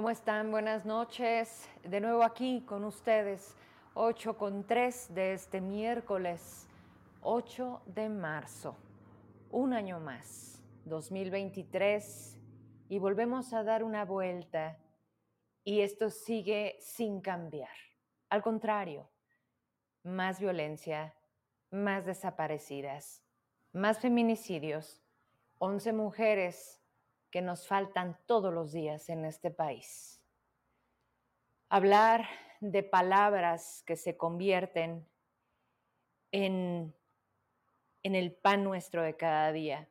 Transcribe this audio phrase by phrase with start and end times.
[0.00, 0.50] ¿Cómo están?
[0.50, 1.68] Buenas noches.
[1.82, 3.54] De nuevo aquí con ustedes,
[3.92, 6.66] 8 con 3 de este miércoles
[7.20, 8.78] 8 de marzo.
[9.50, 12.38] Un año más, 2023,
[12.88, 14.78] y volvemos a dar una vuelta
[15.64, 17.68] y esto sigue sin cambiar.
[18.30, 19.06] Al contrario,
[20.02, 21.14] más violencia,
[21.70, 23.22] más desaparecidas,
[23.74, 25.02] más feminicidios,
[25.58, 26.79] 11 mujeres
[27.30, 30.20] que nos faltan todos los días en este país.
[31.68, 32.28] Hablar
[32.60, 35.08] de palabras que se convierten
[36.32, 36.94] en,
[38.02, 39.88] en el pan nuestro de cada día,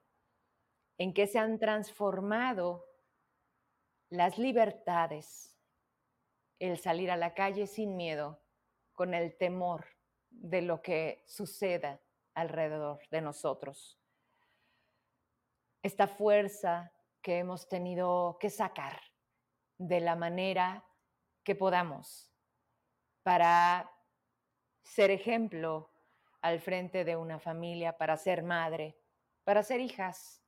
[0.98, 2.86] en que se han transformado
[4.10, 5.56] las libertades,
[6.60, 8.42] el salir a la calle sin miedo,
[8.94, 9.86] con el temor
[10.30, 12.02] de lo que suceda
[12.34, 13.98] alrededor de nosotros.
[15.82, 19.02] Esta fuerza que hemos tenido que sacar
[19.78, 20.86] de la manera
[21.44, 22.32] que podamos
[23.24, 23.92] para
[24.84, 25.92] ser ejemplo
[26.42, 28.98] al frente de una familia, para ser madre,
[29.44, 30.44] para ser hijas,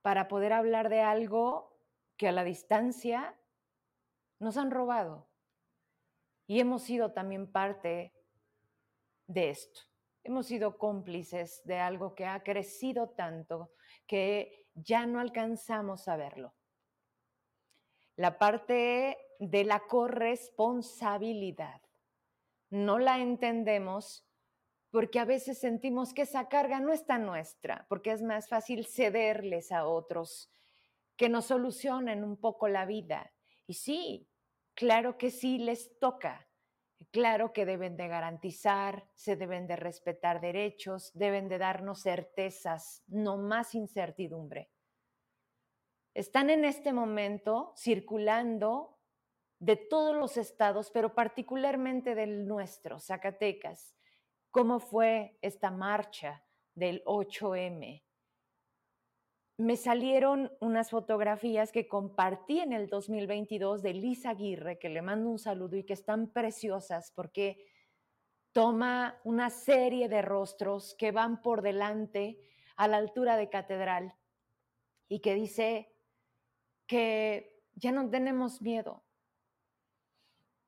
[0.00, 1.78] para poder hablar de algo
[2.16, 3.38] que a la distancia
[4.38, 5.28] nos han robado.
[6.46, 8.12] Y hemos sido también parte
[9.26, 9.80] de esto.
[10.24, 13.72] Hemos sido cómplices de algo que ha crecido tanto
[14.06, 16.54] que ya no alcanzamos a verlo.
[18.16, 21.80] La parte de la corresponsabilidad
[22.70, 24.24] no la entendemos
[24.90, 29.72] porque a veces sentimos que esa carga no está nuestra, porque es más fácil cederles
[29.72, 30.50] a otros
[31.16, 33.32] que nos solucionen un poco la vida.
[33.66, 34.28] Y sí,
[34.74, 36.46] claro que sí les toca,
[37.10, 43.38] Claro que deben de garantizar, se deben de respetar derechos, deben de darnos certezas, no
[43.38, 44.70] más incertidumbre.
[46.14, 48.98] Están en este momento circulando
[49.58, 53.94] de todos los estados, pero particularmente del nuestro, Zacatecas,
[54.50, 58.02] cómo fue esta marcha del 8M,
[59.62, 65.30] me salieron unas fotografías que compartí en el 2022 de Lisa Aguirre, que le mando
[65.30, 67.64] un saludo y que están preciosas porque
[68.50, 72.40] toma una serie de rostros que van por delante
[72.74, 74.16] a la altura de catedral
[75.08, 75.94] y que dice
[76.88, 79.04] que ya no tenemos miedo.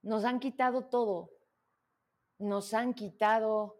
[0.02, 1.32] Nos han quitado todo.
[2.38, 3.76] Nos han quitado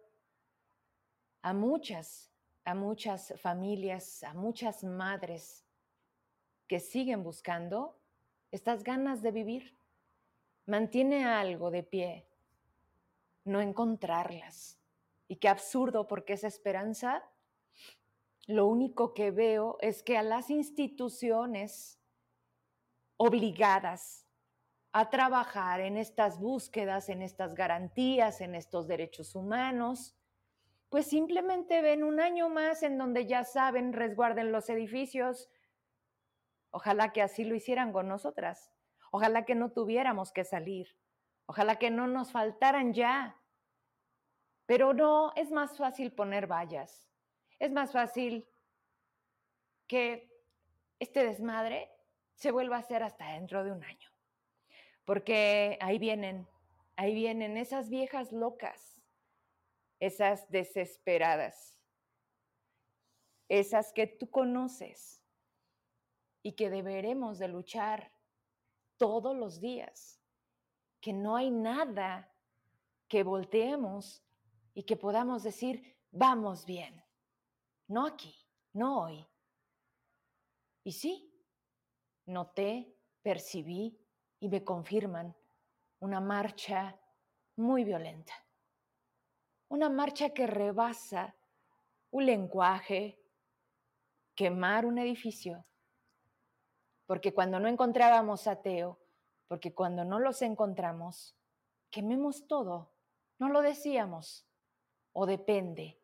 [1.42, 2.33] a muchas
[2.64, 5.64] a muchas familias, a muchas madres
[6.66, 7.98] que siguen buscando
[8.50, 9.76] estas ganas de vivir.
[10.66, 12.26] Mantiene algo de pie,
[13.44, 14.78] no encontrarlas.
[15.28, 17.22] Y qué absurdo porque esa esperanza,
[18.46, 21.98] lo único que veo es que a las instituciones
[23.16, 24.26] obligadas
[24.92, 30.14] a trabajar en estas búsquedas, en estas garantías, en estos derechos humanos,
[30.94, 35.50] pues simplemente ven un año más en donde ya saben, resguarden los edificios.
[36.70, 38.70] Ojalá que así lo hicieran con nosotras.
[39.10, 40.96] Ojalá que no tuviéramos que salir.
[41.46, 43.36] Ojalá que no nos faltaran ya.
[44.66, 47.04] Pero no, es más fácil poner vallas.
[47.58, 48.46] Es más fácil
[49.88, 50.30] que
[51.00, 51.90] este desmadre
[52.36, 54.10] se vuelva a hacer hasta dentro de un año.
[55.04, 56.46] Porque ahí vienen,
[56.94, 58.93] ahí vienen esas viejas locas
[60.04, 61.80] esas desesperadas,
[63.48, 65.24] esas que tú conoces
[66.42, 68.12] y que deberemos de luchar
[68.98, 70.20] todos los días,
[71.00, 72.30] que no hay nada
[73.08, 74.22] que volteemos
[74.74, 77.02] y que podamos decir, vamos bien,
[77.88, 78.36] no aquí,
[78.74, 79.26] no hoy.
[80.82, 81.32] Y sí,
[82.26, 83.98] noté, percibí
[84.38, 85.34] y me confirman
[86.00, 87.00] una marcha
[87.56, 88.43] muy violenta
[89.74, 91.34] una marcha que rebasa
[92.12, 93.20] un lenguaje,
[94.36, 95.66] quemar un edificio,
[97.06, 99.00] porque cuando no encontrábamos a Teo,
[99.48, 101.36] porque cuando no los encontramos,
[101.90, 102.92] quememos todo,
[103.40, 104.46] no lo decíamos,
[105.12, 106.00] o depende,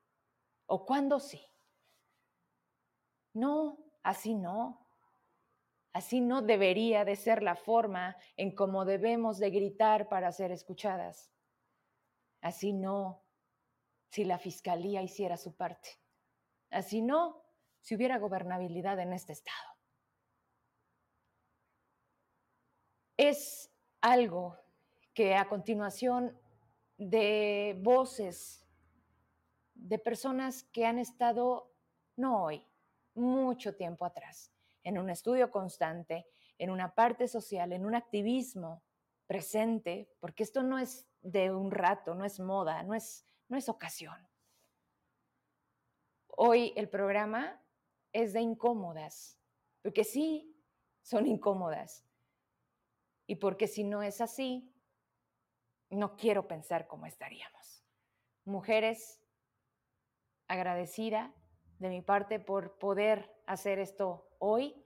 [0.67, 1.41] o cuando sí.
[3.33, 4.85] No, así no.
[5.93, 11.33] Así no debería de ser la forma en cómo debemos de gritar para ser escuchadas.
[12.41, 13.23] Así no
[14.11, 15.99] si la fiscalía hiciera su parte.
[16.71, 17.43] Así no,
[17.81, 19.57] si hubiera gobernabilidad en este estado.
[23.17, 23.71] Es
[24.01, 24.57] algo
[25.15, 26.39] que a continuación
[26.97, 28.67] de voces
[29.75, 31.73] de personas que han estado,
[32.17, 32.67] no hoy,
[33.15, 34.53] mucho tiempo atrás,
[34.83, 36.27] en un estudio constante,
[36.59, 38.83] en una parte social, en un activismo
[39.27, 43.69] presente, porque esto no es de un rato, no es moda, no es, no es
[43.69, 44.17] ocasión.
[46.29, 47.61] Hoy el programa
[48.13, 49.39] es de incómodas,
[49.83, 50.57] porque sí,
[51.03, 52.07] son incómodas.
[53.27, 54.73] Y porque si no es así,
[55.91, 57.85] no quiero pensar cómo estaríamos.
[58.45, 59.21] Mujeres,
[60.47, 61.35] agradecida
[61.79, 64.85] de mi parte por poder hacer esto hoy.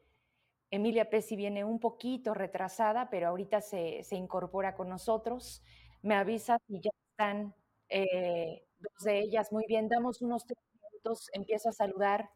[0.70, 5.62] Emilia Pesci viene un poquito retrasada, pero ahorita se, se incorpora con nosotros.
[6.02, 7.54] Me avisa si ya están
[7.88, 9.52] eh, dos de ellas.
[9.52, 12.30] Muy bien, damos unos tres minutos, empiezo a saludar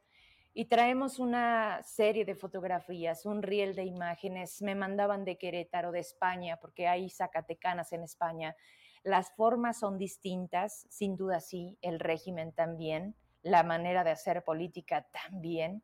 [0.54, 4.60] y traemos una serie de fotografías, un riel de imágenes.
[4.60, 8.56] Me mandaban de Querétaro, de España, porque hay zacatecanas en España.
[9.04, 15.06] Las formas son distintas, sin duda sí, el régimen también, la manera de hacer política
[15.12, 15.82] también.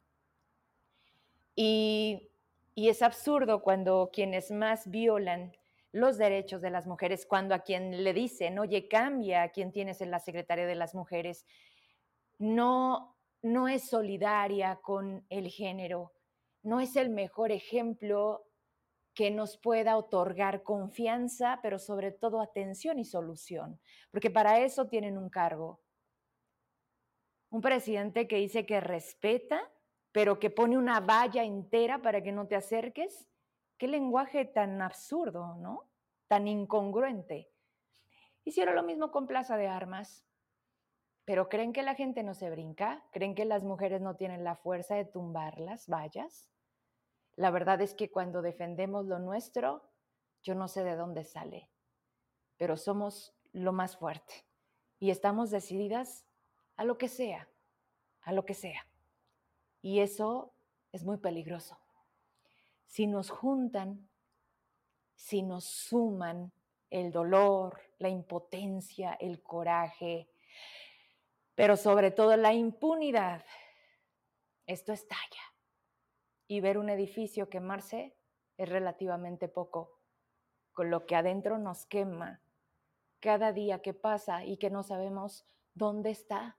[1.55, 2.31] Y,
[2.75, 5.52] y es absurdo cuando quienes más violan
[5.94, 10.00] los derechos de las mujeres, cuando a quien le dicen, oye, cambia a quien tienes
[10.00, 11.46] en la Secretaría de las Mujeres,
[12.38, 13.14] no
[13.44, 16.14] no es solidaria con el género,
[16.62, 18.46] no es el mejor ejemplo
[19.14, 23.79] que nos pueda otorgar confianza, pero sobre todo atención y solución,
[24.11, 25.82] porque para eso tienen un cargo.
[27.50, 29.70] Un presidente que dice que respeta,
[30.11, 33.29] pero que pone una valla entera para que no te acerques.
[33.78, 35.88] Qué lenguaje tan absurdo, ¿no?
[36.28, 37.50] Tan incongruente.
[38.44, 40.24] Hicieron lo mismo con Plaza de Armas.
[41.24, 43.02] Pero ¿creen que la gente no se brinca?
[43.10, 46.50] ¿Creen que las mujeres no tienen la fuerza de tumbar las vallas?
[47.36, 49.82] La verdad es que cuando defendemos lo nuestro,
[50.42, 51.70] yo no sé de dónde sale,
[52.58, 54.46] pero somos lo más fuerte
[54.98, 56.26] y estamos decididas
[56.76, 57.48] a lo que sea,
[58.20, 58.86] a lo que sea.
[59.80, 60.54] Y eso
[60.92, 61.78] es muy peligroso.
[62.86, 64.08] Si nos juntan,
[65.14, 66.52] si nos suman
[66.90, 70.28] el dolor, la impotencia, el coraje,
[71.54, 73.44] pero sobre todo la impunidad.
[74.66, 75.42] Esto estalla.
[76.46, 78.16] Y ver un edificio quemarse
[78.56, 79.98] es relativamente poco,
[80.72, 82.42] con lo que adentro nos quema
[83.20, 86.58] cada día que pasa y que no sabemos dónde está.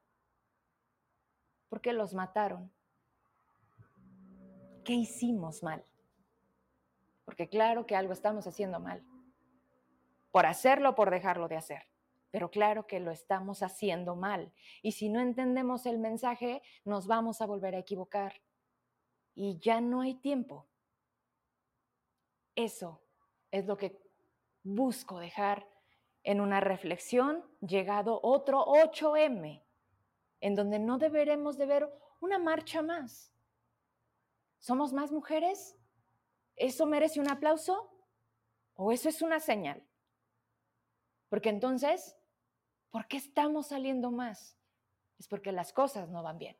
[1.70, 2.74] ¿Por qué los mataron?
[4.84, 5.86] ¿Qué hicimos mal?
[7.26, 9.04] Porque claro que algo estamos haciendo mal.
[10.32, 11.88] Por hacerlo o por dejarlo de hacer
[12.36, 14.52] pero claro que lo estamos haciendo mal.
[14.82, 18.42] Y si no entendemos el mensaje, nos vamos a volver a equivocar.
[19.36, 20.68] Y ya no hay tiempo.
[22.54, 23.02] Eso
[23.52, 23.98] es lo que
[24.64, 25.66] busco dejar
[26.24, 29.64] en una reflexión llegado otro 8M,
[30.42, 31.90] en donde no deberemos de ver
[32.20, 33.32] una marcha más.
[34.60, 35.78] ¿Somos más mujeres?
[36.56, 37.92] ¿Eso merece un aplauso?
[38.76, 39.84] ¿O eso es una señal?
[41.30, 42.16] Porque entonces
[42.96, 44.58] ¿Por qué estamos saliendo más?
[45.20, 46.56] Es porque las cosas no van bien.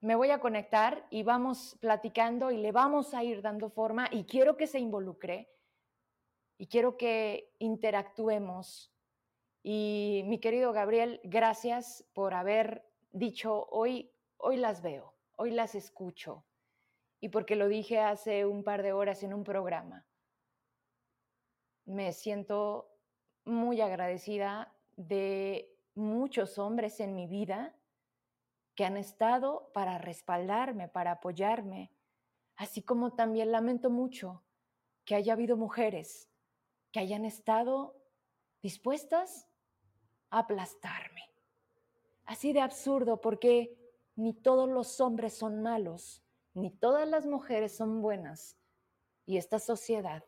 [0.00, 4.24] Me voy a conectar y vamos platicando y le vamos a ir dando forma y
[4.24, 5.50] quiero que se involucre
[6.56, 8.90] y quiero que interactuemos.
[9.62, 16.46] Y mi querido Gabriel, gracias por haber dicho hoy, hoy las veo, hoy las escucho
[17.24, 20.04] y porque lo dije hace un par de horas en un programa.
[21.86, 22.98] Me siento
[23.46, 27.74] muy agradecida de muchos hombres en mi vida
[28.74, 31.90] que han estado para respaldarme, para apoyarme,
[32.56, 34.44] así como también lamento mucho
[35.06, 36.28] que haya habido mujeres
[36.92, 37.96] que hayan estado
[38.60, 39.48] dispuestas
[40.28, 41.22] a aplastarme.
[42.26, 43.78] Así de absurdo porque
[44.14, 46.20] ni todos los hombres son malos,
[46.54, 48.56] ni todas las mujeres son buenas,
[49.26, 50.24] y esta sociedad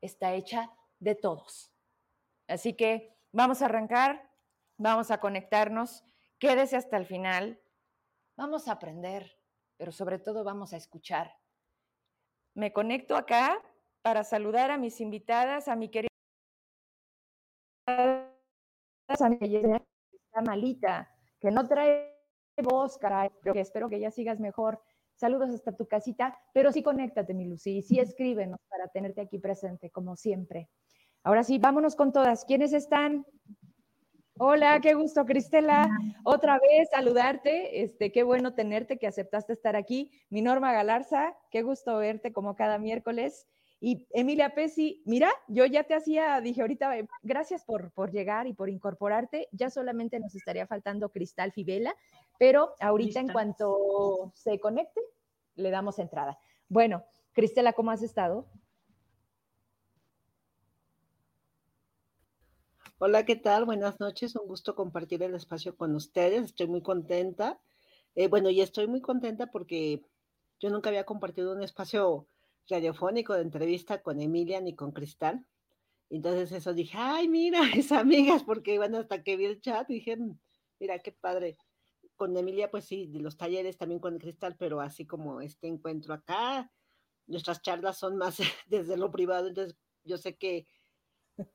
[0.00, 1.72] está hecha de todos.
[2.48, 4.30] Así que vamos a arrancar,
[4.76, 6.04] vamos a conectarnos,
[6.38, 7.60] quédese hasta el final,
[8.36, 9.38] vamos a aprender,
[9.76, 11.36] pero sobre todo vamos a escuchar.
[12.54, 13.62] Me conecto acá
[14.02, 16.08] para saludar a mis invitadas, a mi querida
[20.34, 22.12] a malita, que no trae
[22.62, 24.82] voz, caray, pero que espero que ya sigas mejor.
[25.16, 29.38] Saludos hasta tu casita, pero sí conéctate, mi Lucy, y sí escríbenos para tenerte aquí
[29.38, 30.68] presente, como siempre.
[31.22, 32.44] Ahora sí, vámonos con todas.
[32.44, 33.24] ¿Quiénes están?
[34.38, 35.88] Hola, qué gusto, Cristela.
[36.24, 37.82] Otra vez saludarte.
[37.82, 40.10] Este, qué bueno tenerte, que aceptaste estar aquí.
[40.30, 43.46] Mi Norma Galarza, qué gusto verte como cada miércoles.
[43.78, 48.46] Y Emilia Pesi, mira, yo ya te hacía, dije ahorita, eh, gracias por, por llegar
[48.46, 49.48] y por incorporarte.
[49.52, 51.94] Ya solamente nos estaría faltando Cristal Fibela,
[52.38, 55.00] pero ahorita en cuanto se conecte,
[55.54, 56.38] le damos entrada.
[56.68, 58.46] Bueno, Cristela, ¿cómo has estado?
[62.98, 63.64] Hola, ¿qué tal?
[63.64, 67.60] Buenas noches, un gusto compartir el espacio con ustedes, estoy muy contenta.
[68.14, 70.04] Eh, bueno, y estoy muy contenta porque
[70.60, 72.28] yo nunca había compartido un espacio
[72.68, 75.44] radiofónico de entrevista con Emilia ni con Cristal.
[76.10, 80.16] Entonces eso dije, ay, mira, es amigas, porque bueno, hasta que vi el chat dije,
[80.16, 80.38] mm,
[80.78, 81.56] mira, qué padre.
[82.22, 86.14] Con Emilia, pues sí, de los talleres también con Cristal, pero así como este encuentro
[86.14, 86.70] acá,
[87.26, 88.36] nuestras charlas son más
[88.68, 90.68] desde lo privado, entonces yo sé que,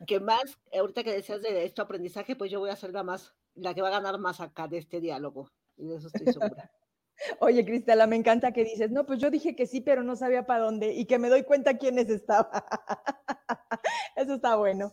[0.05, 3.33] que más, ahorita que decías de esto aprendizaje, pues yo voy a ser la más,
[3.53, 6.69] la que va a ganar más acá de este diálogo, y de eso estoy segura.
[7.39, 10.45] Oye, Cristela, me encanta que dices, no, pues yo dije que sí, pero no sabía
[10.45, 12.51] para dónde y que me doy cuenta quiénes estaban.
[14.17, 14.91] Eso está bueno.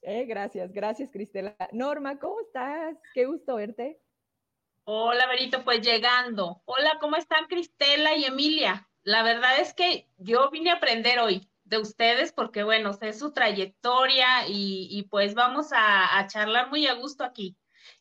[0.00, 1.54] Eh, gracias, gracias, Cristela.
[1.72, 2.96] Norma, ¿cómo estás?
[3.12, 4.00] Qué gusto verte.
[4.90, 6.62] Hola, Berito, pues llegando.
[6.64, 8.88] Hola, ¿cómo están Cristela y Emilia?
[9.02, 13.34] La verdad es que yo vine a aprender hoy de ustedes porque, bueno, sé su
[13.34, 17.54] trayectoria y, pues vamos a charlar muy a gusto aquí.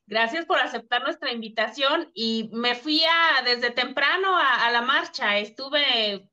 [0.05, 5.39] Gracias por aceptar nuestra invitación y me fui a, desde temprano a, la marcha.
[5.39, 6.29] Estuve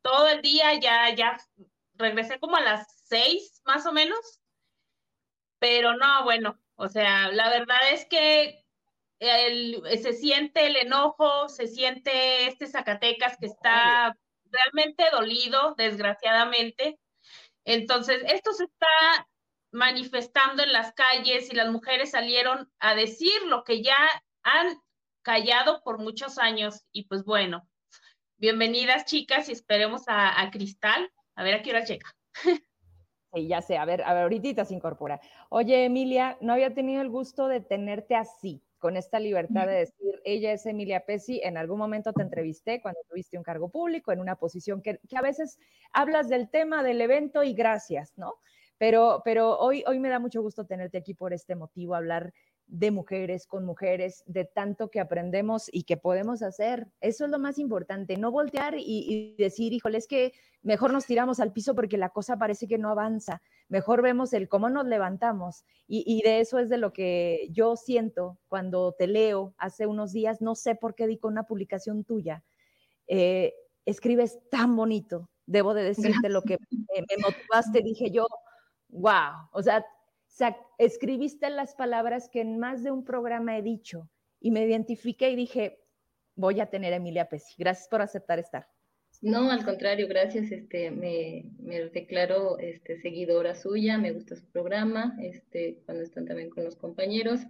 [0.00, 1.36] todo el día, ya, ya
[1.96, 4.40] regresé como a las seis más o menos.
[5.58, 8.64] Pero no, bueno, o sea, la verdad es que
[9.20, 14.16] se siente el enojo, se siente este Zacatecas que está
[14.50, 16.98] realmente dolido, desgraciadamente.
[17.64, 19.28] Entonces, esto se está
[19.70, 23.98] manifestando en las calles y las mujeres salieron a decir lo que ya
[24.42, 24.78] han
[25.22, 26.86] callado por muchos años.
[26.92, 27.68] Y pues bueno,
[28.36, 31.10] bienvenidas chicas y esperemos a, Cristal.
[31.34, 32.06] A ver a qué hora llega.
[33.34, 35.20] Sí, ya sé, a ver, a ver, ahorita se incorpora.
[35.50, 40.20] Oye, Emilia, no había tenido el gusto de tenerte así, con esta libertad de decir,
[40.24, 44.20] ella es Emilia Pesci, en algún momento te entrevisté cuando tuviste un cargo público, en
[44.20, 45.58] una posición que, que a veces
[45.92, 48.34] hablas del tema del evento y gracias, ¿no?
[48.78, 52.32] Pero, pero hoy, hoy me da mucho gusto tenerte aquí por este motivo, hablar
[52.68, 56.86] de mujeres con mujeres, de tanto que aprendemos y que podemos hacer.
[57.00, 60.32] Eso es lo más importante, no voltear y, decir, híjole, es que
[60.62, 63.40] mejor nos tiramos al piso porque la cosa parece que no avanza.
[63.68, 65.64] Mejor vemos el cómo nos levantamos.
[65.86, 70.42] Y, de eso es de lo que yo siento cuando te leo hace unos días,
[70.42, 72.44] no sé por qué di con una publicación tuya.
[73.06, 73.54] Eh,
[73.86, 78.26] escribes tan bonito, debo de decirte lo que me motivaste, dije yo,
[78.90, 79.82] wow, o sea,
[80.78, 84.08] escribiste las palabras que en más de un programa he dicho
[84.40, 85.80] y me identifiqué y dije,
[86.34, 87.54] voy a tener a Emilia Pesci.
[87.58, 88.66] Gracias por aceptar estar.
[89.20, 90.52] No, al contrario, gracias.
[90.52, 96.50] Este, me, me, declaro este, seguidora suya, me gusta su programa, este, cuando están también
[96.50, 97.40] con los compañeros.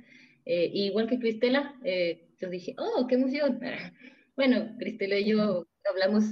[0.46, 3.60] Eh, igual que Cristela, eh, yo dije, oh, qué emoción.
[4.38, 6.22] Bueno, Cristela y yo hablamos,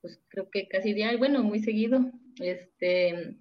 [0.00, 2.10] pues creo que casi diario, bueno, muy seguido.
[2.40, 3.36] Este,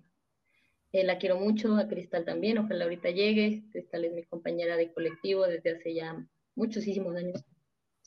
[0.96, 3.64] eh, la quiero mucho, a Cristal también, ojalá ahorita llegue.
[3.74, 6.26] Cristal es mi compañera de colectivo desde hace ya
[6.56, 7.44] muchísimos años.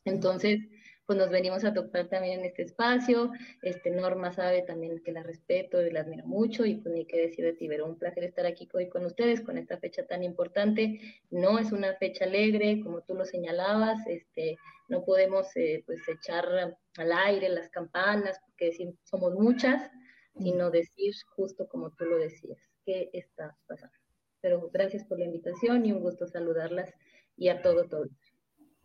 [0.06, 0.60] Entonces,
[1.04, 3.30] pues nos venimos a tocar también en este espacio.
[3.60, 7.18] Este, Norma sabe también que la respeto y la admiro mucho y pues ni qué
[7.18, 10.22] decir de ti, pero un placer estar aquí hoy con ustedes con esta fecha tan
[10.22, 10.98] importante.
[11.30, 14.56] No es una fecha alegre, como tú lo señalabas, este,
[14.88, 16.46] no podemos eh, pues echar
[16.96, 18.72] al aire las campanas porque
[19.04, 19.90] somos muchas,
[20.38, 23.94] sino decir justo como tú lo decías qué está pasando.
[24.40, 26.90] Pero gracias por la invitación y un gusto saludarlas
[27.36, 28.06] y a todo, todo.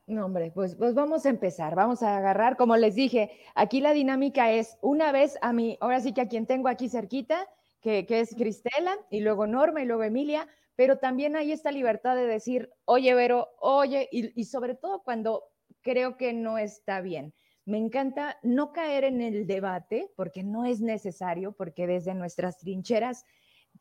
[0.07, 3.93] No, hombre, pues, pues vamos a empezar, vamos a agarrar, como les dije, aquí la
[3.93, 7.47] dinámica es una vez a mí, ahora sí que a quien tengo aquí cerquita,
[7.79, 12.17] que, que es Cristela, y luego Norma, y luego Emilia, pero también hay esta libertad
[12.17, 15.45] de decir, oye, Vero, oye, y, y sobre todo cuando
[15.81, 17.33] creo que no está bien.
[17.63, 23.23] Me encanta no caer en el debate, porque no es necesario, porque desde nuestras trincheras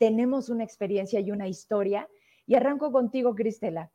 [0.02, 2.08] tenemos una experiencia y una historia.
[2.44, 3.92] Y arranco contigo, Cristela.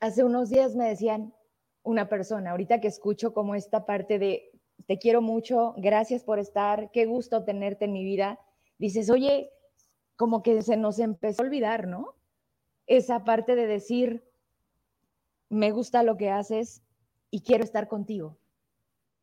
[0.00, 1.34] Hace unos días me decían
[1.82, 4.50] una persona, ahorita que escucho como esta parte de,
[4.86, 8.40] te quiero mucho, gracias por estar, qué gusto tenerte en mi vida,
[8.78, 9.50] dices, oye,
[10.16, 12.14] como que se nos empezó a olvidar, ¿no?
[12.86, 14.24] Esa parte de decir,
[15.50, 16.82] me gusta lo que haces
[17.30, 18.38] y quiero estar contigo.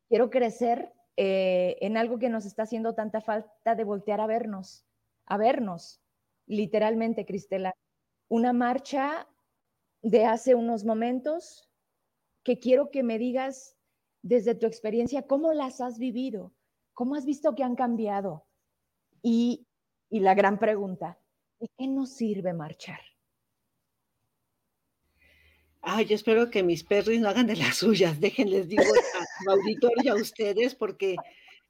[0.08, 4.86] Quiero crecer eh, en algo que nos está haciendo tanta falta de voltear a vernos
[5.26, 6.00] a vernos,
[6.46, 7.74] literalmente, Cristela.
[8.28, 9.28] Una marcha
[10.02, 11.68] de hace unos momentos
[12.42, 13.76] que quiero que me digas
[14.22, 16.52] desde tu experiencia cómo las has vivido,
[16.92, 18.46] cómo has visto que han cambiado.
[19.22, 19.66] Y,
[20.10, 21.18] la gran pregunta,
[21.58, 23.00] ¿de qué nos sirve marchar?
[25.80, 28.20] Ay, yo espero que mis perros no hagan de las suyas.
[28.20, 31.16] Déjenles, digo, a su auditorio y a ustedes, porque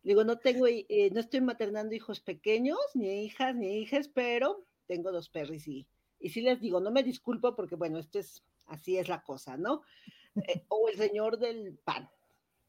[0.04, 5.10] Digo, no tengo, eh, no estoy maternando hijos pequeños, ni hijas, ni hijas, pero tengo
[5.10, 5.88] dos perris y,
[6.20, 9.56] y sí les digo, no me disculpo porque, bueno, esto es, así es la cosa,
[9.56, 9.82] ¿no?
[10.36, 12.10] Eh, o el señor del pan,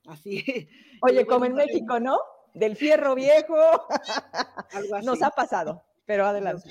[0.05, 0.43] así.
[1.01, 2.17] Oye, como en México, ¿no?
[2.53, 3.55] Del fierro viejo.
[4.71, 5.05] Algo así.
[5.05, 6.69] Nos ha pasado, pero adelante.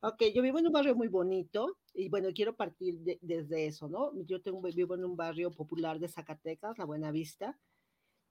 [0.00, 4.10] Ok, yo vivo en un barrio muy bonito y bueno, quiero partir desde eso, ¿no?
[4.26, 7.56] Yo tengo, vivo en un barrio popular de Zacatecas, La Buena Vista,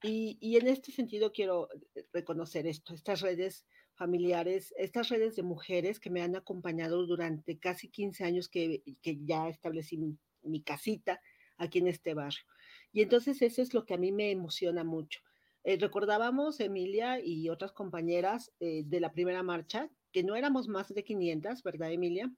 [0.03, 5.99] y, en este sentido quiero eh, reconocer esto, estas redes familiares, estas redes de mujeres
[5.99, 11.21] que me han acompañado durante casi 15 años que, ya establecí mi, casita
[11.57, 12.43] aquí en este barrio.
[12.91, 15.21] Y entonces eso es lo que a mí me emociona mucho.
[15.63, 20.93] Eh, recordábamos, Emilia y otras compañeras eh, de la primera marcha, que no éramos más
[20.93, 22.29] de 500, ¿verdad, Emilia?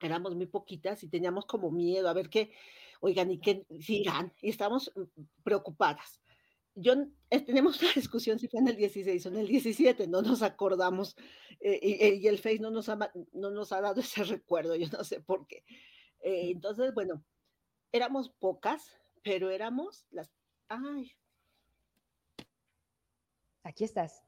[0.00, 2.50] Éramos muy poquitas y teníamos como miedo a ver qué,
[3.00, 6.20] oigan, y qué sigan, y estábamos mm, preocupadas.
[6.80, 6.94] Yo,
[7.30, 10.42] eh, tenemos una discusión si fue en el 16 o en el 17, no nos
[10.42, 11.16] acordamos,
[11.60, 12.98] eh, eh, y, el Face no nos, ha,
[13.32, 15.64] no nos ha dado ese recuerdo, yo no sé por qué.
[16.20, 17.24] entonces, bueno,
[17.92, 20.30] éramos pocas, pero éramos las...
[20.68, 21.12] Ay.
[23.62, 24.22] Aquí estás.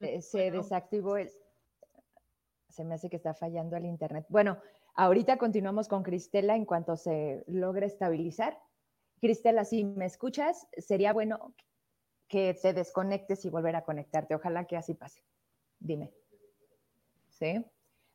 [0.00, 1.30] Eh, se desactivó el...
[2.68, 4.26] Se me hace que está fallando el internet.
[4.28, 4.58] Bueno,
[4.94, 8.58] ahorita continuamos con Cristela en cuanto se logre estabilizar.
[9.20, 11.54] Cristela, si me escuchas, sería bueno
[12.28, 14.34] que te desconectes y volver a conectarte.
[14.34, 15.22] Ojalá que así pase.
[15.78, 16.12] Dime.
[17.28, 17.64] ¿Sí?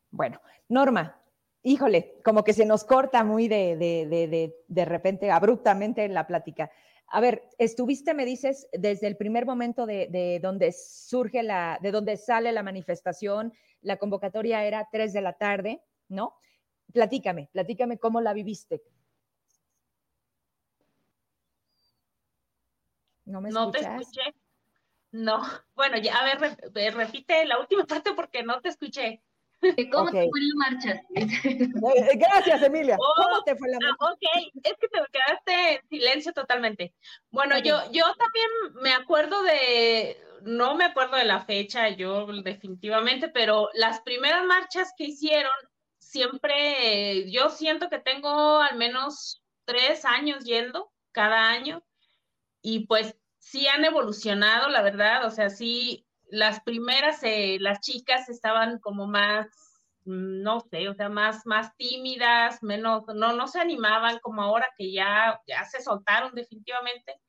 [0.10, 1.22] Bueno, Norma,
[1.64, 6.28] híjole, como que se nos corta muy de, de, de, de repente, abruptamente en la
[6.28, 6.72] plática.
[7.08, 12.18] A ver, estuviste, me dices, desde el primer momento de, donde surge la, de donde
[12.18, 16.36] sale la manifestación, la convocatoria era 3 de la tarde, ¿no?
[16.91, 18.82] Platícame, platícame cómo la viviste.
[23.26, 24.34] ¿No me No te escuché.
[25.12, 25.42] No.
[25.76, 29.22] Bueno, ya, a ver, repite la última parte porque no te escuché.
[29.92, 31.02] ¿Cómo te fue la marcha?
[31.16, 32.98] Eh, gracias, Emilia.
[32.98, 33.98] ¿Cómo te fue la marcha?
[34.00, 36.94] Ah, ok, es que te quedaste en silencio totalmente.
[37.30, 38.48] Bueno, yo, yo también
[38.82, 44.94] me acuerdo de, no me acuerdo de la fecha, yo definitivamente, pero las primeras marchas
[44.98, 45.52] que hicieron,
[45.98, 51.84] siempre, yo siento que tengo al menos tres años yendo cada año
[52.65, 58.28] y pues sí han evolucionado, la verdad, o sea, sí las primeras, eh, las chicas
[58.28, 59.45] estaban como más,
[60.06, 64.65] mm, no sé, o sea, más, más tímidas, menos, no, no se animaban como ahora
[64.75, 67.21] que ya, ya se soltaron definitivamente.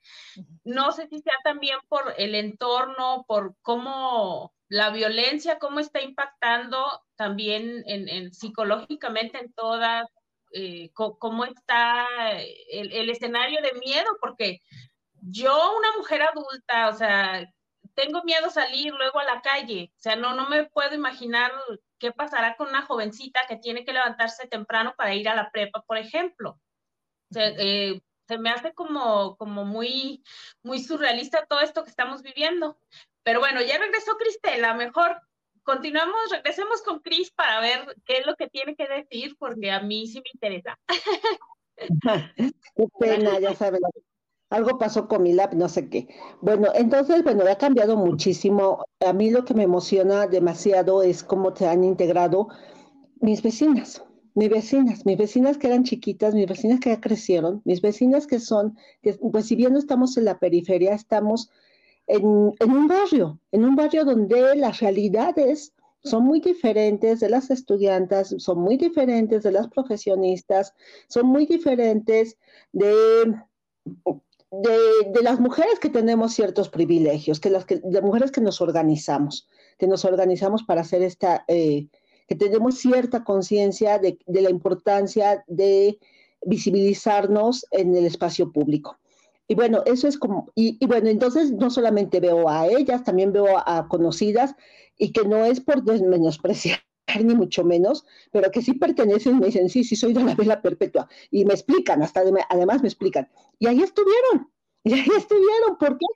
[0.65, 6.79] No sé si sea también por el entorno, por cómo la violencia, cómo está impactando
[7.17, 10.09] también en, psicológicamente en todas,
[10.53, 12.07] eh, cómo está
[12.71, 14.63] el, el escenario de miedo, porque
[15.23, 17.51] yo, una mujer adulta, o sea,
[17.95, 21.53] tengo miedo salir luego a la calle, o sea, no, no me puedo imaginar
[21.99, 25.83] qué pasará con una jovencita que tiene que levantarse temprano para ir a la prepa,
[25.83, 26.61] por ejemplo.
[27.31, 30.23] O sea, eh, se me hace como, como muy,
[30.63, 32.79] muy surrealista todo esto que estamos viviendo.
[33.23, 35.21] Pero bueno, ya regresó Cristela, mejor
[35.63, 39.81] continuamos, regresemos con Cris para ver qué es lo que tiene que decir, porque a
[39.81, 40.79] mí sí me interesa.
[42.77, 43.81] qué pena, ya sabes,
[44.51, 46.09] algo pasó con mi lab, no sé qué.
[46.41, 48.85] Bueno, entonces, bueno, ha cambiado muchísimo.
[49.05, 52.49] A mí lo que me emociona demasiado es cómo te han integrado
[53.21, 54.05] mis vecinas,
[54.35, 58.39] mis vecinas, mis vecinas que eran chiquitas, mis vecinas que ya crecieron, mis vecinas que
[58.39, 58.77] son,
[59.33, 61.51] pues si bien no estamos en la periferia, estamos
[62.07, 65.73] en, en un barrio, en un barrio donde las realidades
[66.05, 70.73] son muy diferentes de las estudiantes, son muy diferentes de las profesionistas,
[71.09, 72.39] son muy diferentes
[72.73, 73.35] de
[74.51, 79.49] de, las mujeres que tenemos ciertos privilegios, que las, que las mujeres que nos organizamos,
[79.79, 81.89] que nos organizamos para hacer esta, eh,
[82.27, 85.99] que tenemos cierta conciencia de, la importancia de
[86.45, 88.99] visibilizarnos en el espacio público.
[89.49, 93.47] Y bueno, eso es como, y, bueno, entonces no solamente veo a ellas, también veo
[93.65, 94.55] a, conocidas
[94.99, 96.81] y que no es por menospreciar
[97.25, 100.61] ni mucho menos, pero que sí pertenecen, me dicen, sí, sí, soy de la vela
[100.61, 101.09] perpetua.
[101.31, 103.29] Y me explican, hasta además me explican.
[103.59, 104.51] Y ahí estuvieron,
[104.85, 105.79] y ahí estuvieron.
[105.79, 106.07] ¿Por qué?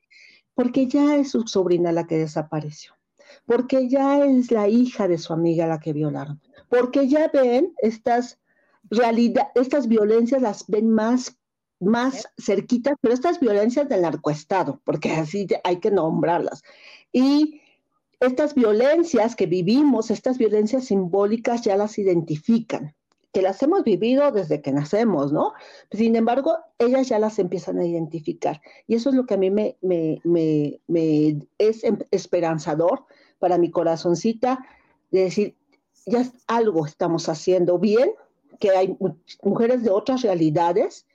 [0.55, 2.95] Porque ya es su sobrina la que desapareció.
[3.47, 6.41] Porque ya es la hija de su amiga la que violaron.
[6.69, 8.39] Porque ya ven estas
[8.91, 11.37] realidad, estas violencias las ven más
[11.81, 16.63] más cerquitas, pero estas violencias del narcoestado, porque así hay que nombrarlas.
[17.11, 17.60] Y
[18.21, 22.95] estas violencias que vivimos, estas violencias simbólicas ya las identifican.
[23.33, 25.53] que las hemos vivido desde que nacemos, ¿no?
[25.93, 28.61] Sin embargo, ellas ya las empiezan a identificar.
[28.89, 29.77] Y eso es lo que a mí me,
[31.59, 33.05] es em, esperanzador
[33.39, 34.67] para mi corazoncita,
[35.13, 35.57] de decir,
[36.07, 38.11] ya algo estamos haciendo bien,
[38.59, 38.97] que hay
[39.45, 41.07] mujeres de otras realidades,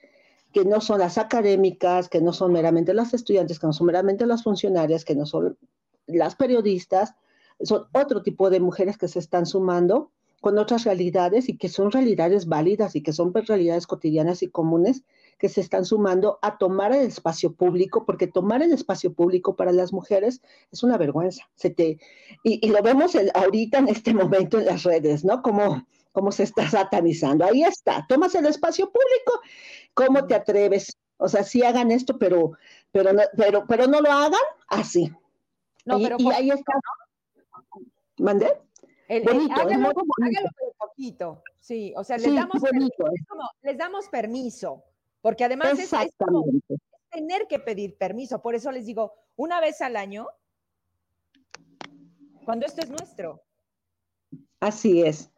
[0.54, 4.24] que no son las académicas, que no son meramente las estudiantes, que no son meramente
[4.24, 5.58] las funcionarias, que no son
[6.06, 7.14] las periodistas,
[7.60, 11.90] son otro tipo de mujeres que se están sumando con otras realidades y que son
[11.90, 15.02] realidades válidas y que son realidades cotidianas y comunes
[15.38, 19.72] que se están sumando a tomar el espacio público, porque tomar el espacio público para
[19.72, 20.40] las mujeres
[20.70, 21.48] es una vergüenza.
[21.54, 21.98] Se te,
[22.42, 25.42] y, lo vemos ahorita en este momento en las redes, ¿no?
[25.42, 27.44] Como se está satanizando.
[27.44, 29.40] Ahí está, tomas el espacio público,
[29.94, 30.96] ¿cómo te atreves?
[31.18, 32.52] O sea, sí hagan esto, pero,
[32.92, 35.10] pero, no, pero, pero no lo hagan así.
[35.86, 36.72] No, pero y, ahí está.
[38.18, 38.60] ¿Mandé?
[39.08, 39.92] hágalo,
[40.78, 41.42] poquito.
[41.60, 43.04] Sí, o sea, les, damos permiso,
[43.62, 44.84] les damos permiso,
[45.20, 45.90] porque además es,
[47.10, 48.42] tener que pedir permiso.
[48.42, 50.26] Por eso les digo, una vez al año,
[52.44, 53.42] cuando esto es nuestro.
[54.60, 55.30] Así es.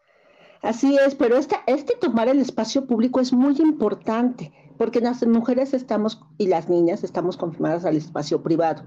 [0.62, 5.74] Así es, pero esta, este tomar el espacio público es muy importante, porque las mujeres
[5.74, 8.84] estamos y las niñas estamos confirmadas al espacio privado,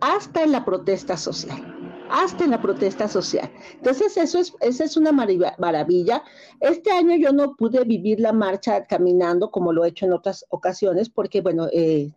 [0.00, 3.50] hasta en la protesta social hasta en la protesta social.
[3.74, 6.22] Entonces, eso es, esa es una maravilla.
[6.60, 10.44] Este año yo no pude vivir la marcha caminando como lo he hecho en otras
[10.50, 12.12] ocasiones, porque, bueno, eh,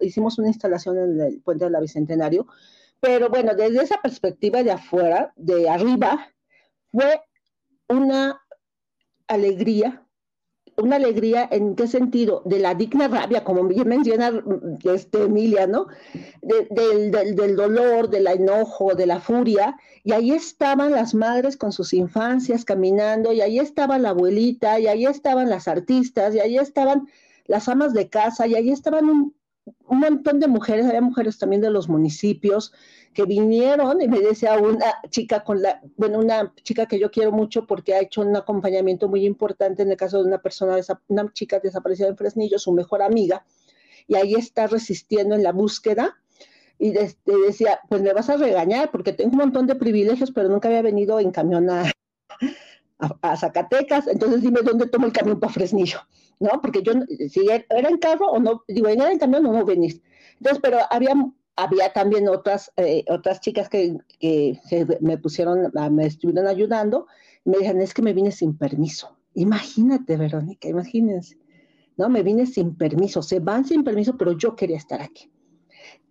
[0.00, 2.46] hicimos una instalación en el puente de la Bicentenario,
[3.00, 6.28] pero bueno, desde esa perspectiva de afuera, de arriba,
[6.92, 7.20] fue
[7.88, 8.40] una
[9.26, 10.01] alegría
[10.76, 12.42] una alegría, ¿en qué sentido?
[12.44, 14.32] De la digna rabia, como bien menciona
[14.84, 15.86] este, Emilia, ¿no?
[16.42, 19.76] del, del, dolor, del enojo, de la furia.
[20.04, 24.86] Y ahí estaban las madres con sus infancias caminando, y ahí estaba la abuelita, y
[24.86, 27.08] ahí estaban las artistas, y ahí estaban
[27.46, 31.62] las amas de casa, y ahí estaban un, un montón de mujeres, había mujeres también
[31.62, 32.72] de los municipios,
[33.14, 37.30] que vinieron y me decía una chica con la, bueno, una chica que yo quiero
[37.30, 40.76] mucho porque ha hecho un acompañamiento muy importante en el caso de una persona,
[41.08, 43.44] una chica desaparecida en Fresnillo, su mejor amiga,
[44.08, 46.16] y ahí está resistiendo en la búsqueda.
[46.78, 50.66] Y decía, pues me vas a regañar porque tengo un montón de privilegios, pero nunca
[50.66, 51.84] había venido en camión a,
[53.22, 55.98] a, Zacatecas, entonces dime dónde tomo el camión para Fresnillo,
[56.40, 56.60] ¿no?
[56.60, 56.92] Porque yo,
[57.28, 60.02] si era en carro o no, digo, era en camión o no venir.
[60.38, 61.14] Entonces, pero había
[61.56, 63.96] había también otras, eh, otras chicas que,
[65.00, 67.06] me pusieron, me estuvieron ayudando,
[67.44, 69.16] y me dijeron, es que me vine sin permiso.
[69.34, 71.38] Imagínate, Verónica, imagínense,
[71.96, 72.08] ¿no?
[72.08, 75.30] Me vine sin permiso, se van sin permiso, pero yo quería estar aquí.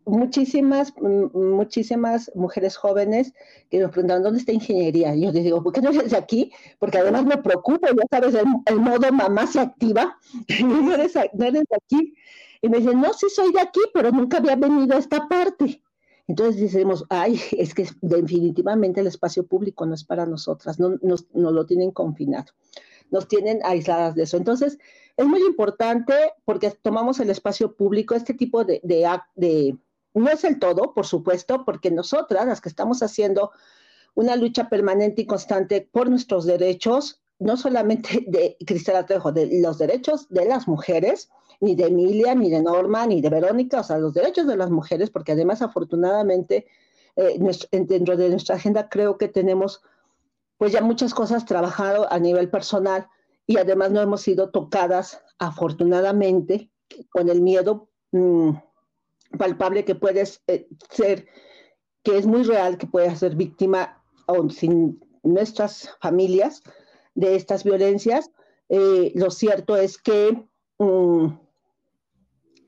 [0.06, 3.34] Muchísimas, muchísimas mujeres jóvenes
[3.70, 5.16] que nos preguntaban, ¿dónde está ingeniería?
[5.16, 6.52] Y yo les digo, ¿por qué no eres de aquí?
[6.80, 8.36] Porque además me preocupa, ya sabes,
[8.66, 10.18] el, modo mamá se activa,
[10.66, 12.16] no eres, no eres de aquí.
[12.62, 15.82] Y me dicen, no, sí soy de aquí, pero nunca había venido a esta parte.
[16.28, 21.28] Entonces decimos, ay, es que definitivamente el espacio público no es para nosotras, no nos,
[21.34, 22.54] lo tienen confinado,
[23.10, 24.38] nos tienen aisladas de eso.
[24.38, 24.78] Entonces,
[25.18, 26.14] es muy importante
[26.46, 29.78] porque tomamos el espacio público, este tipo de, de, de,
[30.14, 33.52] no es el todo, por supuesto, porque nosotras, las que estamos haciendo
[34.14, 39.78] una lucha permanente y constante por nuestros derechos, no solamente de Cristina Trejo, de los
[39.78, 43.98] derechos de las mujeres, ni de Emilia, ni de Norma, ni de Verónica, o sea,
[43.98, 46.66] los derechos de las mujeres, porque además afortunadamente
[47.16, 47.40] eh,
[47.72, 49.82] dentro de nuestra agenda creo que tenemos
[50.58, 53.08] pues ya muchas cosas trabajado a nivel personal
[53.48, 56.72] y además no hemos sido tocadas afortunadamente
[57.10, 58.52] con el miedo mm,
[59.38, 61.28] palpable que puedes eh, ser,
[62.04, 66.64] que es muy real que puedas ser víctima aún sin nuestras familias
[67.16, 68.32] de estas violencias.
[68.70, 70.44] Eh, lo cierto es que
[70.80, 71.28] mm,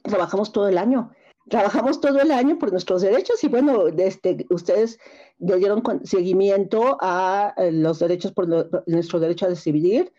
[0.03, 1.11] trabajamos todo el año.
[1.49, 4.97] Trabajamos todo el año por nuestros derechos y bueno, este, ustedes
[5.39, 8.47] le dieron seguimiento a eh, los derechos por
[8.87, 10.11] nuestro derecho a decidir,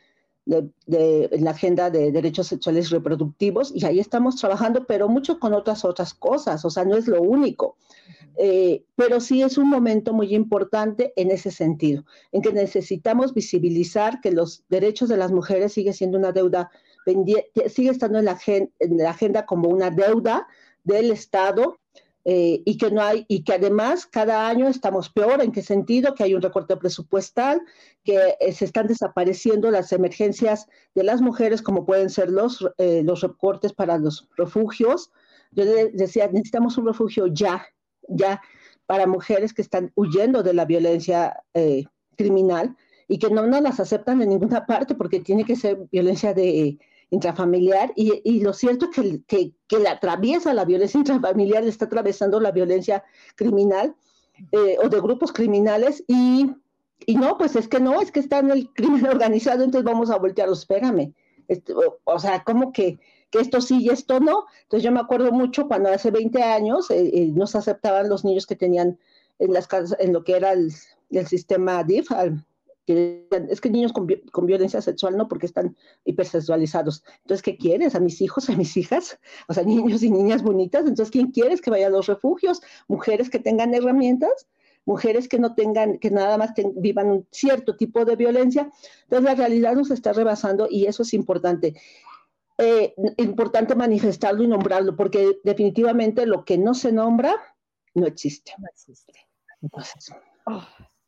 [0.47, 5.85] de, la agenda de derechos sexuales reproductivos y ahí estamos trabajando, pero mucho con otras
[5.85, 7.77] otras cosas, o sea, no es lo único.
[8.37, 14.21] Eh, pero sí es un momento muy importante en ese sentido, en que necesitamos visibilizar
[14.21, 16.71] que los derechos de las mujeres sigue siendo una deuda
[17.69, 20.49] sigue estando en la agenda como una deuda
[20.85, 21.79] del Estado
[22.27, 25.43] eh, y que no hay y que además cada año estamos peor.
[25.43, 27.61] En qué sentido que hay un recorte presupuestal
[28.03, 33.03] que eh, se están desapareciendo las emergencias de las mujeres como pueden ser los eh,
[33.05, 35.11] los recortes para los refugios.
[35.51, 37.67] Yo decía necesitamos un refugio ya
[38.09, 38.41] ya
[38.87, 41.43] para mujeres que están huyendo de la violencia
[42.17, 42.77] criminal
[43.09, 46.79] y que no nos las aceptan en ninguna parte porque tiene que ser violencia de
[47.15, 52.41] intrafamiliar y, lo cierto es que, que, que, la atraviesa la violencia intrafamiliar, está atravesando
[52.41, 53.05] la violencia
[53.37, 53.95] criminal
[54.53, 56.51] eh, o de grupos criminales y,
[57.07, 60.11] y, no, pues es que no, es que está en el crimen organizado, entonces vamos
[60.11, 61.15] a voltear, espérame.
[61.49, 62.99] Este, o, o, sea, como que,
[63.31, 64.47] que, esto sí y esto no.
[64.63, 68.25] Entonces yo me acuerdo mucho cuando hace 20 años eh, eh, no se aceptaban los
[68.25, 68.99] niños que tenían
[69.39, 70.73] en las casas, en lo que era el,
[71.11, 72.45] el sistema DIF, al,
[72.87, 77.05] que es que niños con, con, violencia sexual no, porque están hipersexualizados.
[77.23, 77.95] Entonces, ¿qué quieres?
[77.95, 79.19] ¿A mis hijos, a mis hijas?
[79.49, 80.83] O sea, niños y niñas bonitas.
[80.83, 82.61] Entonces, ¿quién quieres que vaya a los refugios?
[82.89, 84.49] Mujeres que tengan herramientas,
[84.85, 88.71] mujeres que no tengan, que nada más ten, vivan un cierto tipo de violencia.
[89.05, 91.75] Entonces, la realidad nos está rebasando y eso es importante.
[92.59, 97.35] Eh, importante manifestarlo y nombrarlo, porque definitivamente lo que no se nombra
[97.95, 98.53] no existe.
[98.59, 99.13] No existe.
[99.61, 100.13] Entonces,
[100.47, 100.63] oh.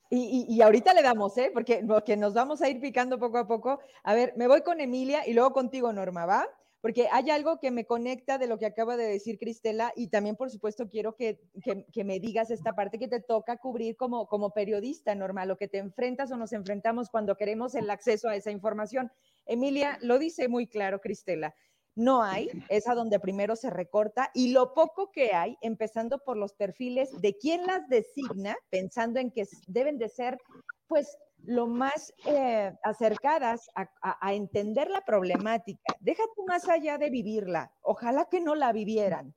[0.08, 1.50] Y, y, ahorita le damos, ¿eh?
[1.52, 3.80] Porque, porque nos vamos a ir picando poco a poco.
[4.04, 6.48] A ver, me voy con Emilia y luego contigo, Norma, ¿va?
[6.80, 10.36] Porque hay algo que me conecta de lo que acaba de decir Cristela y también,
[10.36, 14.28] por supuesto, quiero que, que, que, me digas esta parte que te toca cubrir como,
[14.28, 18.36] como periodista, Norma, lo que te enfrentas o nos enfrentamos cuando queremos el acceso a
[18.36, 19.10] esa información.
[19.46, 21.54] Emilia lo dice muy claro, Cristela
[21.96, 26.36] no hay, es a donde primero se recorta y lo poco que hay, empezando por
[26.36, 30.38] los perfiles de quién las designa, pensando en que deben de ser,
[30.86, 35.94] pues, lo más eh, acercadas a, a, a, entender la problemática.
[36.00, 39.34] Deja tú más allá de vivirla, ojalá que no la vivieran,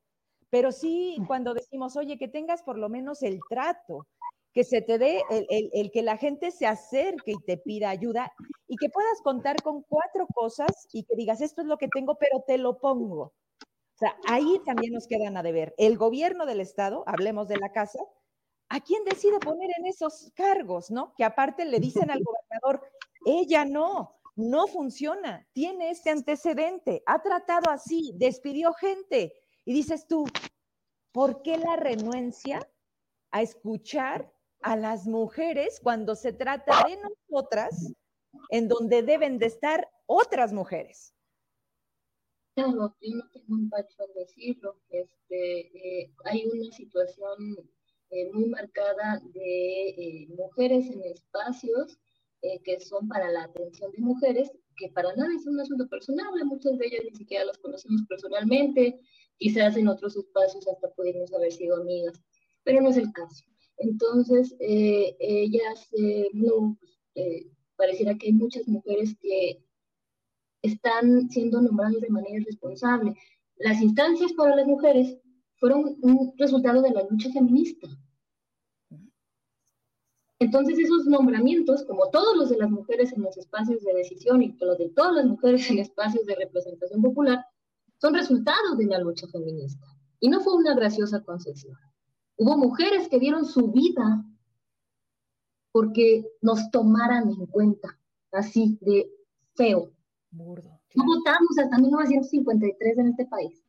[0.50, 4.08] pero sí cuando decimos, oye, que tengas por lo menos el trato,
[4.54, 8.32] que se te dé el, el, que la gente se acerque y te pida ayuda
[8.68, 12.16] y que puedas contar con cuatro cosas y que digas, esto es lo que tengo,
[12.16, 13.22] pero te lo pongo.
[13.22, 15.76] O sea, ahí también nos quedan a deber.
[15.78, 18.00] El gobierno del Estado, hablemos de la casa,
[18.70, 21.14] ¿a quién decide poner en esos cargos, no?
[21.18, 22.90] Que aparte le dicen al gobernador,
[23.26, 29.34] ella no, no funciona, tiene este antecedente, ha tratado así, despidió gente.
[29.66, 30.26] Y dices tú,
[31.12, 32.68] ¿por qué la renuencia
[33.32, 37.94] a escuchar a las mujeres cuando se trata de nosotras,
[38.50, 41.14] en donde deben de estar otras mujeres.
[42.56, 44.76] Claro, yo no tengo un pacho en decirlo.
[44.90, 47.56] Este, eh, hay una situación
[48.10, 51.98] eh, muy marcada de eh, mujeres en espacios
[52.64, 56.78] que son para la atención de mujeres, que para nada es un asunto personal, muchas
[56.78, 58.98] de ellas ni siquiera las conocemos personalmente,
[59.38, 62.24] quizás en otros espacios hasta pudimos haber sido amigas,
[62.64, 63.44] pero no es el caso.
[63.80, 65.90] Entonces, eh, ellas,
[66.34, 66.78] no,
[67.16, 69.64] eh, pareciera que hay muchas mujeres que
[70.62, 73.16] están siendo nombradas de manera irresponsable.
[73.56, 75.18] Las instancias para las mujeres
[75.60, 77.88] fueron un resultado de la lucha feminista.
[80.40, 84.56] Entonces esos nombramientos, como todos los de las mujeres en los espacios de decisión y
[84.60, 87.46] los de todas las mujeres en espacios de representación popular,
[87.98, 89.86] son resultados de la lucha feminista.
[90.22, 91.78] Y no fue una graciosa concesión.
[92.40, 94.24] Hubo mujeres que dieron su vida
[95.74, 98.00] porque nos tomaran en cuenta,
[98.32, 99.12] así de
[99.56, 99.92] feo.
[100.32, 100.80] Burdo.
[100.96, 103.62] No votamos hasta 1953 en este país.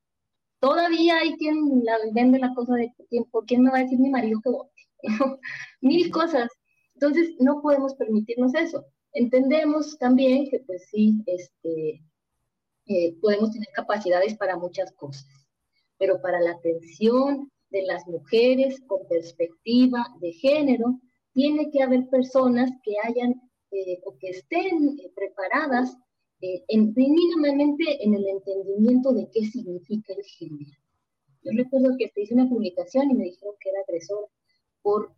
[0.60, 2.94] Todavía hay quien la vende la cosa de
[3.32, 4.88] por quién me va a decir mi marido que vote.
[5.80, 6.48] Mil cosas.
[6.94, 8.84] Entonces, no podemos permitirnos eso.
[9.12, 12.04] Entendemos también que, pues sí, este,
[12.86, 15.26] eh, podemos tener capacidades para muchas cosas,
[15.98, 21.00] pero para la atención de las mujeres con perspectiva de género,
[21.32, 25.96] tiene que haber personas que hayan eh, o que estén eh, preparadas
[26.40, 30.76] eh, en, mínimamente en el entendimiento de qué significa el género.
[31.42, 34.26] Yo recuerdo que hice una publicación y me dijeron que era agresora
[34.82, 35.14] por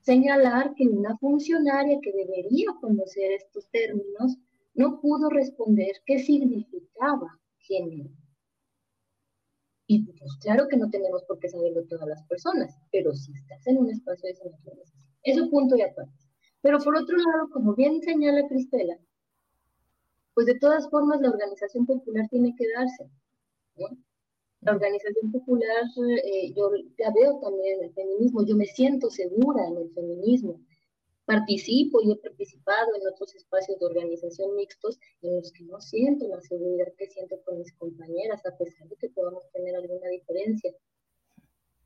[0.00, 4.36] señalar que una funcionaria que debería conocer estos términos
[4.74, 8.10] no pudo responder qué significaba género.
[9.94, 13.66] Y pues claro que no tenemos por qué saberlo todas las personas, pero si estás
[13.66, 16.16] en un espacio de esa naturaleza, eso punto y aparte.
[16.62, 18.96] Pero por otro lado, como bien señala Cristela,
[20.32, 23.10] pues de todas formas la organización popular tiene que darse.
[23.76, 23.88] ¿no?
[24.62, 25.82] La organización popular,
[26.24, 30.58] eh, yo la veo también en el feminismo, yo me siento segura en el feminismo
[31.24, 36.26] participo y he participado en otros espacios de organización mixtos en los que no siento
[36.28, 40.72] la seguridad que siento con mis compañeras, a pesar de que podamos tener alguna diferencia.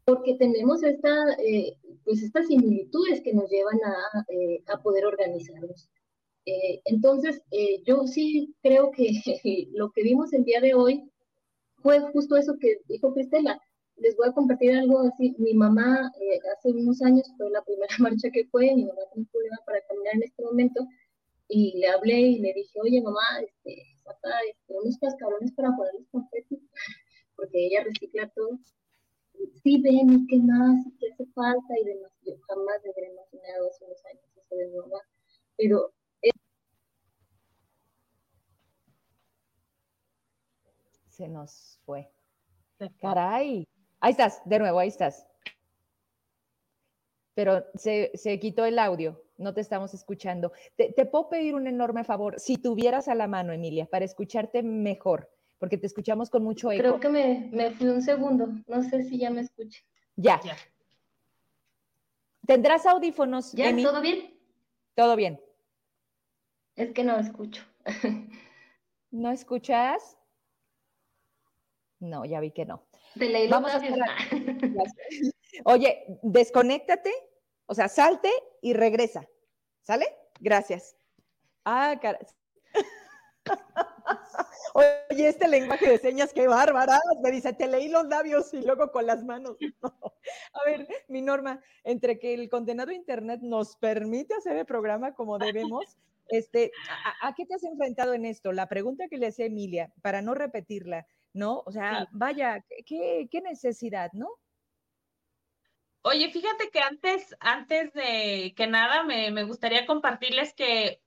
[0.05, 5.89] Porque tenemos esta, eh, pues estas similitudes que nos llevan a, eh, a poder organizarnos.
[6.47, 7.43] Eh, entonces,
[7.85, 9.11] yo sí creo que
[9.73, 11.11] lo que vimos el día de hoy
[11.83, 13.61] fue justo eso que dijo Cristela,
[13.97, 15.35] les voy a compartir algo así.
[15.39, 19.27] Mi mamá eh, hace unos años fue la primera marcha que fue, mi mamá tiene
[19.27, 20.87] un problema para caminar en este momento,
[21.49, 26.09] y le hablé y le dije, oye mamá, este, saca este, unos cascarones para ponerles
[26.11, 26.61] confeti,
[27.37, 28.59] porque ella recicla todo.
[29.63, 30.85] Sí, ven, ¿y qué más?
[30.99, 31.75] ¿Qué hace falta?
[31.81, 32.11] Y demás.
[32.23, 34.99] Yo jamás me hubiera imaginado hace unos años eso de mi mamá.
[35.57, 35.93] Pero
[41.11, 42.11] se nos fue.
[43.01, 43.67] Caray.
[44.01, 45.27] Ahí estás, de nuevo, ahí estás.
[47.35, 50.53] Pero se, quitó el audio, no te estamos escuchando.
[50.77, 55.31] Te, puedo pedir un enorme favor, si tuvieras a la mano, Emilia, para escucharte mejor,
[55.59, 56.81] porque te escuchamos con mucho eco.
[56.81, 59.85] Creo que me, me fui un segundo, no sé si ya me escuché.
[60.17, 60.41] Ya.
[62.47, 63.53] ¿Tendrás audífonos?
[63.53, 63.75] ¿Ya?
[63.77, 64.35] ¿Todo bien?
[64.95, 65.41] Todo bien.
[66.77, 67.65] Es que no escucho.
[69.11, 70.17] ¿No escuchas?
[71.99, 72.83] No, ya vi que no.
[73.51, 73.81] Vamos a
[75.65, 77.13] Oye, desconéctate,
[77.67, 79.27] o sea, salte y regresa.
[79.83, 80.07] ¿Sale?
[80.41, 80.97] Gracias.
[81.65, 82.19] Ah, cara.
[84.75, 87.01] Oye, este lenguaje de señas, qué bárbara.
[87.23, 89.57] Me dice, te leí los labios y luego con las manos.
[90.53, 95.39] A ver, mi norma, entre que el condenado Internet nos permite hacer el programa como
[95.39, 95.97] debemos,
[96.29, 96.73] este,
[97.23, 98.53] ¿a, qué te has enfrentado en esto?
[98.53, 101.63] La pregunta que le hacía Emilia, para no repetirla, ¿no?
[101.67, 104.31] O sea, vaya, ¿qué, necesidad, no?
[106.03, 111.03] Oye, fíjate que antes, antes de que nada, me, gustaría compartirles que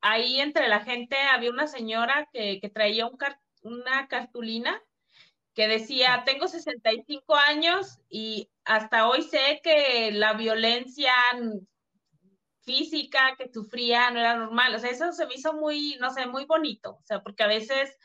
[0.00, 3.18] ahí entre la gente había una señora que, traía un
[3.62, 4.82] una cartulina
[5.54, 11.12] que decía, tengo 65 años y hasta hoy sé que la violencia
[12.62, 14.74] física que sufría no era normal.
[14.74, 16.92] O sea, eso se me hizo muy, no sé, muy bonito.
[16.92, 17.98] O sea, porque a veces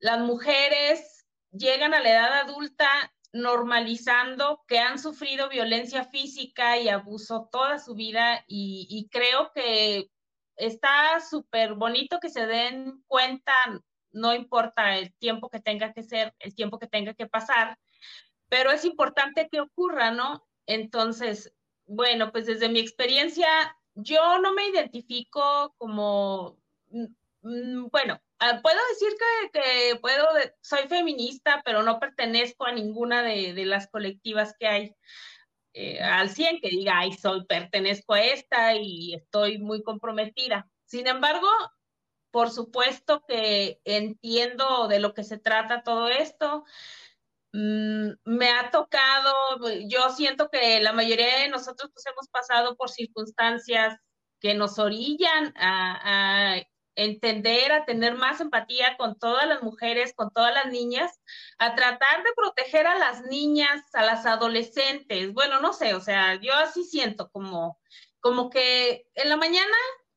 [0.00, 7.48] las mujeres llegan a la edad adulta normalizando que han sufrido violencia física y abuso
[7.52, 10.10] toda su vida y, creo que
[10.56, 13.52] está súper bonito que se den cuenta,
[14.12, 17.78] no importa el tiempo que tenga que ser, el tiempo que tenga que pasar,
[18.48, 20.44] pero es importante que ocurra, ¿no?
[20.66, 21.52] Entonces,
[21.86, 23.48] bueno, pues desde mi experiencia,
[23.94, 26.58] yo no me identifico como,
[26.88, 27.06] mm,
[27.42, 28.20] mm, bueno,
[28.62, 29.12] puedo decir
[29.52, 30.26] que, puedo,
[30.62, 34.96] soy feminista, pero no pertenezco a ninguna de, las colectivas que hay
[35.74, 40.68] eh, al 100, que diga, ay, soy, pertenezco a esta y estoy muy comprometida.
[40.86, 41.48] Sin embargo,
[42.30, 46.64] por supuesto que entiendo de lo que se trata todo esto.
[47.52, 49.32] Mm, me ha tocado,
[49.88, 53.98] yo siento que la mayoría de nosotros pues, hemos pasado por circunstancias
[54.40, 56.62] que nos orillan a
[57.04, 61.18] entender, a tener más empatía con todas las mujeres, con todas las niñas,
[61.58, 65.32] a tratar de proteger a las niñas, a las adolescentes.
[65.32, 67.80] Bueno, no sé, o sea, yo así siento como,
[68.20, 69.76] como que en la mañana,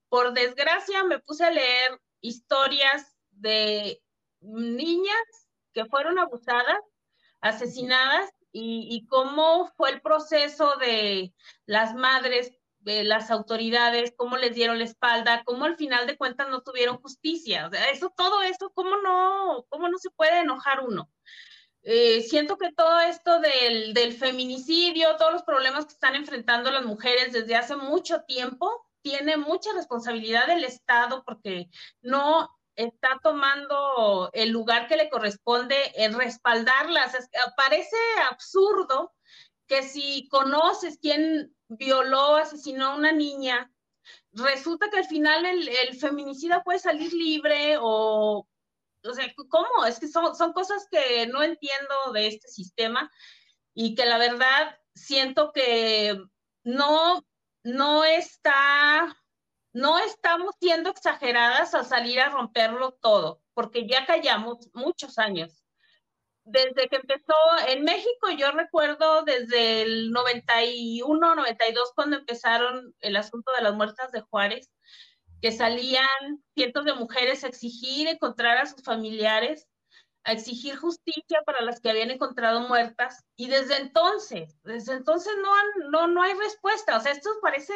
[0.09, 4.01] por desgracia, me puse a leer historias de
[4.41, 6.81] niñas que fueron abusadas,
[7.39, 11.33] asesinadas y, y cómo fue el proceso de
[11.65, 12.51] las madres
[12.85, 17.67] las autoridades, cómo les dieron la espalda, cómo al final de cuentas no tuvieron justicia.
[17.67, 21.09] O sea, eso, todo eso, ¿cómo no, cómo no se puede enojar uno?
[21.83, 26.85] Eh, siento que todo esto del, del, feminicidio, todos los problemas que están enfrentando las
[26.85, 31.69] mujeres desde hace mucho tiempo, tiene mucha responsabilidad del Estado porque
[32.01, 37.29] no está tomando el lugar que le corresponde en respaldarlas.
[37.55, 37.97] parece
[38.29, 39.13] absurdo
[39.67, 43.71] que si conoces quién violó, asesinó a una niña,
[44.31, 48.47] resulta que al final el, el feminicida puede salir libre o,
[49.03, 49.85] o sea, ¿cómo?
[49.85, 53.11] Es que son, son cosas que no entiendo de este sistema
[53.73, 56.21] y que la verdad siento que
[56.63, 57.25] no,
[57.63, 59.15] no está,
[59.73, 65.62] no estamos siendo exageradas al salir a romperlo todo, porque ya callamos muchos años
[66.45, 67.33] desde que empezó
[67.67, 74.11] en México, yo recuerdo desde el 91, 92, cuando empezaron el asunto de las muertas
[74.11, 74.69] de Juárez,
[75.41, 79.67] que salían cientos de mujeres a exigir encontrar a sus familiares,
[80.25, 83.23] a exigir justicia para las que habían encontrado muertas.
[83.35, 86.97] Y desde entonces, desde entonces no, no, no hay respuesta.
[86.97, 87.73] O sea, esto parece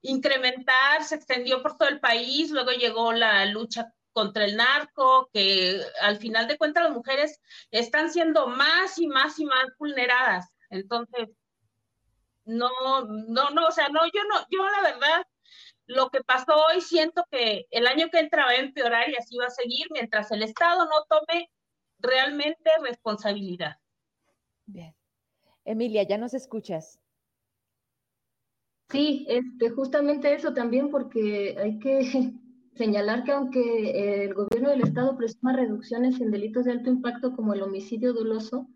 [0.00, 5.82] incrementar, se extendió por todo el país, luego llegó la lucha contra el narco, que
[6.00, 10.48] al final de cuentas las mujeres están siendo más y más y más vulneradas.
[10.70, 11.28] Entonces,
[12.44, 12.70] no,
[13.06, 15.26] no, no, o sea, no, yo no, yo la verdad,
[15.86, 19.36] lo que pasó hoy siento que el año que entra va a empeorar y así
[19.36, 21.50] va a seguir mientras el Estado no tome
[21.98, 23.76] realmente responsabilidad.
[24.66, 24.94] Bien.
[25.64, 27.00] Emilia, ya nos escuchas.
[28.90, 32.32] Sí, este, justamente eso también, porque hay que
[32.74, 37.54] señalar que aunque el gobierno del Estado presuma reducciones en delitos de alto impacto como
[37.54, 38.68] el homicidio doloso,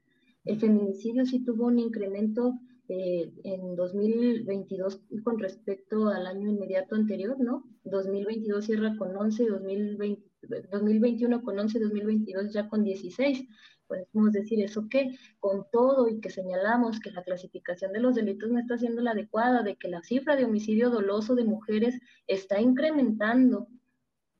[0.45, 2.55] el feminicidio sí tuvo un incremento
[2.89, 7.65] eh, en 2022 con respecto al año inmediato anterior, ¿no?
[7.85, 10.23] 2022 cierra con 11, 2020,
[10.71, 13.47] 2021 con 11, 2022 ya con 16.
[13.87, 18.51] Podemos decir eso que con todo y que señalamos que la clasificación de los delitos
[18.51, 22.61] no está siendo la adecuada, de que la cifra de homicidio doloso de mujeres está
[22.61, 23.69] incrementando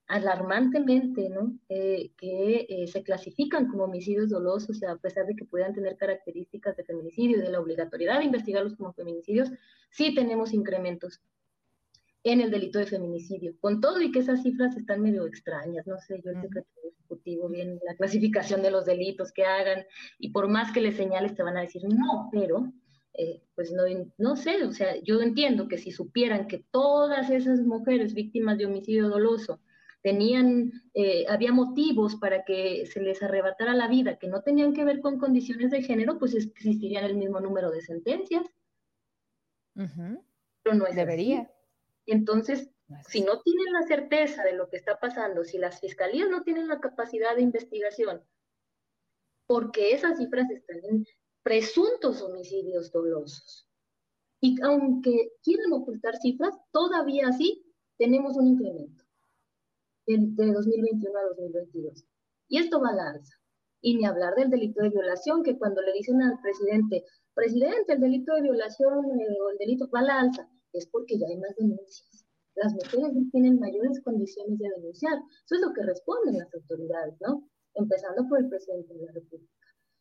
[0.09, 1.59] alarmantemente, ¿no?
[1.69, 6.77] Eh, que eh, se clasifican como homicidios dolosos, a pesar de que puedan tener características
[6.77, 9.51] de feminicidio y de la obligatoriedad de investigarlos como feminicidios,
[9.91, 11.21] sí tenemos incrementos
[12.25, 15.99] en el delito de feminicidio, con todo y que esas cifras están medio extrañas, no
[15.99, 19.85] sé, yo el secretario ejecutivo bien la clasificación de los delitos que hagan,
[20.19, 22.73] y por más que les señales te van a decir no, pero
[23.13, 23.83] eh, pues no,
[24.17, 28.67] no sé, o sea, yo entiendo que si supieran que todas esas mujeres víctimas de
[28.67, 29.61] homicidio doloso
[30.03, 34.85] tenían, eh, había motivos para que se les arrebatara la vida que no tenían que
[34.85, 38.47] ver con condiciones de género, pues existirían el mismo número de sentencias.
[39.75, 41.51] Pero no es Debería.
[42.07, 42.71] Entonces,
[43.07, 46.69] si no tienen la certeza de lo que está pasando, si las fiscalías no tienen
[46.69, 48.23] la capacidad de investigación,
[49.47, 51.07] porque esas cifras están en
[51.43, 53.69] presuntos homicidios dolosos.
[54.41, 57.65] Y aunque quieran ocultar cifras, todavía así
[57.99, 58.98] tenemos un incremento
[60.17, 62.05] de, 2021 a 2022.
[62.49, 63.35] Y esto va a la alza.
[63.81, 67.05] Y ni hablar del delito de violación, que cuando le dicen al presidente,
[67.35, 71.19] presidente, el delito de violación eh, o el delito va a la alza, es porque
[71.19, 72.27] ya hay más denuncias.
[72.55, 75.15] Las mujeres tienen mayores condiciones de denunciar.
[75.45, 77.49] Eso es lo que responden las autoridades, ¿no?
[77.75, 79.53] Empezando por el presidente de la República.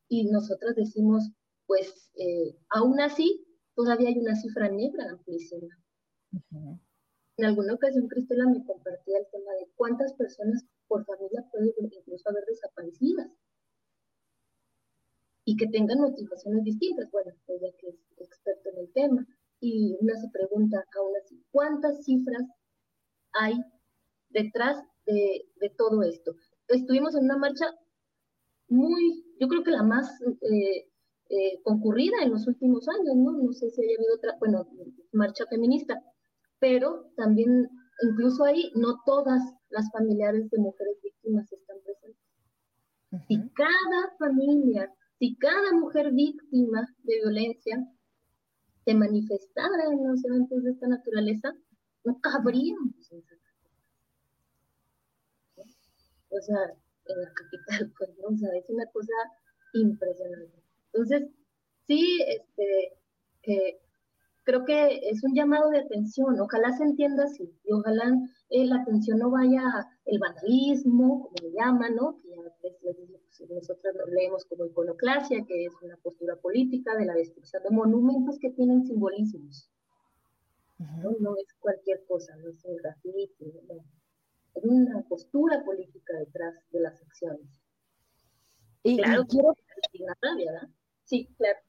[0.09, 1.29] Y nosotros decimos,
[1.67, 3.45] pues, eh, aún así,
[3.75, 5.67] todavía hay una cifra negra amplísima.
[7.37, 12.29] En alguna ocasión, Cristela me compartía el tema de cuántas personas por familia pueden incluso
[12.29, 13.27] haber desaparecidas
[15.45, 17.11] y que tengan motivaciones distintas.
[17.11, 19.27] Bueno, ella que es experto en el tema.
[19.59, 22.43] Y una se pregunta aún así, ¿cuántas cifras
[23.33, 23.55] hay
[24.29, 26.35] detrás de, todo esto?
[26.67, 27.65] Estuvimos en una marcha
[28.67, 30.09] muy, yo creo que la más
[30.41, 30.89] eh,
[31.29, 33.31] eh, concurrida en los últimos años, ¿no?
[33.31, 34.67] No sé si haya habido otra, bueno,
[35.11, 36.03] marcha feminista,
[36.59, 37.69] pero también,
[38.01, 43.27] incluso ahí, no todas las familiares de mujeres víctimas están presentes.
[43.27, 47.87] Si cada familia, si cada mujer víctima de violencia
[48.85, 51.53] se manifestara en los eventos de esta naturaleza,
[52.03, 53.23] no cabríamos en
[56.29, 56.73] O sea,
[57.05, 58.27] en la capital, pues, ¿no?
[58.29, 59.13] O sea, es una cosa
[59.73, 60.63] impresionante.
[60.93, 61.29] Entonces,
[61.85, 62.93] sí, este,
[63.41, 63.79] que
[64.47, 68.05] creo que es un llamado de atención, ojalá se entienda así, y ojalá
[68.49, 69.61] eh, la atención no vaya
[70.05, 72.17] el vandalismo, como le llaman, ¿no?
[72.21, 77.15] Que ya pues, nosotros lo leemos como iconoclasia, que es una postura política de la
[77.15, 79.69] destrucción de monumentos que tienen simbolismos.
[80.79, 81.35] ¿no?
[81.35, 83.83] es cualquier cosa, no es un grafiti, no.
[84.55, 87.61] Es una postura política detrás de las acciones.
[88.83, 89.53] Y, claro, quiero...
[89.91, 90.69] ¿verdad?
[91.03, 91.59] Sí, claro.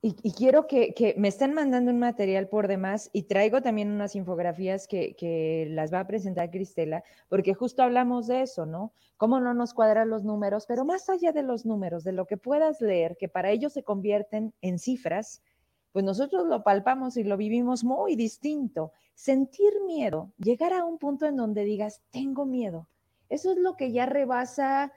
[0.00, 4.86] Y, quiero que, me estén mandando un material por demás y traigo también unas infografías
[4.86, 8.92] que, las va a presentar Cristela, porque justo hablamos de eso, ¿no?
[9.16, 12.36] Cómo no nos cuadran los números, pero más allá de los números, de lo que
[12.36, 15.42] puedas leer, que para ellos se convierten en cifras,
[15.90, 18.92] pues nosotros lo palpamos y lo vivimos muy distinto.
[19.14, 22.86] Sentir miedo, llegar a un punto en donde digas, tengo miedo,
[23.28, 24.92] eso es lo que ya rebasa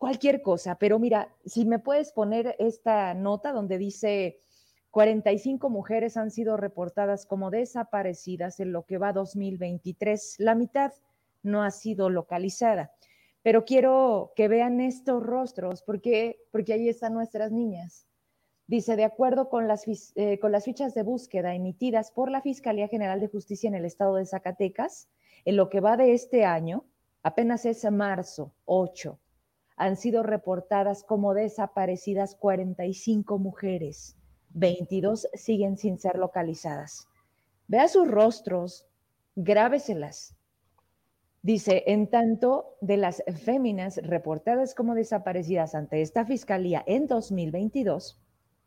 [0.00, 4.40] cualquier cosa, pero mira, si me puedes poner esta nota donde dice
[4.92, 10.94] 45 mujeres han sido reportadas como desaparecidas en lo que va 2023, la mitad
[11.42, 12.94] no ha sido localizada.
[13.42, 18.06] Pero quiero que vean estos rostros porque porque ahí están nuestras niñas.
[18.66, 19.84] Dice, de acuerdo con las,
[20.14, 23.84] eh, con las fichas de búsqueda emitidas por la Fiscalía General de Justicia en el
[23.84, 25.10] estado de Zacatecas,
[25.44, 26.86] en lo que va de este año,
[27.22, 29.18] apenas es marzo 8,
[29.80, 34.14] han sido reportadas como desaparecidas 45 mujeres.
[34.50, 37.08] 22 siguen sin ser localizadas.
[37.66, 38.86] Vea sus rostros,
[39.36, 40.36] grábeselas.
[41.40, 48.20] Dice, en tanto de las féminas reportadas como desaparecidas ante esta fiscalía en 2022,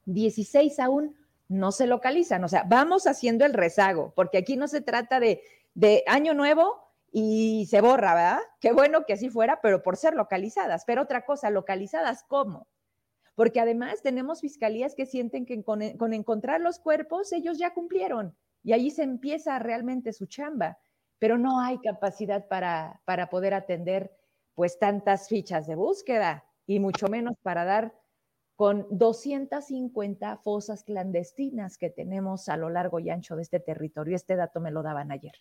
[0.08, 1.16] 16 aún
[1.48, 2.44] no se localizan.
[2.44, 5.44] O sea, vamos haciendo el rezago, porque aquí no se trata de,
[5.76, 6.83] de año nuevo,
[7.16, 8.40] y se borra, ¿verdad?
[8.60, 10.84] Qué bueno que así fuera, pero por ser localizadas.
[10.84, 12.68] Pero otra cosa, localizadas, ¿cómo?
[13.36, 18.74] Porque además tenemos fiscalías que sienten que con, encontrar los cuerpos ellos ya cumplieron y
[18.74, 20.80] ahí se empieza realmente su chamba.
[21.20, 24.12] pero no hay capacidad para, para poder atender
[24.56, 27.94] pues tantas fichas de búsqueda y mucho menos para dar
[28.56, 34.16] con 250 fosas clandestinas que tenemos a lo largo y ancho de este territorio.
[34.16, 35.34] Este dato me lo daban ayer.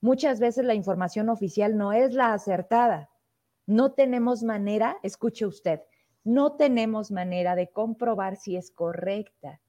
[0.00, 3.10] Muchas veces la información oficial no es la acertada.
[3.66, 5.80] No tenemos manera, escuche usted,
[6.22, 9.60] no tenemos manera de comprobar si es correcta.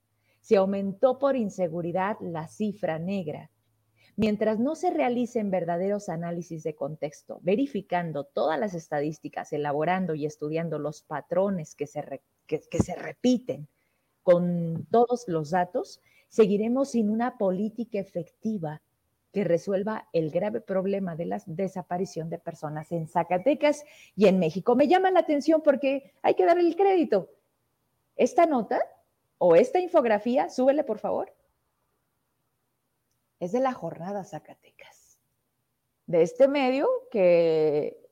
[0.42, 3.52] Si aumentó por inseguridad la cifra negra.
[4.16, 10.80] Mientras no se realicen verdaderos análisis de contexto, verificando todas las estadísticas, elaborando y estudiando
[10.80, 13.68] los patrones que se, que, se repiten
[14.24, 18.82] con todos los datos, seguiremos sin una política efectiva
[19.38, 23.86] que resuelva el grave problema de la desaparición de personas en Zacatecas
[24.16, 24.76] y en México.
[24.76, 27.30] Me llama la atención porque hay que darle el crédito.
[28.16, 28.82] Esta nota
[29.38, 31.32] o esta infografía, súbele por favor,
[33.40, 35.20] es de la jornada Zacatecas,
[36.08, 38.10] de este medio que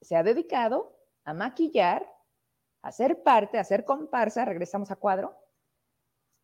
[0.00, 2.04] se ha dedicado a maquillar,
[2.82, 5.36] a ser parte, a ser comparsa, regresamos a cuadro,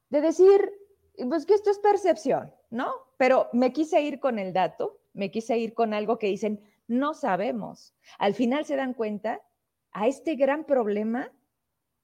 [0.08, 0.79] de decir,
[1.28, 2.92] pues que esto es percepción, ¿no?
[3.16, 7.14] Pero me quise ir con el dato, me quise ir con algo que dicen, no
[7.14, 7.94] sabemos.
[8.18, 9.40] Al final se dan cuenta,
[9.92, 11.32] a este gran problema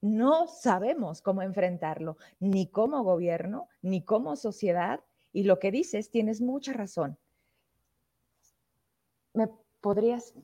[0.01, 5.01] no sabemos cómo enfrentarlo, ni como gobierno, ni como sociedad,
[5.33, 7.19] y lo que dices, tienes mucha razón.
[9.33, 9.49] ¿Me
[9.81, 10.35] podrías...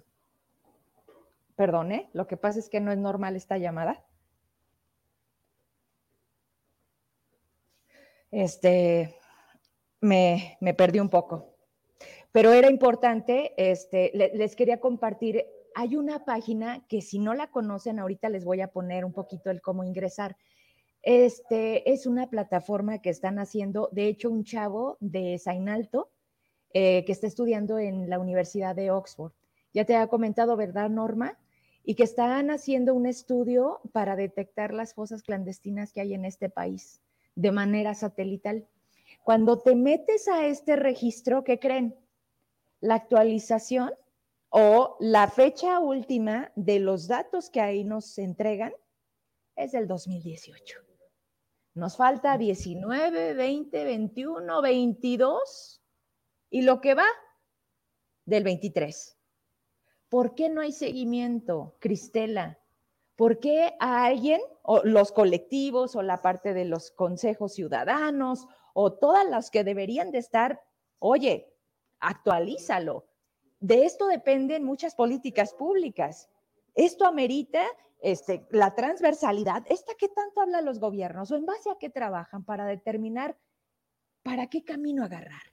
[1.55, 4.05] Perdone, lo que pasa es que no es normal esta llamada.
[8.33, 9.14] Este,
[10.01, 11.55] me, me perdí un poco.
[12.33, 17.99] Pero era importante, este, les quería compartir, hay una página que si no la conocen,
[17.99, 20.37] ahorita les voy a poner un poquito el cómo ingresar.
[21.03, 26.11] Este es una plataforma que están haciendo, de hecho, un chavo de Sainalto
[26.72, 29.33] eh, que está estudiando en la Universidad de Oxford.
[29.74, 31.39] Ya te ha comentado, ¿verdad, Norma?
[31.85, 36.49] Y que están haciendo un estudio para detectar las fosas clandestinas que hay en este
[36.49, 37.03] país
[37.35, 38.66] de manera satelital.
[39.22, 41.97] Cuando te metes a este registro, ¿qué creen?
[42.80, 43.93] La actualización
[44.51, 48.72] o la fecha última de los datos que ahí nos entregan
[49.57, 50.78] es del 2018.
[51.74, 55.83] Nos falta 19, 20, 21, 22
[56.51, 57.07] y lo que va
[58.26, 59.16] del 23.
[60.11, 62.62] ¿Por qué no hay seguimiento, Cristela?
[63.23, 68.95] ¿Por qué a alguien, o los colectivos, o la parte de los consejos ciudadanos, o
[68.95, 70.61] todas las que deberían de estar,
[70.99, 71.55] oye,
[72.01, 73.07] actualízalo?
[73.61, 76.31] De esto dependen muchas políticas públicas.
[76.75, 77.62] Esto amerita
[78.01, 82.45] este, la transversalidad, esta que tanto hablan los gobiernos o en base a qué trabajan
[82.45, 83.39] para determinar
[84.25, 85.51] para qué camino agarrar.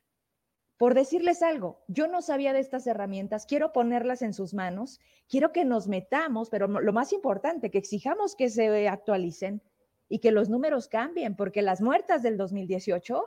[0.80, 5.51] Por decirles algo, yo no sabía de estas herramientas, quiero ponerlas en sus manos, quiero
[5.51, 9.61] que nos metamos, pero lo más importante, que exijamos que se actualicen
[10.07, 13.25] y que los números cambien, porque las muertas del 2018,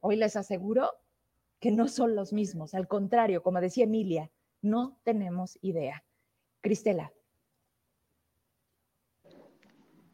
[0.00, 0.90] hoy les aseguro
[1.60, 6.02] que no son los mismos, al contrario, como decía Emilia, no tenemos idea.
[6.60, 7.12] Cristela.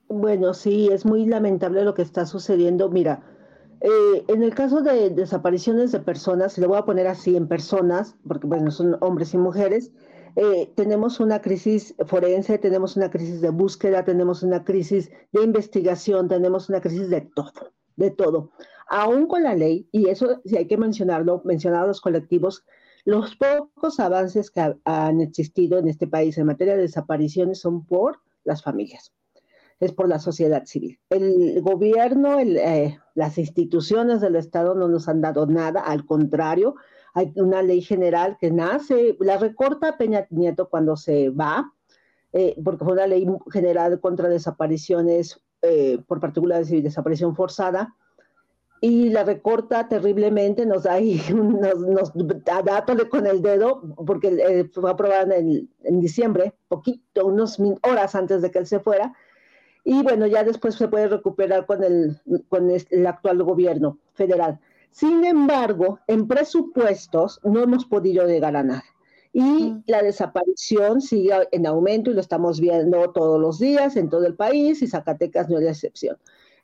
[0.09, 2.91] Bueno, sí, es muy lamentable lo que está sucediendo.
[2.91, 3.36] Mira,
[3.81, 8.16] eh, en el caso de desapariciones de personas, le voy a poner así en personas,
[8.27, 9.93] porque bueno, son hombres y mujeres,
[10.37, 16.29] eh, tenemos una crisis forense, tenemos una crisis de búsqueda, tenemos una crisis de investigación,
[16.29, 18.51] tenemos una crisis de todo, de todo.
[18.89, 22.64] Aún con la ley, y eso sí hay que mencionarlo, mencionar a los colectivos,
[23.05, 28.20] los pocos avances que han existido en este país en materia de desapariciones son por
[28.45, 29.12] las familias
[29.81, 30.99] es por la sociedad civil.
[31.11, 36.77] El gobierno, eh, las instituciones del Estado no nos han dado nada, al contrario,
[37.14, 41.72] hay una ley general que nace, la recorta Peña Nieto cuando se va,
[42.33, 47.95] eh, porque fue una ley general contra desapariciones eh, por particulares y desaparición forzada,
[48.83, 54.91] y la recorta terriblemente, nos da ahí, nos, nos da con el dedo, porque fue
[54.91, 59.14] aprobada en, en, diciembre, poquito, unas horas antes de que él se fuera,
[59.89, 64.59] y bueno, ya después se puede recuperar con el, con el actual gobierno federal.
[64.91, 68.84] Sin embargo, en presupuestos no hemos podido llegar a nada.
[69.32, 69.84] Y mm.
[69.87, 74.34] la desaparición sigue en aumento y lo estamos viendo todos los días en todo el
[74.34, 76.18] país y Zacatecas no es la excepción.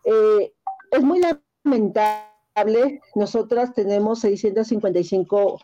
[0.05, 0.53] Eh,
[0.91, 1.21] es muy
[1.65, 5.61] lamentable, nosotras tenemos 655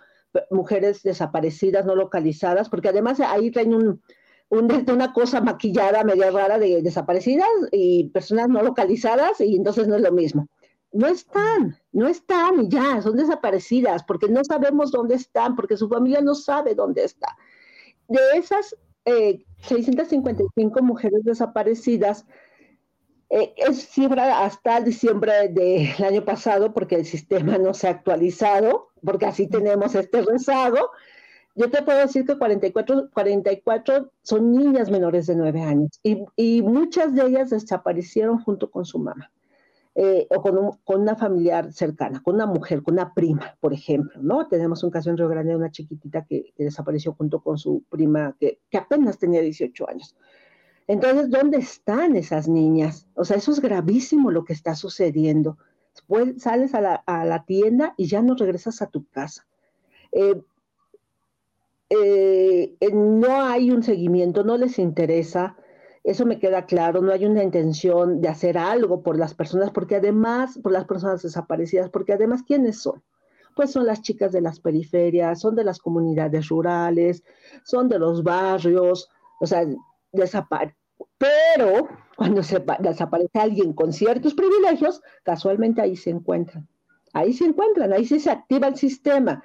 [0.53, 4.01] mujeres desaparecidas, no localizadas, porque además ahí traen un,
[4.51, 10.03] una cosa maquillada media rara de desaparecidas y personas no localizadas y entonces no es
[10.03, 10.49] lo mismo.
[10.91, 15.89] no están, no están y ya, son desaparecidas porque no sabemos dónde están, porque su
[15.89, 17.37] familia no sabe dónde está.
[18.09, 18.75] De esas
[19.05, 22.27] 655 eh, mujeres desaparecidas,
[23.31, 28.89] eh, es cifra hasta diciembre del año pasado porque el sistema no se ha actualizado,
[29.05, 30.91] porque así tenemos este rezago.
[31.59, 37.17] Yo te puedo decir que 44, 44 son niñas menores de 9 años y, muchas
[37.17, 39.33] de ellas desaparecieron junto con su mamá.
[39.97, 44.47] Eh, o con, una familiar cercana, con una mujer, con una prima, por ejemplo, ¿no?
[44.47, 48.37] Tenemos un caso en Río Grande de una chiquitita que, desapareció junto con su prima
[48.39, 50.15] que, apenas tenía 18 años.
[50.87, 53.09] Entonces, ¿dónde están esas niñas?
[53.15, 55.59] O sea, eso es gravísimo lo que está sucediendo.
[55.93, 59.45] Después sales a la, a la tienda y ya no regresas a tu casa.
[60.13, 60.41] Eh,
[61.91, 65.57] eh, no hay un seguimiento, no les interesa
[66.09, 69.97] eso me queda claro, no hay una intención de hacer algo por las personas, porque
[69.97, 73.03] además, por las personas desaparecidas, porque además, ¿quiénes son?
[73.55, 77.25] Pues son las chicas de las periferias, son de las comunidades rurales,
[77.63, 79.67] son de los barrios, o sea,
[80.11, 80.77] desaparecen.
[81.19, 86.67] Pero cuando se desaparece alguien con ciertos privilegios, casualmente ahí se encuentran.
[87.13, 89.45] Ahí se encuentran, ahí sí se activa el sistema.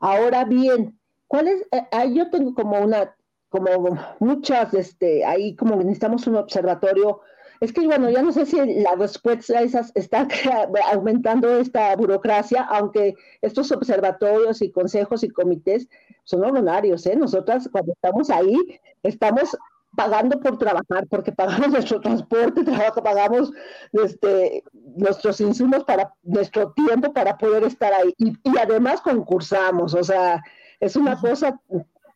[0.00, 0.98] Ahora bien,
[1.32, 1.62] ¿cuál es?
[1.72, 3.16] Eh, ahí yo tengo como una
[3.48, 7.20] como muchas, este, ahí como necesitamos un observatorio.
[7.60, 10.26] Es que, bueno, ya no sé si la respuesta esas está
[10.92, 15.88] aumentando esta burocracia, aunque estos observatorios y consejos y comités
[16.24, 17.16] son honorarios, ¿eh?
[17.16, 18.56] Nosotras cuando estamos ahí,
[19.02, 19.56] estamos
[19.96, 23.52] pagando por trabajar, porque pagamos nuestro transporte, trabajo, pagamos
[23.92, 24.64] este,
[24.96, 28.12] nuestros insumos para nuestro tiempo para poder estar ahí.
[28.18, 30.42] Y, y además concursamos, o sea,
[30.82, 31.60] es una cosa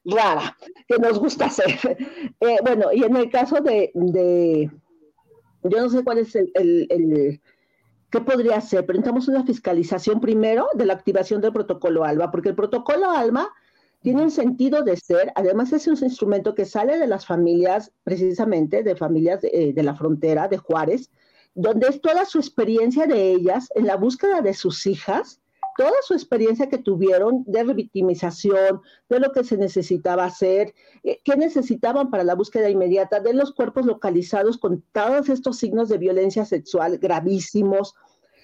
[0.05, 0.57] rara
[0.89, 1.79] que nos gusta hacer.
[2.41, 3.91] Eh, bueno, y en el caso de,
[5.63, 7.41] yo no sé cuál es el, el,
[8.11, 12.51] qué podría ser, pero necesitamos una fiscalización primero de la activación del protocolo ALBA, porque
[12.51, 13.49] el protocolo ALBA
[14.03, 18.83] tiene un sentido de ser, además es un instrumento que sale de las familias, precisamente
[18.83, 21.11] de familias de, eh, de la frontera de Juárez,
[21.55, 25.41] donde es toda su experiencia de ellas en la búsqueda de sus hijas,
[25.77, 31.37] toda su experiencia que tuvieron de revictimización, de lo que se necesitaba hacer, eh, qué
[31.37, 36.45] necesitaban para la búsqueda inmediata, de los cuerpos localizados con todos estos signos de violencia
[36.45, 37.95] sexual gravísimos.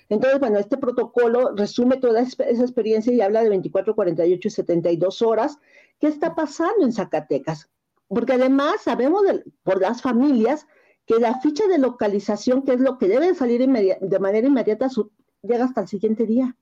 [0.09, 5.23] Entonces, bueno, este protocolo resume toda esa experiencia y habla de 24, 48 y 72
[5.23, 5.59] horas.
[5.99, 7.71] ¿Qué está pasando en Zacatecas?
[8.09, 9.23] Porque además sabemos
[9.63, 10.67] por las familias
[11.07, 14.89] que la ficha de localización, que es lo que debe salir de manera inmediata,
[15.43, 16.57] llega hasta el siguiente día.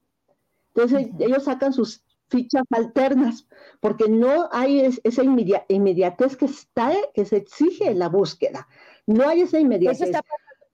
[0.75, 3.47] Entonces ellos sacan sus fichas alternas,
[3.81, 5.23] porque no hay esa
[5.69, 8.69] inmediatez que, está, que se exige en la búsqueda.
[9.07, 10.11] No hay esa inmediatez.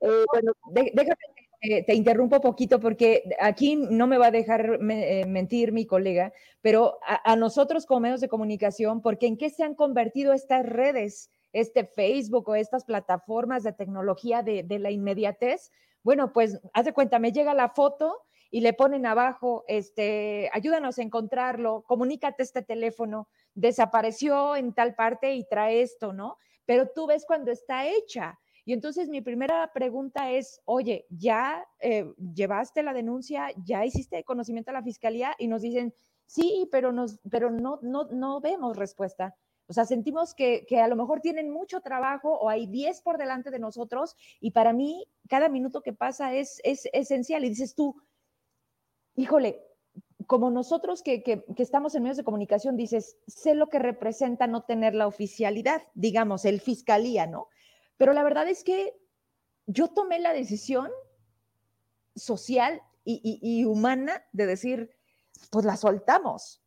[0.01, 1.16] Eh, bueno, déjame,
[1.86, 6.99] te interrumpo poquito porque aquí no me va a dejar eh, mentir mi colega, pero
[7.03, 11.86] a, nosotros como medios de comunicación, porque en qué se han convertido estas redes, este
[11.86, 15.72] Facebook o estas plataformas de tecnología de, de la inmediatez,
[16.03, 20.99] bueno, pues haz de cuenta, me llega la foto y le ponen abajo, este, ayúdanos
[20.99, 26.36] a encontrarlo, comunícate este teléfono, desapareció en tal parte y trae esto, ¿no?
[26.64, 28.38] Pero tú ves cuando está hecha.
[28.64, 33.49] Y entonces mi primera pregunta es, oye, ¿ya eh, llevaste la denuncia?
[33.64, 35.34] ¿Ya hiciste conocimiento a la fiscalía?
[35.38, 35.94] Y nos dicen,
[36.26, 39.36] sí, pero, nos, pero no, no, no vemos respuesta.
[39.68, 43.18] O sea, sentimos que, que, a lo mejor tienen mucho trabajo o hay 10 por
[43.18, 47.44] delante de nosotros y para mí cada minuto que pasa es, es esencial.
[47.44, 47.97] Y dices tú,
[49.16, 49.66] híjole,
[50.26, 54.94] como nosotros que, estamos en medios de comunicación, dices, sé lo que representa no tener
[54.94, 57.48] la oficialidad, digamos, el fiscalía, ¿no?
[57.96, 58.94] Pero la verdad es que
[59.66, 60.90] yo tomé la decisión
[62.14, 64.90] social y, humana de decir,
[65.50, 66.62] pues la soltamos.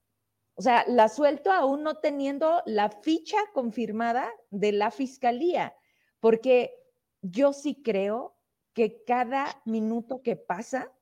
[0.56, 5.76] O sea, la suelto aún no teniendo la ficha confirmada de la fiscalía,
[6.22, 6.74] porque
[7.22, 8.38] yo sí creo
[8.74, 10.94] que cada minuto que pasa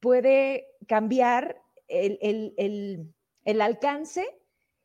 [0.00, 3.12] puede cambiar el,
[3.60, 4.26] alcance,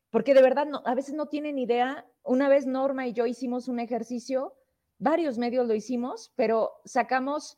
[0.09, 2.05] porque de verdad a veces no tienen idea.
[2.23, 4.55] Una vez Norma y yo hicimos un ejercicio,
[4.97, 7.57] varios medios lo hicimos, pero sacamos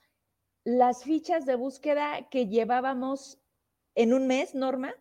[0.64, 3.40] las fichas de búsqueda que llevábamos
[3.96, 4.94] en un mes, Norma.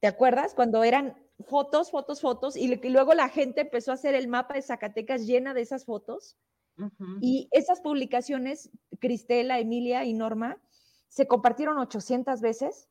[0.00, 0.54] ¿Te acuerdas?
[0.54, 4.62] Cuando eran fotos, fotos, fotos, y, luego la gente empezó a hacer el mapa de
[4.62, 6.36] Zacatecas llena de esas fotos.
[7.22, 10.60] Y esas publicaciones, Cristela, Emilia y Norma,
[11.08, 12.88] se compartieron 800 veces.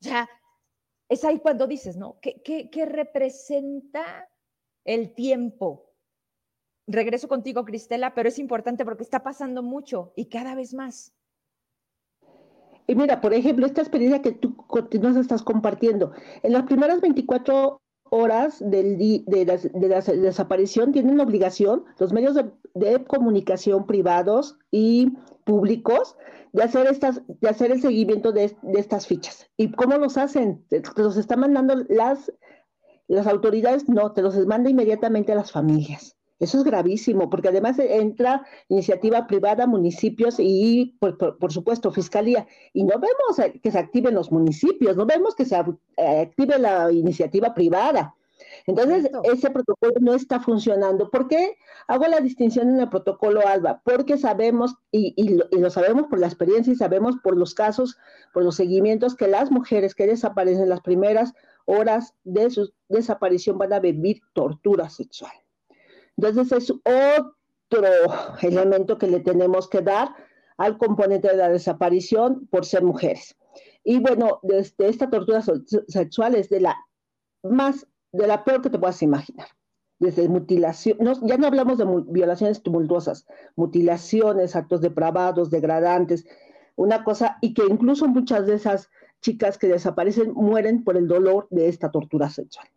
[0.00, 0.28] Sea,
[1.08, 2.18] es ahí cuando dices, ¿no?
[2.20, 4.28] ¿Qué, qué, representa
[4.84, 5.90] el tiempo?
[6.86, 11.14] Regreso contigo, Cristela, pero es importante porque está pasando mucho y cada vez más.
[12.86, 14.56] Y mira, por ejemplo, esta experiencia que tú
[15.00, 16.12] nos estás compartiendo,
[16.42, 22.34] en las primeras 24 horas del de, la, de, la, desaparición tienen obligación los medios
[22.34, 25.12] de, comunicación privados y
[25.44, 26.16] públicos
[26.52, 29.50] de hacer estas de hacer el seguimiento de, de, estas fichas.
[29.56, 32.32] Y cómo los hacen te los están mandando las
[33.06, 37.78] las autoridades no te los manda inmediatamente a las familias eso es gravísimo, porque además
[37.78, 42.46] entra iniciativa privada, municipios y, por, supuesto, fiscalía.
[42.72, 46.92] Y no vemos que se activen los municipios, no vemos que se eh, active la
[46.92, 48.14] iniciativa privada.
[48.66, 51.10] Entonces, ese protocolo no está funcionando.
[51.10, 53.82] ¿Por qué hago la distinción en el protocolo ALBA?
[53.84, 57.96] Porque sabemos, y, y, lo, sabemos por la experiencia y sabemos por los casos,
[58.32, 61.34] por los seguimientos, que las mujeres que desaparecen en las primeras
[61.64, 65.32] horas de su desaparición van a vivir tortura sexual.
[66.18, 67.88] Entonces es otro
[68.42, 70.14] elemento que le tenemos que dar
[70.56, 73.36] al componente de la desaparición por ser mujeres.
[73.84, 75.42] Y bueno, desde esta tortura
[75.86, 76.76] sexual es de la
[77.44, 79.46] más, de la peor que te puedas imaginar.
[80.00, 86.24] Desde mutilación, ya no hablamos de violaciones tumultuosas, mutilaciones, actos depravados, degradantes,
[86.74, 88.90] una cosa, y que incluso muchas de esas
[89.20, 92.68] chicas que desaparecen mueren por el dolor de esta tortura sexual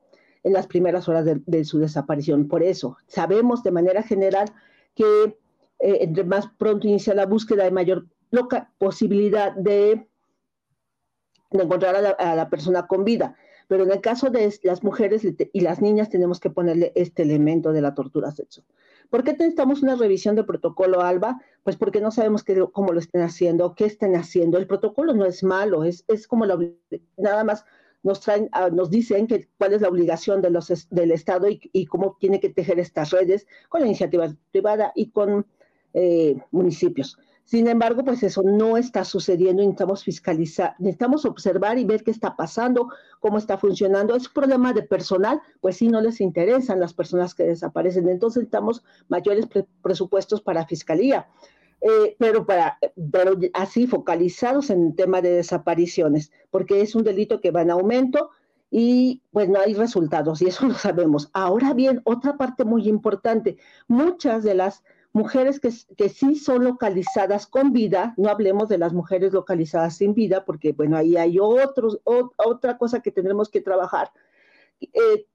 [0.44, 2.48] en las primeras horas de, su desaparición.
[2.48, 4.52] Por eso, sabemos de manera general
[4.96, 5.38] que
[5.80, 8.08] eh, entre más pronto inicia la búsqueda hay mayor
[8.78, 10.08] posibilidad de,
[11.52, 13.36] encontrar a la, persona con vida.
[13.68, 17.72] Pero en el caso de las mujeres y las niñas tenemos que ponerle este elemento
[17.72, 18.66] de la tortura sexual.
[19.10, 21.42] ¿Por qué necesitamos una revisión del protocolo ALBA?
[21.64, 24.58] Pues porque no sabemos cómo lo estén haciendo, qué estén haciendo.
[24.58, 26.58] El protocolo no es malo, es, es como la,
[27.18, 27.66] nada más
[28.04, 31.86] nos, traen, ah, nos dicen que, cuál es la obligación de los, del Estado y,
[31.86, 35.46] cómo tiene que tejer estas redes con la iniciativa privada y con
[35.94, 37.18] eh, municipios.
[37.44, 42.36] Sin embargo, pues eso no está sucediendo, necesitamos fiscalizar, necesitamos observar y ver qué está
[42.36, 42.90] pasando,
[43.20, 44.16] cómo está funcionando.
[44.16, 48.08] Es un problema de personal, pues sí, no les interesan las personas que desaparecen.
[48.08, 49.48] Entonces necesitamos mayores
[49.82, 51.28] presupuestos para fiscalía.
[51.82, 52.78] Eh, pero, para,
[53.12, 57.72] pero así focalizados en el tema de desapariciones, porque es un delito que va en
[57.72, 58.30] aumento
[58.70, 61.30] y pues no hay resultados y eso lo sabemos.
[61.34, 63.58] Ahora bien, otra parte muy importante,
[63.88, 68.94] muchas de las mujeres que, que sí son localizadas con vida, no hablemos de las
[68.94, 74.12] mujeres localizadas sin vida, porque bueno, ahí hay otros, otra cosa que tendremos que trabajar.
[74.80, 75.26] Eh,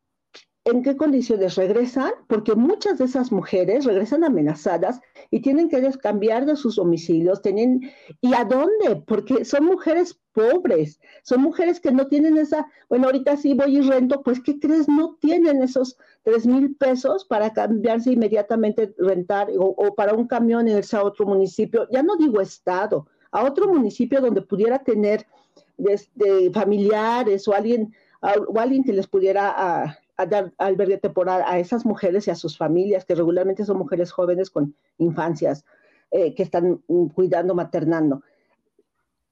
[0.67, 5.01] en qué condiciones regresan, porque muchas de esas mujeres regresan amenazadas
[5.31, 7.89] y tienen que cambiar de sus domicilios, tienen,
[8.21, 8.97] ¿y a dónde?
[9.07, 13.81] Porque son mujeres pobres, son mujeres que no tienen esa, bueno, ahorita sí voy y
[13.81, 14.89] rento, pues ¿qué crees?
[14.89, 20.97] No tienen esos tres mil pesos para cambiarse inmediatamente, rentar o, para un camión irse
[20.97, 25.29] a otro municipio, ya no digo estado, a otro municipio donde pudiera tener
[25.77, 29.55] desde familiares o alguien, o alguien que les pudiera...
[29.57, 33.79] Ah, a dar albergue temporal a esas mujeres y a sus familias, que regularmente son
[33.79, 35.65] mujeres jóvenes con infancias
[36.11, 38.23] eh, que están mm, cuidando, maternando.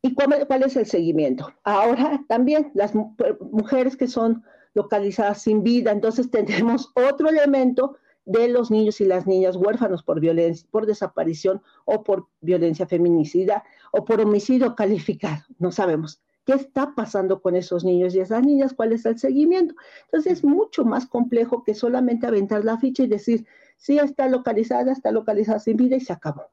[0.03, 1.51] ¿Y cuál, es el seguimiento?
[1.63, 8.71] Ahora también las mujeres que son localizadas sin vida, entonces tenemos otro elemento de los
[8.71, 14.21] niños y las niñas huérfanos por violencia, por desaparición o por violencia feminicida o por
[14.21, 19.05] homicidio calificado, no sabemos qué está pasando con esos niños y esas niñas, cuál es
[19.07, 19.75] el seguimiento.
[20.05, 24.93] Entonces es mucho más complejo que solamente aventar la ficha y decir, sí está localizada,
[24.93, 26.51] está localizada sin vida y se acabó.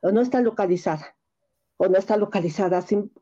[0.00, 1.16] O no está localizada,
[1.76, 3.12] o no está localizada sin,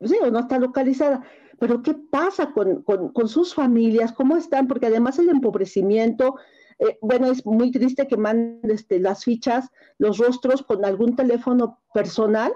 [0.00, 1.22] sí, o no está localizada.
[1.58, 4.12] Pero ¿qué pasa con, sus familias?
[4.12, 4.66] ¿Cómo están?
[4.66, 6.36] Porque además el empobrecimiento,
[6.80, 11.80] eh, bueno, es muy triste que manden este, las fichas, los rostros con algún teléfono
[11.92, 12.52] personal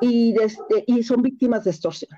[0.00, 0.34] y,
[0.86, 2.10] y son víctimas de extorsión.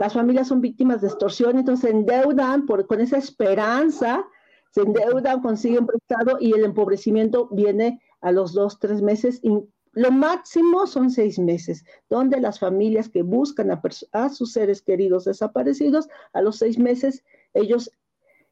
[0.00, 4.24] Las familias son víctimas de extorsión, entonces se endeudan por, con esa esperanza,
[4.70, 9.40] se endeudan, consiguen prestado y el empobrecimiento viene a los dos, tres meses.
[9.42, 9.50] Y
[9.92, 13.80] lo máximo son seis meses, donde las familias que buscan a,
[14.12, 17.24] a sus seres queridos desaparecidos, a los seis meses
[17.54, 17.90] ellos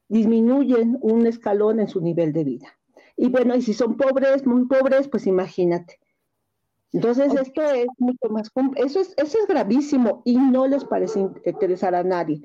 [0.09, 2.79] disminuyen un escalón en su nivel de vida.
[3.17, 6.01] Y bueno, y si son pobres, muy pobres, pues imagínate,
[6.95, 11.93] entonces, esto es mucho más, eso es, eso es gravísimo y no les parece interesar
[11.97, 12.41] a nadie.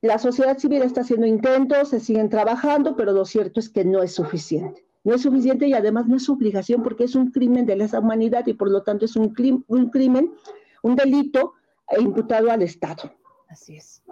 [0.00, 4.02] La sociedad civil está haciendo intentos, se siguen trabajando, pero lo cierto es que no
[4.02, 4.84] es suficiente.
[5.04, 8.44] No es suficiente y además no es obligación porque es un crimen de lesa humanidad
[8.48, 9.32] y por lo tanto es un,
[9.68, 10.34] un, crimen,
[10.82, 11.52] un delito
[11.96, 13.12] imputado al Estado.
[13.46, 14.02] Así es.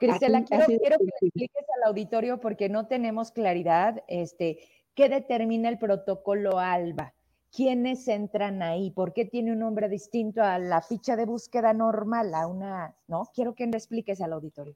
[0.00, 4.58] Cristela, quiero, quiero que le expliques al auditorio porque no tenemos claridad este,
[4.94, 7.14] qué determina el protocolo ALBA
[7.52, 8.90] ¿quiénes entran ahí?
[8.90, 13.30] ¿Por qué tiene un nombre distinto a la ficha de búsqueda normal, a una, no?
[13.34, 14.74] Quiero que me expliques al auditorio.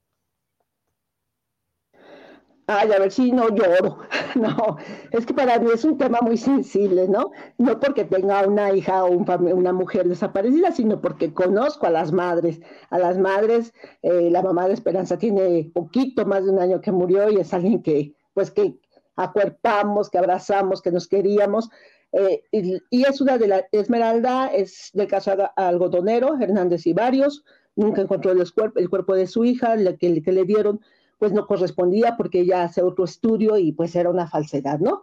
[2.69, 3.99] Ay, a ver si no lloro.
[4.37, 4.77] No,
[5.13, 7.31] es que para mí es un tema muy sensible, ¿no?
[7.57, 12.61] No porque tenga una hija o una mujer desaparecida, sino porque conozco a las madres.
[12.91, 13.73] A las madres,
[14.03, 17.55] eh, la mamá de Esperanza tiene poquito más de un año que murió y es
[17.55, 18.79] alguien que, pues, que
[19.15, 21.71] acuerpamos, que abrazamos, que nos queríamos.
[22.19, 27.45] Eh, y, es una de la Esmeralda, es del caso algodonero, Hernández y varios.
[27.75, 30.81] Nunca encontró el cuerpo, el cuerpo de su hija, que, que le dieron
[31.19, 35.03] pues no correspondía porque ella hace otro estudio y pues era una falsedad, ¿no?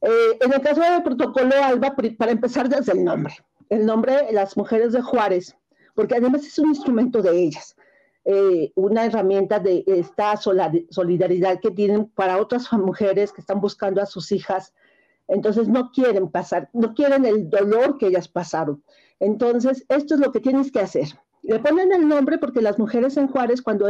[0.00, 3.34] Eh, en el caso del protocolo ALBA, para empezar desde el nombre,
[3.70, 5.56] el nombre las mujeres de Juárez,
[5.94, 7.76] porque además es un instrumento de ellas,
[8.24, 14.06] eh, una herramienta de esta solidaridad que tienen para otras mujeres que están buscando a
[14.06, 14.74] sus hijas,
[15.28, 18.82] entonces no quieren pasar, no quieren el dolor que ellas pasaron.
[19.20, 21.08] Entonces, esto es lo que tienes que hacer.
[21.42, 23.86] Le ponen el nombre porque las mujeres en Juárez, cuando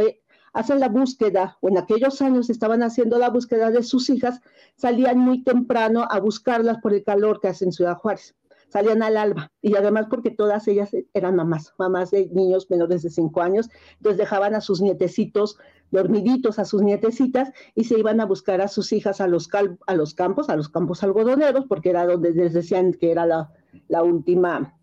[0.53, 4.41] hacen la búsqueda, o en aquellos años estaban haciendo la búsqueda de sus hijas,
[4.75, 8.35] salían muy temprano a buscarlas por el calor que hace en Ciudad Juárez.
[8.69, 13.09] Salían al alba y además porque todas ellas eran mamás, mamás de niños menores de
[13.09, 15.57] cinco años, entonces dejaban a sus nietecitos
[15.91, 19.49] dormiditos, a sus nietecitas y se iban a buscar a sus hijas a los,
[19.87, 23.51] a los campos, a los campos algodoneros, porque era donde les decían que era la,
[23.87, 24.75] la última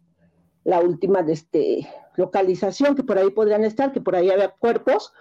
[0.65, 5.13] la última de este, localización, que por ahí podrían estar, que por ahí había cuerpos,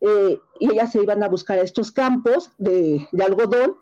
[0.00, 3.76] eh, y ellas se iban a buscar a estos campos de, algodón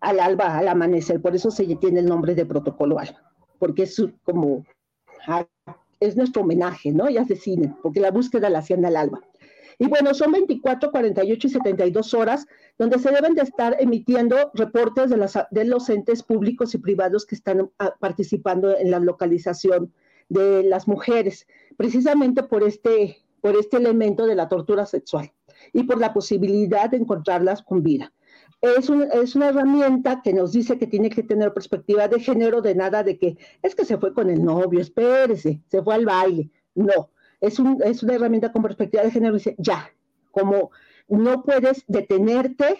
[0.00, 1.20] al alba, al amanecer.
[1.20, 3.22] Por eso se tiene el nombre de protocolo alba,
[3.58, 4.64] porque es como,
[5.26, 5.46] ah,
[5.98, 7.08] es nuestro homenaje, ¿no?
[7.08, 9.20] Ellas deciden, porque la búsqueda la hacían al alba.
[9.80, 12.46] Y bueno, son 24, 48 y 72 horas
[12.78, 17.24] donde se deben de estar emitiendo reportes de, las, de los entes públicos y privados
[17.24, 19.90] que están ah, participando en la localización
[20.28, 21.46] de las mujeres,
[21.78, 25.32] precisamente por este, por este elemento de la tortura sexual
[25.72, 28.12] y por la posibilidad de encontrarlas con vida.
[28.60, 32.74] Es, es, una herramienta que nos dice que tiene que tener perspectiva de género, de
[32.74, 36.50] nada de que es que se fue con el novio, espérese, se fue al baile.
[36.74, 37.08] No,
[37.40, 39.90] es, un, es una herramienta con perspectiva de género, dice, ya,
[40.30, 40.70] como
[41.08, 42.78] no puedes detenerte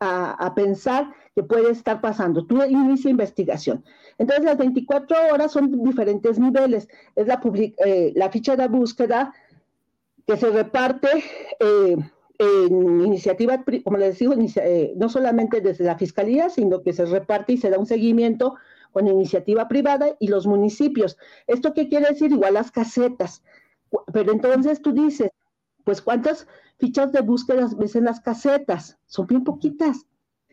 [0.00, 2.46] a, a, pensar que puede estar pasando.
[2.46, 3.84] Tú inicia investigación.
[4.18, 6.88] Entonces, las 24 horas son diferentes niveles.
[7.14, 7.40] Es la,
[7.84, 9.32] eh, la ficha de búsqueda
[10.26, 11.08] que se reparte
[11.60, 11.96] eh,
[12.38, 17.52] en iniciativa, como les digo, eh, no solamente desde la Fiscalía, sino que se reparte
[17.52, 18.54] y se da un seguimiento
[18.92, 21.18] con iniciativa privada y los municipios.
[21.46, 22.32] ¿Esto qué quiere decir?
[22.32, 23.42] Igual las casetas.
[24.12, 25.30] Pero entonces tú dices,
[25.84, 26.46] pues ¿cuántas
[26.78, 28.98] fichas de búsqueda ves en las casetas?
[29.06, 30.06] Son bien poquitas.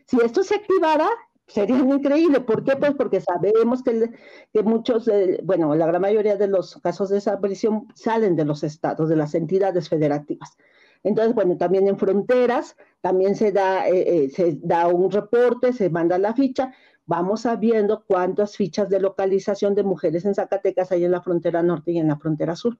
[0.06, 1.08] Si esto se activara,
[1.46, 2.40] sería increíble.
[2.40, 2.76] ¿Por qué?
[2.76, 5.10] Pues porque sabemos que, muchos,
[5.42, 9.34] bueno, la gran mayoría de los casos de desaparición salen de los estados, de las
[9.34, 10.56] entidades federativas.
[11.02, 15.90] Entonces, bueno, también en fronteras, también se da, eh, eh, se da un reporte, se
[15.90, 16.72] manda la ficha,
[17.06, 21.92] vamos sabiendo cuántas fichas de localización de mujeres en Zacatecas hay en la frontera norte
[21.92, 22.78] y en la frontera sur.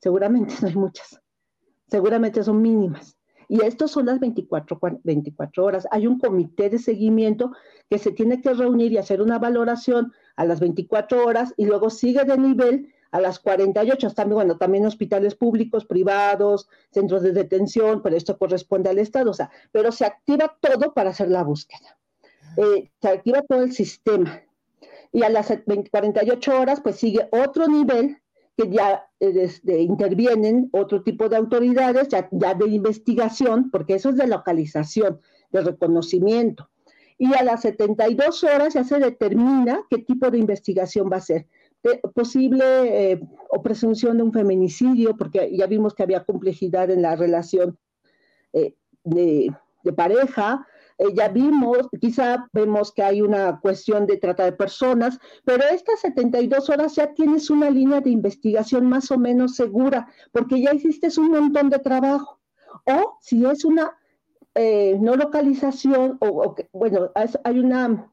[0.00, 1.20] Seguramente no hay muchas,
[1.86, 3.16] seguramente son mínimas.
[3.50, 5.88] Y estos son las 24, 24 horas.
[5.90, 7.52] Hay un comité de seguimiento
[7.88, 11.88] que se tiene que reunir y hacer una valoración a las 24 horas y luego
[11.88, 18.02] sigue de nivel a las 48, también, bueno, también hospitales públicos, privados, centros de detención,
[18.02, 21.98] pero esto corresponde al Estado, o sea, pero se activa todo para hacer la búsqueda.
[22.56, 24.42] Eh, se activa todo el sistema.
[25.10, 25.50] Y a las
[25.90, 28.18] 48 horas, pues sigue otro nivel
[28.58, 34.16] que ya este, intervienen otro tipo de autoridades, ya, ya de investigación, porque eso es
[34.16, 36.68] de localización, de reconocimiento.
[37.18, 41.46] Y a las 72 horas ya se determina qué tipo de investigación va a ser
[42.14, 42.64] posible
[43.12, 47.78] eh, o presunción de un feminicidio, porque ya vimos que había complejidad en la relación
[48.52, 49.52] eh, de,
[49.96, 50.66] pareja,
[50.98, 56.00] eh, ya vimos, quizá vemos que hay una cuestión de trata de personas, pero estas
[56.00, 61.08] 72 horas ya tienes una línea de investigación más o menos segura, porque ya hiciste
[61.18, 62.40] un montón de trabajo.
[62.84, 63.96] O si es una
[65.00, 68.10] no localización, o, o bueno, hay una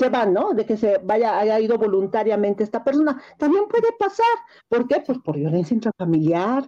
[0.00, 0.54] se van, ¿no?
[0.54, 3.20] De que se vaya, haya ido voluntariamente esta persona.
[3.36, 4.34] También puede pasar.
[4.68, 5.02] ¿Por qué?
[5.06, 6.64] Pues por violencia intrafamiliar,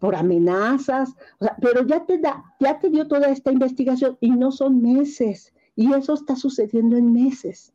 [0.00, 4.30] por amenazas, o sea, pero ya te da, ya te dio toda esta investigación y
[4.30, 5.54] no son meses.
[5.76, 7.72] Y eso está sucediendo en meses.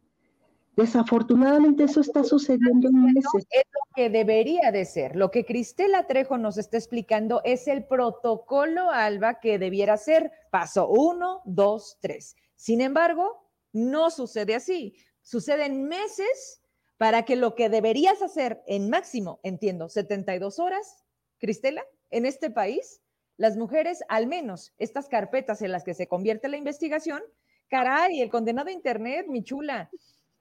[0.75, 3.47] Desafortunadamente eso está sucediendo en meses.
[3.49, 5.15] Es lo que debería de ser.
[5.15, 10.89] Lo que Cristela Trejo nos está explicando es el protocolo ALBA que debiera ser paso
[10.89, 12.35] uno, dos, tres.
[12.55, 14.95] Sin embargo, no sucede así.
[15.21, 16.61] Suceden meses
[16.97, 21.05] para que lo que deberías hacer en máximo, entiendo, 72 horas,
[21.37, 23.01] Cristela, en este país,
[23.37, 27.21] las mujeres, al menos estas carpetas en las que se convierte la investigación,
[27.67, 29.89] caray, el condenado Internet, mi chula,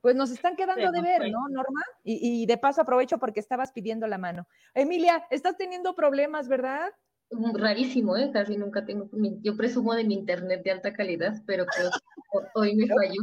[0.00, 1.80] pues nos están quedando de ver, ¿no, Norma?
[2.02, 4.46] Y, de paso aprovecho porque estabas pidiendo la mano.
[4.74, 6.90] Emilia, estás teniendo problemas, ¿verdad?
[7.30, 8.30] Mm, rarísimo, ¿eh?
[8.30, 9.08] Casi nunca tengo.
[9.40, 13.22] Yo presumo de mi internet de alta calidad, pero creo que hoy me falló.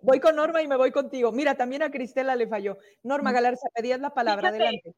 [0.00, 1.30] Voy con Norma y me voy contigo.
[1.30, 2.78] Mira, también a Cristela le falló.
[3.02, 4.94] Norma Galarza, pedías la palabra, adelante.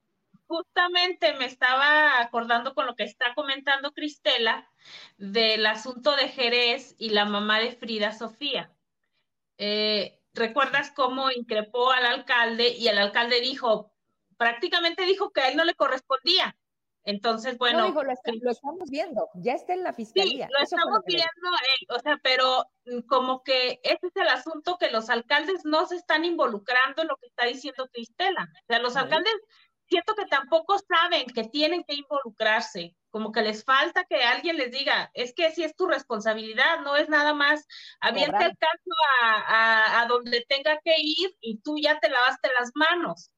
[0.53, 4.71] Justamente me estaba acordando con lo que está comentando Cristela
[5.17, 8.71] del asunto de Jerez y la mamá de Frida Sofía.
[9.57, 13.95] Eh, ¿Recuerdas cómo increpó al alcalde y el alcalde dijo,
[14.37, 16.55] prácticamente dijo que a él no le correspondía?
[17.05, 17.89] Entonces, bueno.
[17.89, 20.47] No, lo, estamos viendo, ya está en la fiscalía.
[20.47, 21.27] Sí, lo estamos viendo,
[21.89, 25.97] o sea, pero mm, como que ese es el asunto que los alcaldes no se
[25.97, 28.49] están involucrando en lo que está diciendo Cristela.
[28.63, 29.35] O sea, los alcaldes
[29.93, 34.71] siento que tampoco saben que tienen que involucrarse, como que les falta que alguien les
[34.71, 37.67] diga, es que si es tu responsabilidad, no es nada más,
[38.01, 38.91] avienta el caso
[39.21, 43.33] a, donde tenga que ir y tú ya te lavaste las manos.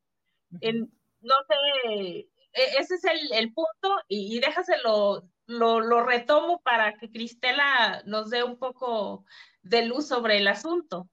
[0.50, 8.02] no sé, e, ese es el, punto y, déjaselo, lo, lo retomo para que Cristela
[8.06, 9.24] nos dé un poco
[9.62, 11.08] de luz sobre el asunto.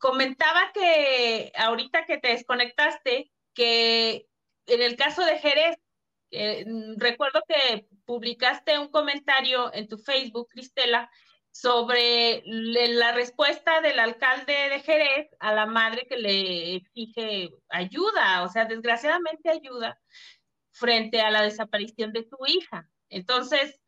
[0.00, 4.28] Comentaba que ahorita que te desconectaste, que
[4.68, 5.76] en el caso de Jerez,
[6.30, 11.10] mm, recuerdo que publicaste un comentario en tu Facebook, Cristela,
[11.50, 18.48] sobre la respuesta del alcalde de Jerez a la madre que le exige ayuda, o
[18.48, 19.98] sea, desgraciadamente ayuda
[20.70, 22.88] frente a la desaparición de su hija.
[23.08, 23.80] Entonces,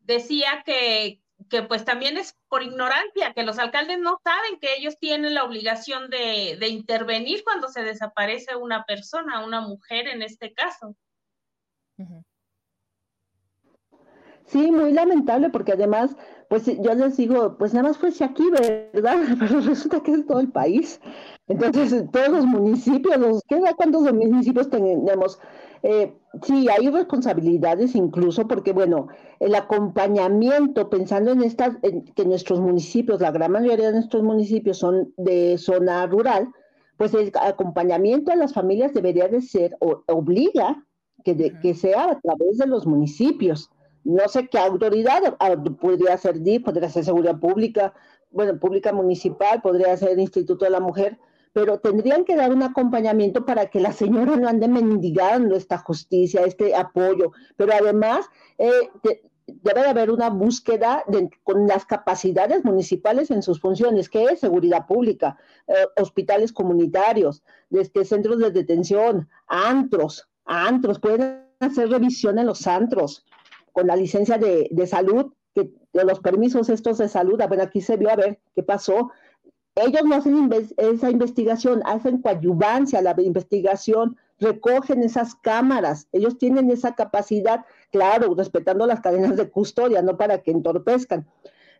[0.00, 4.98] decía que, que pues también es por ignorancia, que los alcaldes no saben que ellos
[4.98, 10.96] tienen la obligación de, intervenir cuando se desaparece una persona, una mujer en este caso.
[14.52, 16.14] Sí, muy lamentable porque además,
[16.48, 19.16] pues yo les digo, pues nada más fuese aquí, ¿verdad?
[19.40, 21.00] Pero resulta que es todo el país.
[21.48, 25.40] Entonces, todos los municipios, los, ¿qué cuántos municipios tenemos?
[25.82, 29.08] Eh, sí, hay responsabilidades incluso porque, bueno,
[29.40, 31.78] el acompañamiento, pensando en estas,
[32.14, 36.50] que nuestros municipios, la gran mayoría de nuestros municipios son de zona rural,
[36.98, 40.84] pues el acompañamiento a las familias debería de ser, o obliga
[41.24, 43.70] que, que sea a través de los municipios.
[44.04, 47.94] No sé qué autoridad, ah, podría ser DIF, podría ser Seguridad Pública,
[48.30, 51.18] bueno, Pública Municipal, podría ser Instituto de la Mujer,
[51.52, 56.42] pero tendrían que dar un acompañamiento para que la señora no ande mendigando esta justicia,
[56.44, 58.26] este apoyo, pero además
[58.58, 58.70] eh,
[59.46, 61.04] debe de haber una búsqueda
[61.44, 65.36] con las capacidades municipales en sus funciones, que es seguridad pública,
[65.66, 73.24] eh, hospitales comunitarios, desde centros de detención, antros, antros, pueden hacer revisión en los antros
[73.72, 77.60] con la licencia de, de salud, que, de los permisos estos de salud, a ver,
[77.60, 79.10] aquí se vio a ver qué pasó,
[79.74, 86.70] ellos no hacen esa investigación, hacen coadyuvancia a la investigación, recogen esas cámaras, ellos tienen
[86.70, 91.26] esa capacidad, claro, respetando las cadenas de custodia, no para que entorpezcan,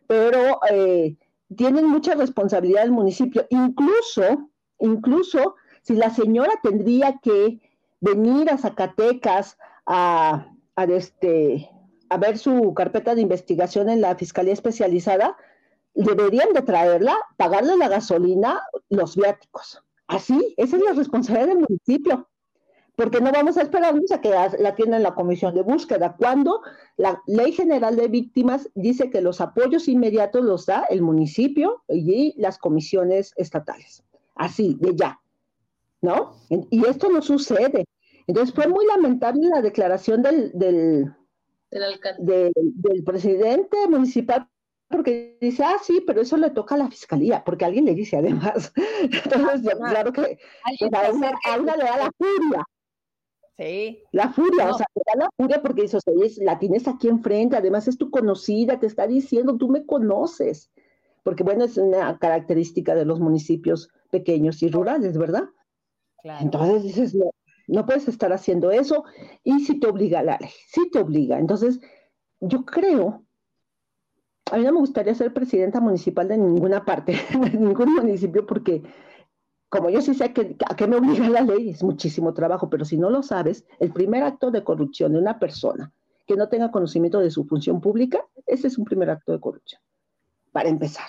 [0.07, 1.17] pero eh,
[1.55, 7.59] tienen mucha responsabilidad el municipio, incluso, incluso si la señora tendría que
[7.99, 11.69] venir a Zacatecas a, a, este,
[12.17, 15.37] ver su carpeta de investigación en la Fiscalía Especializada,
[15.93, 19.83] deberían de traerla, pagarle la gasolina, los viáticos.
[20.07, 22.29] Así, esa es la responsabilidad del municipio,
[22.95, 26.61] porque no vamos a esperarnos a que la tienen la comisión de búsqueda, cuando
[26.97, 32.39] la ley general de víctimas dice que los apoyos inmediatos los da el municipio y
[32.39, 34.03] las comisiones estatales.
[34.35, 35.19] Así, de ya.
[36.01, 36.35] ¿No?
[36.49, 37.85] Y esto no sucede.
[38.27, 41.15] Entonces fue muy lamentable la declaración del,
[42.19, 44.47] del presidente municipal
[44.93, 48.15] porque dice, ah, sí, pero eso le toca a la fiscalía, porque alguien le dice
[48.15, 48.71] además.
[49.01, 52.63] Entonces, claro que a una, le da la furia.
[53.57, 54.03] Sí.
[54.11, 57.57] La furia, o sea, le da la furia porque dice, oye, la tienes aquí enfrente,
[57.57, 60.71] además es tu conocida, te está diciendo, tú me conoces.
[61.23, 65.45] Porque, bueno, es una característica de los municipios pequeños y rurales, ¿verdad?
[66.21, 66.43] Claro.
[66.43, 67.31] Entonces dices, no,
[67.67, 69.03] no puedes estar haciendo eso,
[69.43, 71.39] y si te obliga la ley, si te obliga.
[71.39, 71.79] Entonces,
[72.39, 73.23] yo creo
[74.51, 77.13] a mí no me gustaría ser presidenta municipal de ninguna parte,
[77.51, 78.83] de ningún municipio, porque
[79.69, 82.85] como yo sí sé que, a qué me obliga la ley, es muchísimo trabajo, pero
[82.85, 85.91] si no lo sabes, el primer acto de corrupción de una persona
[86.27, 89.81] que no tenga conocimiento de su función pública, ese es un primer acto de corrupción,
[90.51, 91.07] para empezar.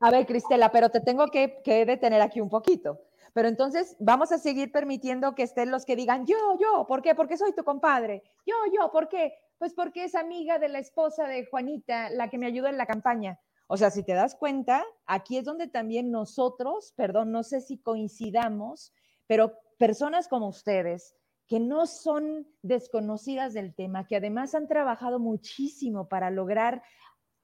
[0.00, 3.00] A ver, Cristela, pero te tengo que, que detener aquí un poquito,
[3.32, 7.14] Pero entonces vamos a seguir permitiendo que estén los que digan, yo, yo, ¿por qué?
[7.14, 8.22] Porque soy tu compadre.
[8.46, 9.34] Yo, yo, ¿por qué?
[9.58, 12.86] Pues porque es amiga de la esposa de Juanita, la que me ayudó en la
[12.86, 13.40] campaña.
[13.68, 17.78] O sea, si te das cuenta, aquí es donde también nosotros, perdón, no sé si
[17.78, 18.92] coincidamos,
[19.26, 21.14] pero personas como ustedes,
[21.46, 26.82] que no son desconocidas del tema, que además han trabajado muchísimo para lograr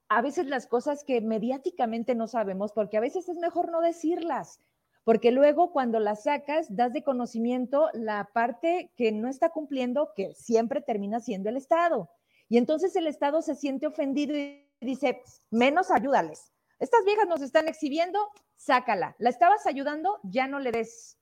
[0.09, 4.61] a veces las cosas que mediáticamente no sabemos, porque a veces es mejor no decirlas,
[5.09, 10.35] porque luego cuando las sacas das de conocimiento la parte que no está cumpliendo, que
[10.35, 12.11] siempre termina siendo el Estado.
[12.51, 16.53] Y entonces el Estado se siente ofendido y dice, menos ayúdales.
[16.79, 18.19] Estas viejas nos están exhibiendo,
[18.57, 19.17] sácala.
[19.19, 21.17] La estabas ayudando, ya no le des.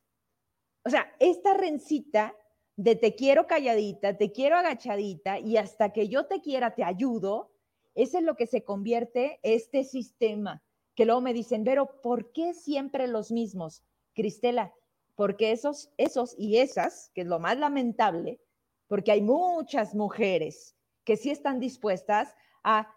[0.84, 2.34] O sea, esta rencita
[2.74, 7.52] de te quiero calladita, te quiero agachadita y hasta que yo te quiera te ayudo,
[7.94, 10.65] eso es lo que se convierte este sistema.
[10.96, 13.84] Que luego me dicen, pero ¿por qué siempre los mismos?
[14.14, 14.74] Cristela,
[15.14, 18.40] porque esos, esos y esas, que es lo más lamentable,
[18.88, 20.74] porque hay muchas mujeres
[21.04, 22.34] que sí están dispuestas
[22.64, 22.92] a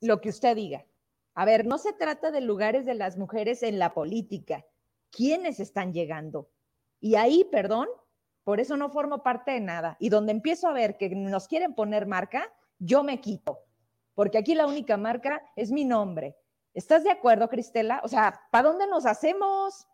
[0.00, 0.86] lo que usted diga.
[1.34, 4.64] A ver, no se trata de lugares de las mujeres en la política.
[5.10, 6.48] ¿Quiénes están llegando?
[7.00, 7.88] Y ahí, perdón,
[8.44, 9.98] por eso no formo parte de nada.
[10.00, 13.66] Y donde empiezo a ver que nos quieren poner marca, yo me quito
[14.14, 16.36] porque aquí la única marca es mi nombre.
[16.74, 18.00] ¿Estás de acuerdo, Cristela?
[18.04, 19.86] O sea, ¿para dónde nos hacemos?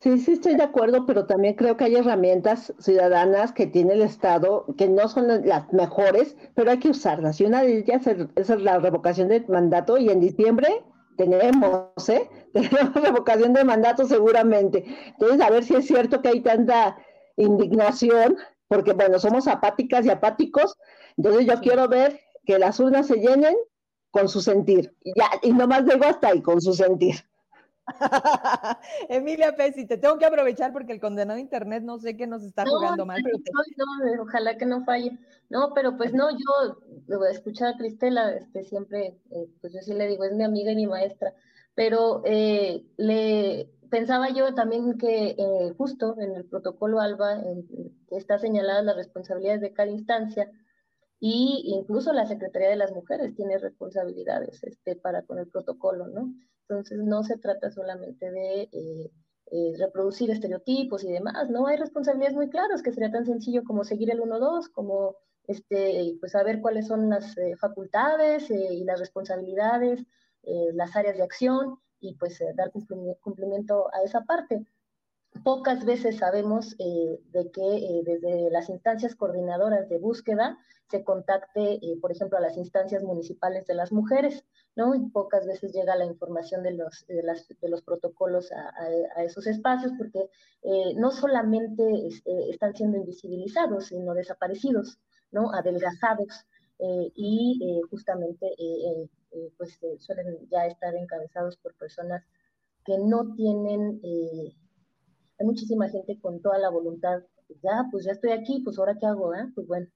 [0.00, 4.02] Sí, sí estoy de acuerdo, pero también creo que hay herramientas ciudadanas que tiene el
[4.02, 7.40] Estado que no son las mejores, pero hay que usarlas.
[7.40, 10.84] Y una de ellas es, la revocación del mandato y en diciembre
[11.16, 12.30] tenemos, ¿eh?
[12.52, 14.84] Tenemos revocación de mandato seguramente.
[15.06, 16.96] Entonces, a ver si es cierto que hay tanta
[17.36, 18.36] indignación
[18.68, 20.76] porque bueno, somos apáticas y apáticos,
[21.16, 23.54] entonces yo quiero ver que las urnas se llenen
[24.10, 27.16] con su sentir, y ya, y nomás digo hasta ahí, con su sentir.
[29.10, 32.64] Emilia Pesi, te tengo que aprovechar porque el condenado internet no sé qué nos está
[32.64, 33.20] jugando mal.
[33.22, 35.18] Pero no, ojalá que no falle.
[35.50, 40.08] No, pero pues no, yo escuchar a Cristela, este, siempre, eh, pues yo sí le
[40.08, 41.34] digo, es mi amiga y mi maestra,
[41.74, 47.42] pero eh, le pensaba yo también que eh, justo en el protocolo ALBA
[48.10, 50.50] está señalada las responsabilidades de cada instancia
[51.20, 56.32] y incluso la Secretaría de las Mujeres tiene responsabilidades este, para con el protocolo, ¿no?
[56.68, 59.10] Entonces no se trata solamente de eh,
[59.50, 61.66] eh, reproducir estereotipos y demás, ¿no?
[61.66, 66.32] Hay responsabilidades muy claras que sería tan sencillo como seguir el 1-2, como este, pues
[66.32, 70.04] saber cuáles son las facultades y las responsabilidades,
[70.74, 72.70] las áreas de acción, y pues eh, dar
[73.20, 74.64] cumplimiento a esa parte.
[75.44, 80.58] Pocas veces sabemos eh, de que eh, desde las instancias coordinadoras de búsqueda
[80.90, 84.94] se contacte, por ejemplo, a las instancias municipales de las mujeres, ¿no?
[84.94, 89.92] Y pocas veces llega la información de los, de las, los protocolos a, esos espacios
[89.98, 90.30] porque
[90.96, 92.08] no solamente
[92.48, 94.98] están siendo invisibilizados, sino desaparecidos,
[95.30, 95.52] ¿no?
[95.52, 96.46] Adelgazados.
[97.14, 98.46] y justamente
[99.32, 102.24] eh, pues eh, suelen ya estar encabezados por personas
[102.84, 104.54] que no tienen, eh,
[105.38, 107.20] hay muchísima gente con toda la voluntad,
[107.62, 109.50] ya, pues ya estoy aquí, pues ahora qué hago, eh?
[109.54, 109.86] pues bueno,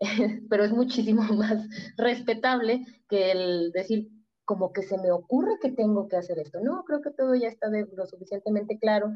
[0.50, 4.08] pero es muchísimo más respetable que el decir
[4.44, 6.60] como que se me ocurre que tengo que hacer esto.
[6.60, 9.12] No, creo que todo ya está lo suficientemente claro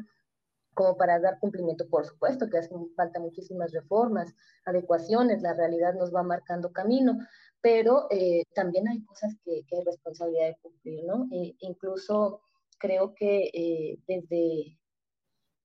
[0.73, 1.89] como para dar cumplimiento.
[1.89, 4.33] Por supuesto que hacen falta muchísimas reformas,
[4.65, 7.17] adecuaciones, la realidad nos va marcando camino,
[7.61, 11.27] pero eh, también hay cosas que, que, hay responsabilidad de cumplir, ¿no?
[11.31, 12.41] E incluso
[12.77, 14.76] creo que eh, desde,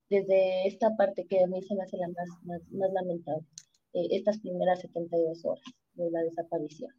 [0.09, 2.29] desde esta parte que a mí se me hace la más,
[2.71, 3.45] más, lamentable,
[3.93, 5.63] eh, estas primeras 72 horas
[5.93, 6.91] de la desaparición,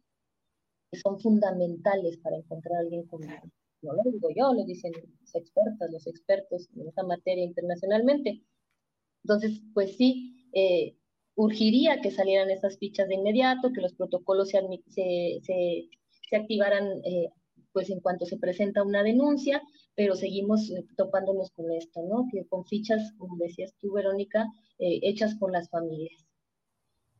[0.91, 3.27] que son fundamentales para encontrar a alguien como
[3.85, 8.41] no lo digo yo, lo dicen los expertos, los expertos en esta materia internacionalmente.
[9.23, 10.95] Entonces, pues sí, eh,
[11.35, 17.29] urgiría que salieran esas fichas de inmediato, que los protocolos se, se, se, activaran eh,
[17.71, 19.61] pues en cuanto se presenta una denuncia,
[19.95, 22.27] pero seguimos eh, topándonos con esto, ¿no?
[22.31, 24.45] Que con fichas, como decías tú, Verónica,
[24.77, 26.25] hechas por las familias,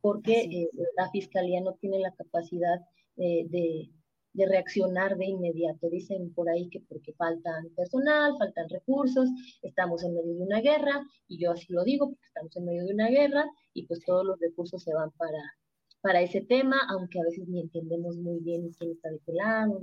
[0.00, 2.80] porque la fiscalía no tiene la capacidad
[3.16, 3.90] de,
[4.36, 5.88] de reaccionar de inmediato.
[5.88, 9.30] Dicen por ahí que porque faltan personal, faltan recursos,
[9.62, 12.84] estamos en medio de una guerra, y yo así lo digo, porque estamos en medio
[12.84, 15.42] de una guerra, y pues todos los recursos se van para,
[16.02, 19.80] para ese tema, aunque a veces ni entendemos muy bien quién está de qué lado,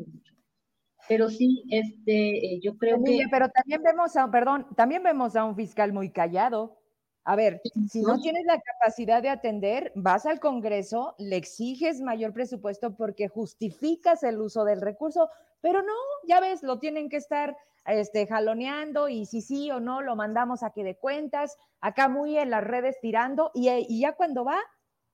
[1.07, 3.25] pero sí, este, eh, yo creo que...
[3.29, 6.77] Pero también vemos a, perdón, también vemos a un fiscal muy callado.
[7.25, 12.33] A ver, si no tienes la capacidad de atender, vas al Congreso, le exiges mayor
[12.33, 15.29] presupuesto porque justificas el uso del recurso,
[15.61, 15.93] Pero no,
[16.27, 17.55] ya ves, lo tienen que estar
[17.85, 22.37] este, jaloneando y si sí o no lo mandamos a que de cuentas, acá muy
[22.37, 24.59] en las redes tirando y, y ya cuando va,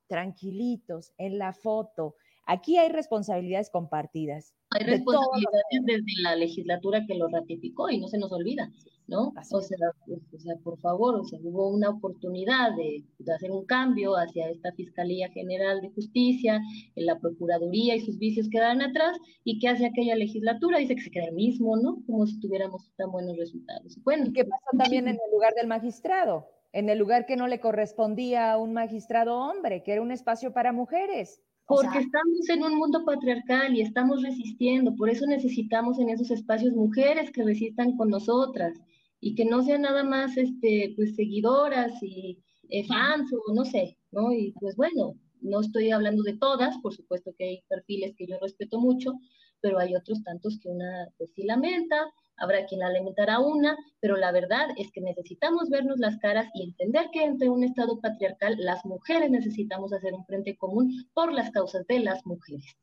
[0.08, 2.16] tranquilitos, en la foto.
[2.52, 4.56] Aquí hay responsabilidades compartidas.
[4.72, 8.72] Hay responsabilidades desde la legislatura que lo ratificó y no se nos olvida,
[9.06, 9.28] ¿no?
[9.28, 9.78] O sea,
[10.08, 14.16] pues, o sea, por favor, o sea, hubo una oportunidad de, de, hacer un cambio
[14.16, 16.60] hacia esta Fiscalía General de Justicia,
[16.96, 20.80] en la Procuraduría y sus vicios quedaron atrás, y ¿qué hace aquella legislatura?
[20.80, 22.02] Dice que se queda el mismo, ¿no?
[22.08, 23.96] Como si tuviéramos tan buenos resultados.
[24.04, 26.48] Bueno, ¿Y qué pasa también en el lugar del magistrado?
[26.72, 30.52] En el lugar que no le correspondía a un magistrado hombre, que era un espacio
[30.52, 31.44] para mujeres.
[31.70, 36.74] Porque estamos en un mundo patriarcal y estamos resistiendo, por eso necesitamos en esos espacios
[36.74, 38.74] mujeres que resistan con nosotras
[39.22, 42.40] y que no sean nada más este, pues, seguidoras y
[42.70, 44.32] eh, fans o no sé, ¿no?
[44.32, 48.40] Y pues bueno, no estoy hablando de todas, por supuesto que hay perfiles que yo
[48.42, 49.14] respeto mucho,
[49.62, 54.32] pero hay otros tantos que una pues sí lamenta, habrá quien alimentará una, pero la
[54.32, 58.86] verdad es que necesitamos vernos las caras y entender que entre un Estado patriarcal las
[58.86, 62.76] mujeres necesitamos hacer un frente común por las causas de las mujeres,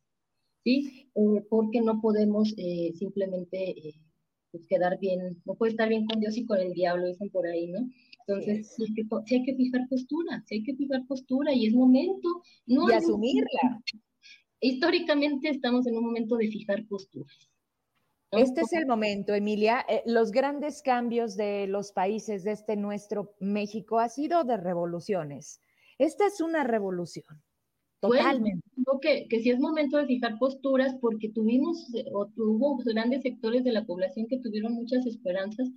[0.65, 1.11] ¿sí?
[1.15, 3.95] Eh, porque no podemos eh, simplemente eh,
[4.51, 7.47] pues quedar bien, no puede estar bien con Dios y con el diablo, dicen por
[7.47, 7.89] ahí, ¿no?
[8.27, 8.85] Entonces, sí.
[8.85, 12.43] hay, que, sí hay que fijar postura, sí hay que fijar postura y es momento.
[12.67, 13.83] No y asumirla.
[14.61, 17.51] Históricamente estamos en un momento de fijar posturas.
[18.33, 19.85] Este es el momento, Emilia.
[19.89, 25.61] Eh, los grandes cambios de los países de este nuestro México ha sido de revoluciones.
[25.99, 27.43] Esta es una revolución.
[28.01, 28.63] Totalmente.
[28.77, 33.23] Bueno, que, que sí es momento de fijar posturas porque tuvimos eh, o tuvo grandes
[33.23, 35.69] sectores de la población que tuvieron muchas esperanzas.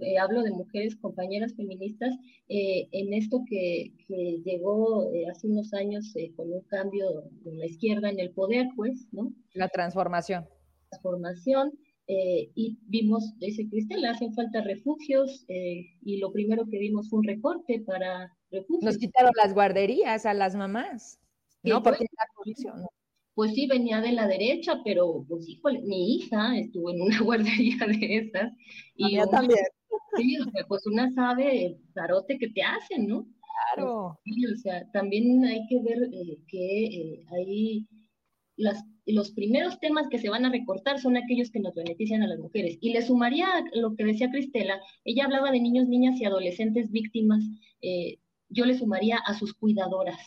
[0.00, 2.14] Eh, hablo de mujeres, compañeras feministas,
[2.48, 7.66] eh, en esto que, que llegó eh, hace unos años con un cambio en la
[7.66, 9.32] izquierda en el poder, pues, ¿no?
[9.52, 10.46] La transformación.
[10.88, 11.72] Transformación.
[12.08, 17.18] Eh, y vimos, dice Cristel, hacen falta refugios eh, y lo primero que vimos fue
[17.18, 18.84] un recorte para refugios.
[18.84, 21.18] Nos quitaron las guarderías a las mamás,
[21.64, 21.82] ¿no?
[21.82, 22.88] Porque la ¿no?
[23.34, 27.86] Pues sí, venía de la derecha, pero pues híjole, mi hija estuvo en una guardería
[27.86, 28.52] de esas.
[28.94, 29.60] Y una, también.
[30.16, 33.26] Sí, o sea, pues una sabe el tarote que te hacen, ¿no?
[33.74, 34.18] Claro.
[34.24, 37.86] Sí, o sea, también hay que ver eh, que hay
[38.56, 42.26] las los primeros temas que se van a recortar son aquellos que nos benefician a
[42.26, 42.76] las mujeres.
[42.80, 47.44] Y le sumaría lo que decía Cristela, ella hablaba de niños, niñas y adolescentes víctimas,
[47.82, 48.18] eh,
[48.48, 50.18] yo le sumaría a sus cuidadoras,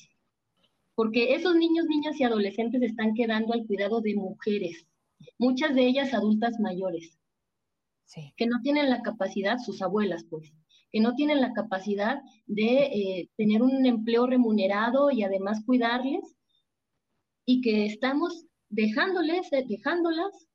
[0.96, 4.86] porque esos niños, niñas y adolescentes están quedando al cuidado de mujeres,
[5.38, 7.18] muchas de ellas adultas mayores,
[8.06, 8.34] sí.
[8.38, 10.54] que no tienen la capacidad, sus abuelas pues,
[10.92, 16.36] que no tienen la capacidad de eh, tener un empleo remunerado y además cuidarles,
[17.46, 20.48] y que estamos dejándoles, eh, dejándolas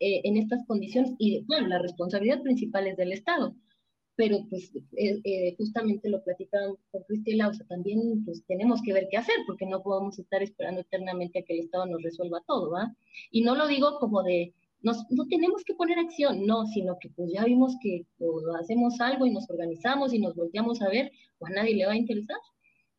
[0.00, 3.54] eh, en estas condiciones y, bueno, la responsabilidad principal es del Estado.
[4.16, 8.92] Pero pues eh, eh, justamente lo platicaban con Cristela, o sea, también pues tenemos que
[8.92, 12.42] ver qué hacer, porque no podemos estar esperando eternamente a que el Estado nos resuelva
[12.46, 12.94] todo, ¿va?
[13.30, 14.52] Y no lo digo como de,
[14.82, 19.00] nos, no tenemos que poner acción, no, sino que pues ya vimos que o hacemos
[19.00, 21.96] algo y nos organizamos y nos volteamos a ver, pues a nadie le va a
[21.96, 22.38] interesar,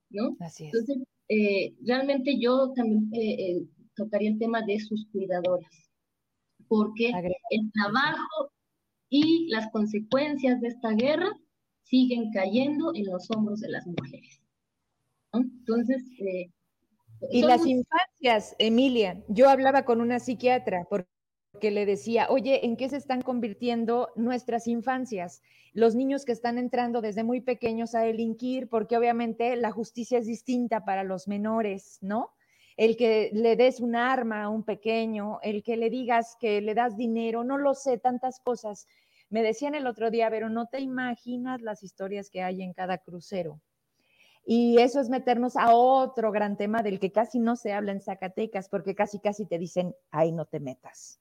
[0.10, 0.36] ¿no?
[0.40, 0.74] Así es.
[0.74, 3.10] Entonces, eh, realmente yo también
[3.96, 5.92] tocaría el tema de sus cuidadoras,
[6.68, 7.12] porque
[7.50, 8.52] el trabajo
[9.10, 11.32] y las consecuencias de esta guerra
[11.84, 14.42] siguen cayendo en los hombros de las mujeres.
[15.34, 15.42] ¿no?
[15.42, 16.04] Entonces...
[16.20, 16.52] Eh,
[17.32, 17.58] y somos...
[17.58, 22.98] las infancias, Emilia, yo hablaba con una psiquiatra porque le decía, oye, ¿en qué se
[22.98, 25.42] están convirtiendo nuestras infancias?
[25.74, 30.26] Los niños que están entrando desde muy pequeños a delinquir, porque obviamente la justicia es
[30.26, 32.32] distinta para los menores, ¿no?
[32.78, 36.74] El que le des un arma a un pequeño, el que le digas que le
[36.74, 38.88] das dinero, no lo sé, tantas cosas.
[39.30, 42.98] Me decían el otro día, pero no te imaginas las historias que hay en cada
[42.98, 43.62] crucero.
[44.46, 48.02] Y eso es meternos a otro gran tema del que casi no se habla en
[48.02, 51.20] Zacatecas, porque casi, casi te dicen, ahí no te metas.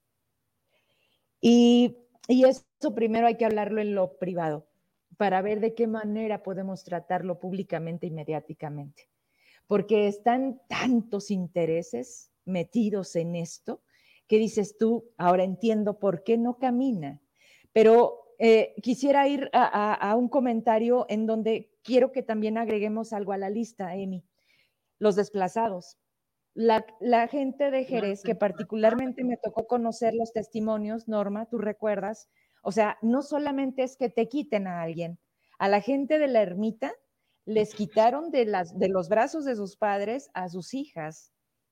[1.41, 2.63] Y, y eso
[2.93, 4.67] primero hay que hablarlo en lo privado,
[5.17, 9.14] para ver de qué manera podemos tratarlo públicamente y mediáticamente
[9.67, 13.81] porque están tantos intereses metidos en esto
[14.27, 17.21] que dices tú, ahora entiendo por qué no camina.
[17.73, 23.13] Pero eh, quisiera ir a, a, a, un comentario en donde quiero que también agreguemos
[23.13, 24.25] algo a la lista, Emi.
[24.99, 25.97] Los desplazados.
[26.53, 32.29] La, la, gente de Jerez, que particularmente me tocó conocer los testimonios, Norma, tú recuerdas,
[32.63, 35.19] o sea, no solamente es que te quiten a alguien,
[35.59, 36.93] a la gente de la ermita
[37.45, 38.45] les quitaron de,
[38.89, 41.31] los brazos de sus padres a sus hijas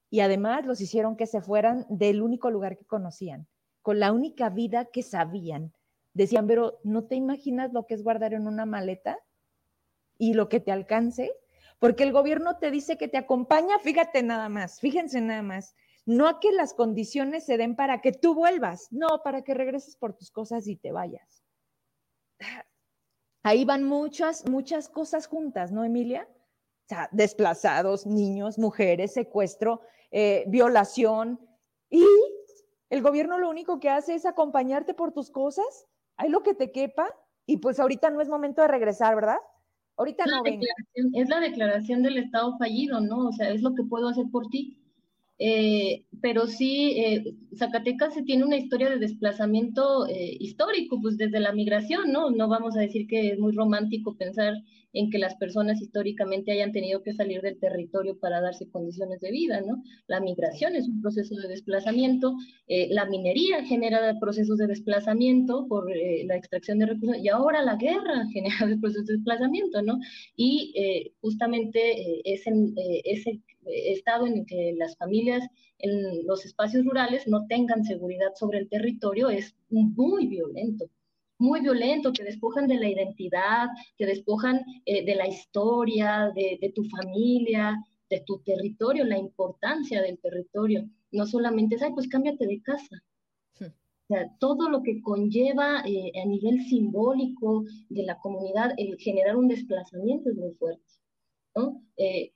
[0.09, 3.47] y además los hicieron que se fueran del único lugar que conocían,
[3.81, 5.73] con la única vida que sabían.
[6.13, 9.17] Decían, pero ¿no te imaginas lo que es guardar en una maleta
[10.19, 11.31] y lo que te alcance?
[11.79, 15.75] Porque el gobierno te dice que te acompaña, fíjate nada más, fíjense nada más,
[16.05, 19.95] no a que las condiciones se den para que tú vuelvas, no, para que regreses
[19.95, 21.43] por tus cosas y te vayas.
[23.43, 26.27] Ahí van muchas, muchas cosas juntas, ¿no, Emilia?
[26.85, 31.39] O sea, desplazados, niños, mujeres, secuestro, eh, violación.
[31.89, 32.05] Y
[32.89, 36.71] el gobierno lo único que hace es acompañarte por tus cosas, hay lo que te
[36.71, 37.07] quepa,
[37.45, 39.37] y pues ahorita no es momento de regresar, ¿verdad?
[39.97, 40.41] Ahorita no
[41.13, 43.27] Es la declaración del Estado fallido, ¿no?
[43.27, 44.82] O sea, es lo que puedo hacer por ti.
[45.39, 51.39] Eh, pero sí, eh, Zacatecas se tiene una historia de desplazamiento eh, histórico, pues desde
[51.39, 52.29] la migración, ¿no?
[52.29, 54.53] No vamos a decir que es muy romántico pensar
[54.93, 59.31] en que las personas históricamente hayan tenido que salir del territorio para darse condiciones de
[59.31, 59.83] vida, ¿no?
[60.07, 62.35] La migración es un proceso de desplazamiento,
[62.67, 68.27] la minería genera procesos de desplazamiento por la extracción de recursos y ahora la guerra
[68.33, 69.99] genera procesos de desplazamiento, ¿no?
[70.35, 72.51] Y justamente ese,
[73.03, 75.47] ese estado en el que las familias
[75.79, 80.89] en los espacios rurales no tengan seguridad sobre el territorio es muy violento
[81.43, 83.67] muy violento, que despojan de la identidad,
[83.97, 87.75] que despojan eh, de la historia, de, tu familia,
[88.09, 90.89] de tu territorio, la importancia del territorio.
[91.11, 93.03] No solamente es, ay, pues cámbiate de casa.
[93.59, 93.65] Hmm.
[93.65, 99.35] O sea, todo lo que conlleva eh, a nivel simbólico de la comunidad, el generar
[99.35, 100.91] un desplazamiento es muy fuerte.
[101.55, 101.83] ¿no?
[101.97, 102.31] Eh,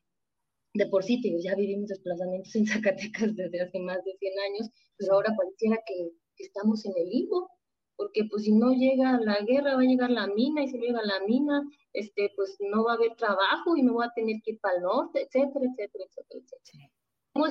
[0.73, 5.13] de por sí, ya vivimos desplazamientos en Zacatecas desde hace más de 100 años, pero
[5.13, 7.49] ahora pareciera que, estamos en el limbo,
[7.97, 11.01] porque pues si no llega la guerra, va a llegar la mina, y si llega
[11.03, 14.51] la mina, este, pues no va a haber trabajo y me voy a tener que
[14.51, 16.91] ir para el norte, etcétera, etcétera, etcétera, etcétera.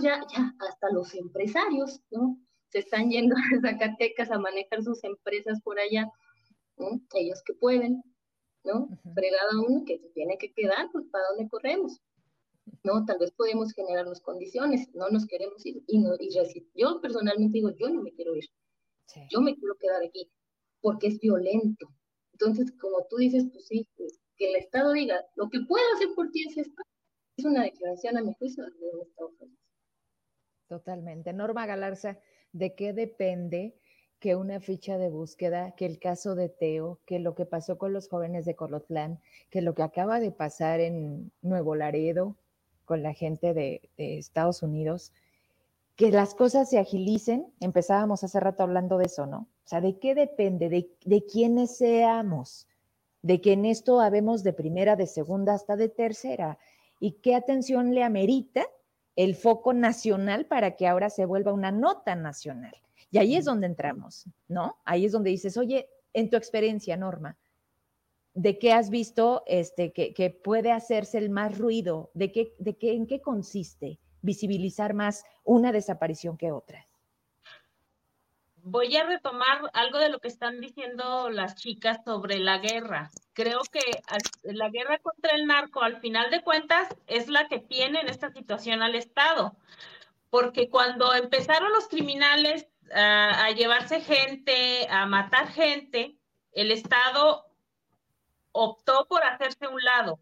[0.03, 2.39] Ya, ya hasta los empresarios, ¿no?
[2.71, 6.09] Se están yendo a Zacatecas a manejar sus empresas por allá,
[6.79, 7.01] ¿no?
[7.15, 8.03] Ellos que pueden,
[8.65, 8.89] ¿no?
[9.15, 12.01] Fregada uno que se tiene que quedar, pues ¿para dónde corremos?
[12.83, 13.05] ¿no?
[13.05, 16.31] Tal vez podemos generar las condiciones, no nos queremos ir y, no, y
[16.75, 18.45] Yo personalmente digo, yo no me quiero ir,
[19.31, 20.31] yo me quiero quedar aquí,
[20.81, 21.89] porque es violento.
[22.33, 23.89] Entonces, como tú dices, pues sí,
[24.37, 26.83] que el Estado diga, lo que puedo hacer por ti es esto,
[27.37, 29.31] es una declaración a mi juicio de un Estado
[30.69, 31.33] Totalmente.
[31.33, 32.19] Norma Galarza,
[32.53, 33.77] ¿de qué depende
[34.19, 37.93] que una ficha de búsqueda, que el caso de Teo, que lo que pasó con
[37.93, 39.21] los jóvenes de Colotlán,
[39.51, 42.37] que lo que acaba de pasar en Nuevo Laredo,
[42.85, 45.13] con la gente de, Estados Unidos,
[45.97, 47.53] que las cosas se agilicen.
[47.61, 49.49] Empezábamos hace rato hablando de eso, ¿no?
[49.65, 50.69] O sea, ¿de qué depende?
[50.69, 52.69] De, de quiénes seamos,
[53.23, 56.59] de que en esto habemos de primera, de segunda hasta de tercera.
[57.01, 58.67] ¿Y qué atención le amerita
[59.17, 62.77] el foco nacional para que ahora se vuelva una nota nacional?
[63.11, 64.77] Y ahí es donde entramos, ¿no?
[64.85, 67.39] Ahí es donde dices, oye, en tu experiencia, Norma,
[68.35, 72.93] de qué has visto este, que, puede hacerse el más ruido, de, qué, de qué,
[72.93, 76.87] en qué consiste visibilizar más una desaparición que otra.
[78.57, 83.11] Voy a retomar algo de lo que están diciendo las chicas sobre la guerra.
[83.33, 84.03] Creo que
[84.43, 88.31] la guerra contra el narco, al final de cuentas, es la que tiene en esta
[88.33, 89.57] situación al Estado.
[90.31, 96.17] Porque cuando empezaron los criminales a llevarse gente, a matar gente,
[96.51, 97.47] el Estado
[98.51, 100.19] optó por hacerse un lado,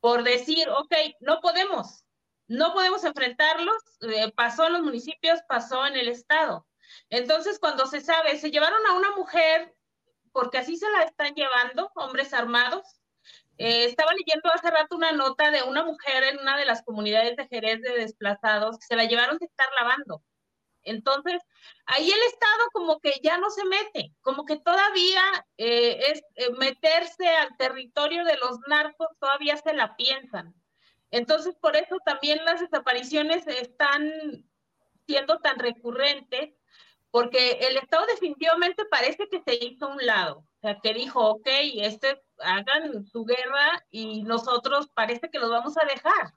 [0.00, 2.04] por decir, ok, no podemos,
[2.48, 6.66] no podemos enfrentarlos, eh, pasó en los municipios, pasó en el estado.
[7.10, 9.74] Entonces, cuando se sabe, se llevaron a una mujer,
[10.32, 13.00] porque así se la están llevando, hombres armados.
[13.58, 17.36] Eh, estaba leyendo hace rato una nota de una mujer en una de las comunidades
[17.36, 20.22] de Jerez de desplazados, se la llevaron de estar lavando.
[20.82, 21.42] Entonces,
[21.86, 25.22] ahí el Estado como que ya no se mete, como que todavía
[25.56, 26.22] eh, es
[26.58, 30.54] meterse al territorio de los narcos, todavía se la piensan.
[31.16, 34.12] Entonces, por eso también las desapariciones están
[35.06, 36.52] siendo tan recurrentes,
[37.10, 41.20] porque el Estado definitivamente parece que se hizo a un lado, o sea, que dijo,
[41.20, 46.34] ok, este, hagan su guerra y nosotros parece que los vamos a dejar.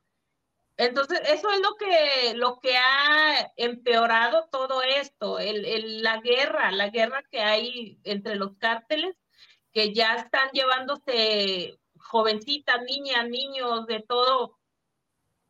[0.77, 6.87] Entonces, eso es lo que, lo que ha empeorado todo esto, el, la guerra, la
[6.87, 9.17] guerra que hay entre los cárteles,
[9.73, 14.58] que ya están llevándose jovencitas, niñas, niños, de todo,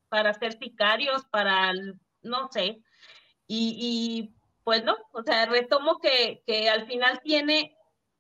[0.10, 1.73] para ser sicarios, para,
[2.22, 2.81] no sé.
[3.48, 4.31] Y,
[4.64, 7.76] pues no, o sea, retomo que, que al final tiene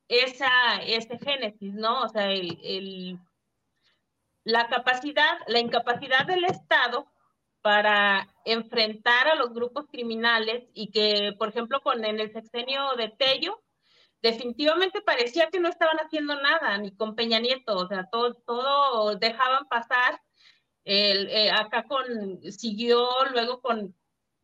[0.07, 2.01] esa, ese génesis, ¿no?
[2.01, 3.19] O sea, el, el
[4.43, 7.07] la capacidad, la incapacidad del Estado
[7.61, 13.09] para enfrentar a los grupos criminales y que, por ejemplo, con en el sexenio de
[13.09, 13.61] Tello,
[14.21, 19.15] definitivamente parecía que no estaban haciendo nada, ni con Peña Nieto, o sea, todo, todo
[19.15, 20.21] dejaban pasar.
[20.89, 23.95] El, eh, acá con, siguió luego con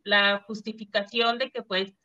[0.03, 1.95] la justificación de que pues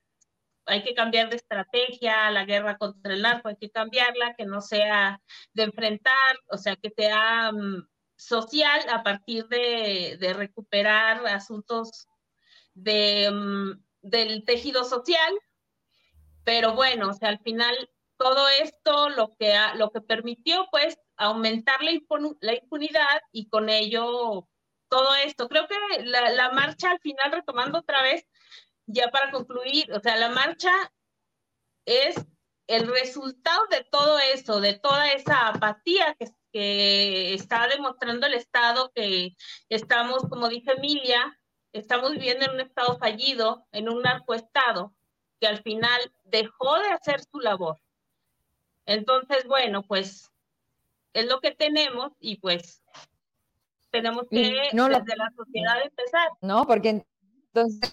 [0.64, 4.62] hay que cambiar de estrategia, la guerra contra el narco hay que cambiarla, que no
[4.62, 5.20] sea
[5.52, 7.86] de enfrentar, o sea, que sea mm,
[8.16, 12.08] social a partir de, de recuperar asuntos
[12.72, 15.34] de, mm, del tejido social.
[16.44, 21.82] Pero bueno, o sea, al final todo esto lo que, lo que permitió pues aumentar
[21.82, 21.92] la,
[22.40, 24.48] la impunidad y con ello
[24.88, 25.48] todo esto.
[25.48, 28.26] Creo que la, la marcha al final, retomando otra vez,
[28.86, 30.70] ya para concluir, o sea, la marcha
[31.84, 32.16] es
[32.66, 38.90] el resultado de todo eso, de toda esa apatía que, que está demostrando el Estado,
[38.94, 39.36] que
[39.68, 41.38] estamos, como dice Emilia,
[41.72, 44.94] estamos viviendo en un Estado fallido, en un narcoestado,
[45.38, 47.78] que al final dejó de hacer su labor.
[48.86, 50.29] Entonces, bueno, pues
[51.12, 52.82] es lo que tenemos y pues
[53.90, 56.28] tenemos que no, desde la sociedad empezar.
[56.40, 57.04] No, porque
[57.52, 57.92] entonces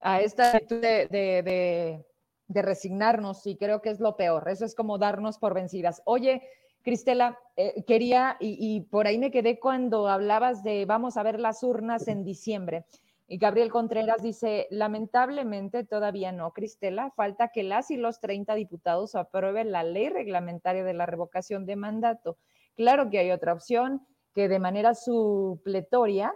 [0.00, 2.04] a esta actitud de,
[2.48, 4.48] resignarnos y creo que es lo peor.
[4.48, 6.02] Eso es como darnos por vencidas.
[6.04, 6.42] Oye,
[6.82, 11.38] Cristela, eh, quería, y, y, por ahí me quedé cuando hablabas de vamos a ver
[11.40, 12.86] las urnas en diciembre.
[13.30, 19.14] Y Gabriel Contreras dice, lamentablemente todavía no, Cristela, falta que las y los 30 diputados
[19.14, 22.38] aprueben la ley reglamentaria de la revocación de mandato.
[22.74, 26.32] Claro que hay otra opción, que de manera supletoria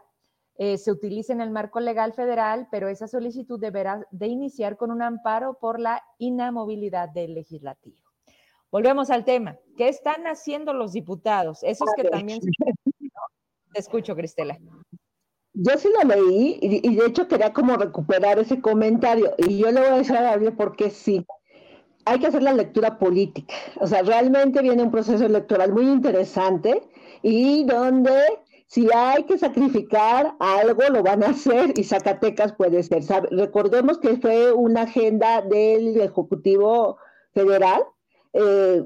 [0.57, 4.91] eh, se utilice en el marco legal federal, pero esa solicitud deberá de iniciar con
[4.91, 7.97] un amparo por la inamovilidad del legislativo.
[8.71, 9.57] Volvemos al tema.
[9.79, 11.63] ¿Qué están haciendo los diputados?
[11.63, 12.41] Esos que también...
[13.73, 14.59] Te escucho, Cristela.
[15.55, 19.81] Yo sí lo leí y, de hecho quería como recuperar ese comentario y yo le
[19.81, 21.27] voy a decir a Gabriel por qué sí.
[22.05, 23.55] Hay que hacer la lectura política.
[23.79, 26.83] O sea, realmente viene un proceso electoral muy interesante
[27.23, 28.13] y donde
[28.67, 33.03] si hay que sacrificar algo, lo van a hacer y Zacatecas puede ser.
[33.31, 36.97] Recordemos que fue una agenda del Ejecutivo
[37.35, 37.83] Federal
[38.33, 38.83] eh,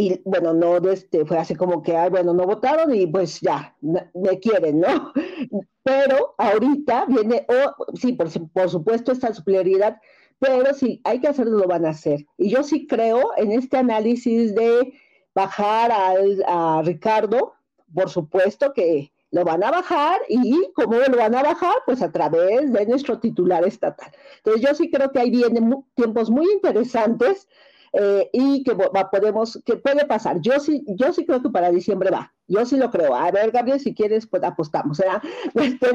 [0.00, 4.38] y bueno, no este, fue así como que, bueno, no votaron y pues ya, me
[4.40, 5.12] quieren, ¿no?
[5.82, 9.98] Pero ahorita viene, oh, sí, por, por supuesto, esta superioridad,
[10.38, 12.26] pero si hay que hacerlo, lo van a hacer.
[12.38, 14.94] Y yo sí creo en este análisis de
[15.34, 17.52] bajar a Ricardo,
[17.94, 22.10] por supuesto que lo van a bajar y cómo lo van a bajar, pues a
[22.10, 24.10] través de nuestro titular estatal.
[24.38, 27.46] Entonces yo sí creo que ahí vienen tiempos muy interesantes
[27.92, 28.74] eh, y que
[29.10, 30.40] podemos, que puede pasar.
[30.40, 32.32] Yo sí, yo sí creo que para diciembre va.
[32.46, 33.14] Yo sí lo creo.
[33.14, 34.98] A ver, Gabriel, si quieres, pues apostamos.
[34.98, 35.22] ¿verdad?
[35.54, 35.88] Este,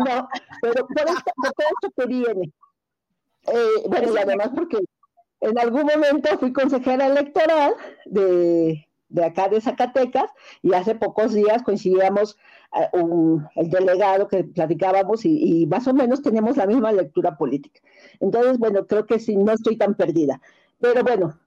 [0.62, 2.52] pero por esto, por esto que viene.
[3.48, 4.80] Eh, bueno, y además porque
[5.42, 10.32] en algún momento fui consejera electoral de, de acá de Zacatecas
[10.62, 12.38] y hace pocos días coincidíamos
[12.76, 12.90] eh,
[13.56, 17.80] el delegado que platicábamos y, más o menos tenemos la misma lectura política.
[18.20, 20.42] Entonces, bueno, creo que sí, no estoy tan perdida.
[20.80, 21.40] Pero bueno,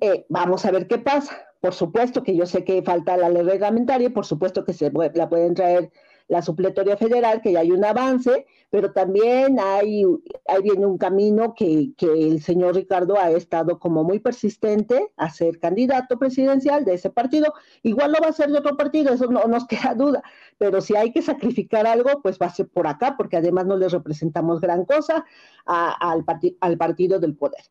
[0.00, 1.46] eh, vamos a ver qué pasa.
[1.60, 5.28] Por supuesto que yo sé que falta la ley reglamentaria, por supuesto que se la
[5.28, 5.90] pueden traer
[6.28, 10.04] la supletoria federal, que ya hay un avance, pero también hay,
[10.46, 15.58] hay viene un camino que, el señor Ricardo ha estado como muy persistente a ser
[15.58, 17.52] candidato presidencial de ese partido.
[17.82, 20.22] Igual lo va a ser de otro partido, eso no nos queda duda,
[20.58, 23.76] pero si hay que sacrificar algo, pues va a ser por acá, porque además no
[23.76, 25.24] le representamos gran cosa
[25.66, 26.24] al,
[26.60, 27.62] al partido del poder.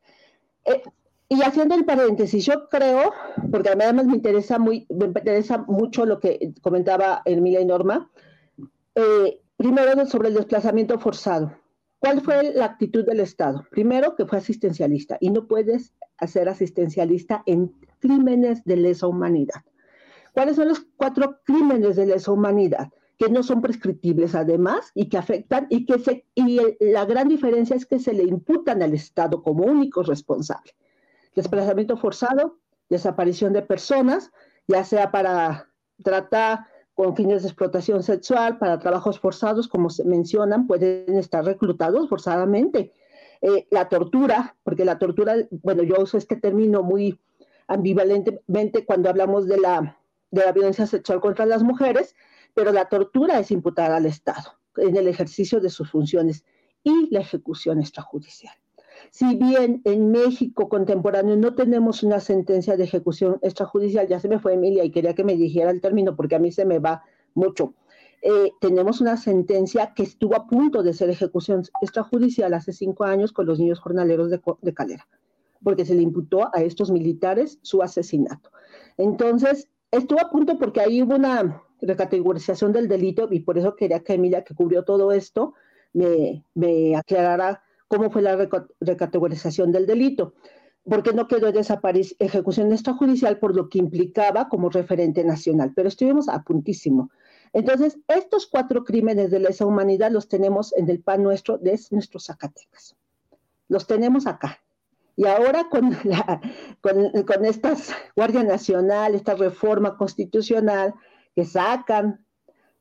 [0.66, 0.82] Eh,
[1.34, 3.12] y haciendo el paréntesis, yo creo,
[3.52, 8.12] porque además me interesa, muy, me interesa mucho lo que comentaba Emilia y Norma,
[8.94, 11.52] eh, primero sobre el desplazamiento forzado.
[11.98, 13.66] ¿Cuál fue la actitud del Estado?
[13.72, 19.64] Primero, que fue asistencialista y no puedes hacer asistencialista en crímenes de lesa humanidad.
[20.34, 22.90] ¿Cuáles son los cuatro crímenes de lesa humanidad?
[23.16, 27.76] que no son prescriptibles además y que afectan y que se, y la gran diferencia
[27.76, 30.74] es que se le imputan al Estado como único responsable.
[31.36, 34.32] Desplazamiento forzado, desaparición de personas,
[34.68, 35.70] ya sea para
[36.04, 42.08] tratar con fines de explotación sexual, para trabajos forzados, como se mencionan, pueden estar reclutados
[42.08, 42.94] forzadamente.
[43.42, 47.20] Eh, la tortura, porque la tortura, bueno, yo uso este término muy
[47.68, 49.98] ambivalentemente cuando hablamos de la,
[50.32, 52.16] de la violencia sexual contra las mujeres,
[52.54, 56.46] pero la tortura es imputada al Estado en el ejercicio de sus funciones
[56.84, 58.56] y la ejecución extrajudicial.
[59.14, 64.40] Si bien en México contemporáneo no tenemos una sentencia de ejecución extrajudicial, ya se me
[64.40, 67.04] fue Emilia y quería que me dijera el término porque a mí se me va
[67.36, 67.76] mucho.
[68.24, 73.32] eh, tenemos una sentencia que estuvo a punto de ser ejecución extrajudicial hace cinco años
[73.34, 75.08] con los niños jornaleros de, de Calera,
[75.64, 78.50] porque se le imputó a estos militares su asesinato.
[78.98, 84.00] Entonces, estuvo a punto porque ahí hubo una recategorización del delito y por eso quería
[84.00, 85.54] que Emilia, que cubrió todo esto,
[85.94, 88.50] me, me aclarara cómo fue la
[88.80, 90.34] recategorización del delito
[90.86, 96.28] porque no quedó desaparecer ejecución extrajudicial por lo que implicaba como referente nacional, pero estuvimos
[96.28, 97.10] a puntísimo.
[97.54, 102.26] Entonces, estos cuatro crímenes de lesa humanidad los tenemos en el pan nuestro de nuestros
[102.26, 102.96] Zacatecas.
[103.70, 104.60] Los tenemos acá.
[105.16, 106.42] Y ahora con, la,
[106.82, 110.94] con, con estas Guardia Nacional, esta reforma constitucional
[111.36, 112.26] que sacan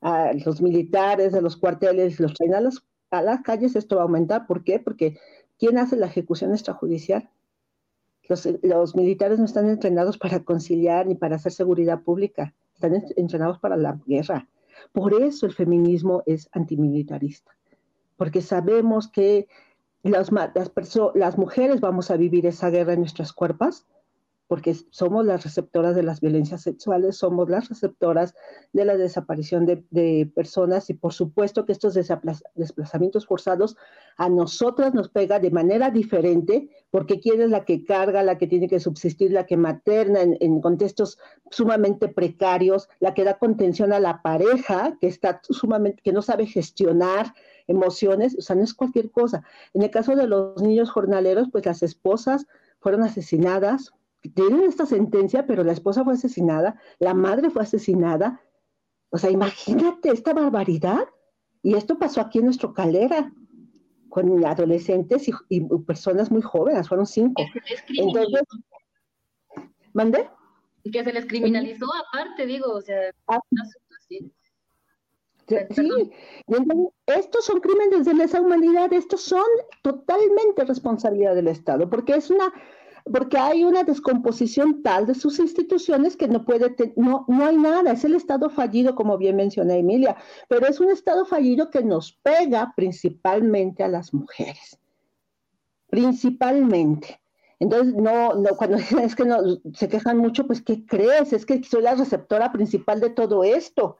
[0.00, 4.02] a los militares de los cuarteles, los traen a las, a las calles, esto va
[4.02, 4.46] a aumentar.
[4.46, 4.80] ¿Por qué?
[4.80, 5.18] Porque
[5.58, 7.30] ¿quién hace la ejecución extrajudicial?
[8.28, 13.76] Los, militares no están entrenados para conciliar ni para hacer seguridad pública, están entrenados para
[13.76, 14.48] la guerra.
[14.92, 17.52] Por eso el feminismo es antimilitarista,
[18.16, 19.48] porque sabemos que
[20.02, 20.72] las, las,
[21.14, 23.86] las mujeres vamos a vivir esa guerra en nuestras cuerpos
[24.52, 28.34] porque somos las receptoras de las violencias sexuales, somos las receptoras
[28.74, 33.78] de la desaparición de, personas y por supuesto que estos desplazamientos forzados
[34.18, 38.46] a nosotras nos pega de manera diferente porque quién es la que carga, la que
[38.46, 41.18] tiene que subsistir, la que materna en, contextos
[41.50, 46.44] sumamente precarios, la que da contención a la pareja que está sumamente, que no sabe
[46.44, 47.32] gestionar
[47.68, 49.44] emociones, o sea, no es cualquier cosa.
[49.72, 52.46] En el caso de los niños jornaleros, pues las esposas
[52.80, 53.94] fueron asesinadas,
[54.30, 58.40] tienen esta sentencia, pero la esposa fue asesinada, la madre fue asesinada.
[59.10, 61.08] O sea, imagínate esta barbaridad.
[61.62, 63.32] Y esto pasó aquí en nuestro calera,
[64.08, 67.42] con adolescentes y, personas muy jóvenes, fueron cinco.
[67.88, 68.42] Entonces,
[69.92, 70.28] ¿mandé?
[70.90, 73.38] Que se les criminalizó aparte, digo, o sea, ah.
[74.08, 74.32] Sí,
[77.06, 79.44] estos son crímenes de lesa humanidad, estos son
[79.82, 82.52] totalmente responsabilidad del Estado, porque es una
[83.10, 87.92] porque hay una descomposición tal de sus instituciones que no puede, no, no hay nada,
[87.92, 90.16] es el Estado fallido, como bien mencioné Emilia,
[90.48, 94.78] pero es un Estado fallido que nos pega principalmente a las mujeres,
[95.88, 97.20] principalmente.
[97.58, 99.38] Entonces, no, no, cuando es que no,
[99.74, 101.32] se quejan mucho, pues, ¿qué crees?
[101.32, 103.96] Es que soy la receptora principal de todo esto.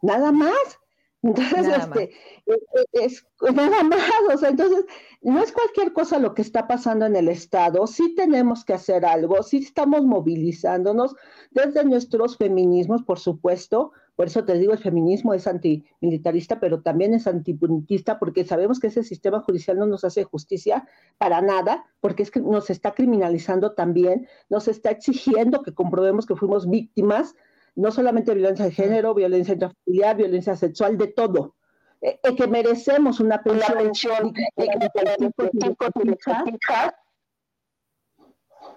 [0.00, 0.80] Nada más.
[1.24, 2.10] Entonces, este,
[2.44, 4.84] e, e, es, nada más, o sea, entonces,
[5.22, 9.06] no es cualquier cosa lo que está pasando en el Estado, sí tenemos que hacer
[9.06, 11.16] algo, sí estamos movilizándonos
[11.50, 17.14] desde nuestros feminismos, por supuesto, por eso te digo, el feminismo es antimilitarista, pero también
[17.14, 20.86] es antipunitista, porque sabemos que ese sistema judicial no nos hace justicia
[21.16, 26.36] para nada, porque es que nos está criminalizando también, nos está exigiendo que comprobemos que
[26.36, 27.34] fuimos víctimas
[27.76, 31.56] no solamente violencia de género, violencia intrafamiliar, violencia sexual, de todo.
[32.00, 34.34] Eh, eh, que merecemos una pensión.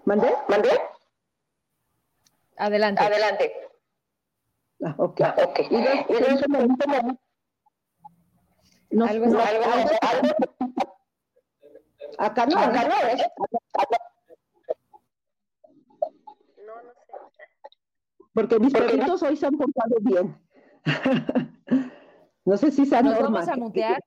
[0.05, 0.33] ¿Mandé?
[0.47, 0.69] ¿Mandé?
[2.57, 3.03] Adelante.
[3.03, 3.53] Adelante.
[4.83, 5.21] Ah, ok.
[5.21, 5.67] Ah, okay.
[5.69, 5.75] Y
[8.89, 10.33] no, ¿Algo, no, algo, algo,
[12.17, 13.31] acá no, acá no, ¿eh?
[18.37, 20.37] Porque mis perritos hoy se han portado bien.
[22.45, 23.99] no sé si se Nos vamos a mutear.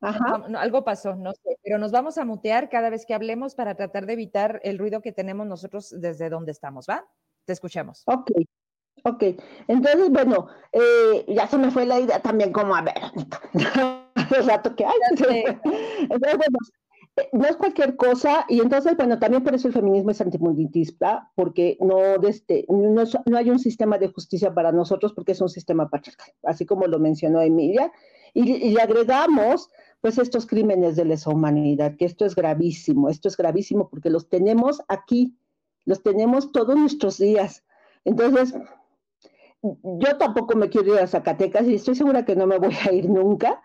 [0.00, 0.46] Ajá.
[0.56, 4.06] algo pasó, no sé, pero nos vamos a mutear cada vez que hablemos para tratar
[4.06, 7.06] de evitar el ruido que tenemos nosotros desde donde estamos, ¿va?
[7.44, 8.02] Te escuchamos.
[8.06, 8.30] Ok,
[9.04, 9.22] ok.
[9.66, 12.94] Entonces, bueno, eh, ya se me fue la idea también como a ver,
[14.38, 14.98] el rato que hay.
[15.10, 16.58] Entonces, bueno,
[17.32, 21.76] no es cualquier cosa, y entonces, bueno, también por eso el feminismo es antimunditista, porque
[21.80, 25.88] no, este, no, no, hay un sistema de justicia para nosotros, porque es un sistema
[25.88, 27.92] patriarcal, así como lo mencionó Emilia,
[28.34, 29.70] y, y agregamos,
[30.00, 34.28] pues, estos crímenes de lesa humanidad, que esto es gravísimo, esto es gravísimo porque los
[34.28, 35.36] tenemos aquí,
[35.84, 37.64] los tenemos todos nuestros días.
[38.04, 38.54] Entonces,
[39.62, 42.92] yo tampoco me quiero ir a Zacatecas y estoy segura que no me voy a
[42.92, 43.60] ir nunca,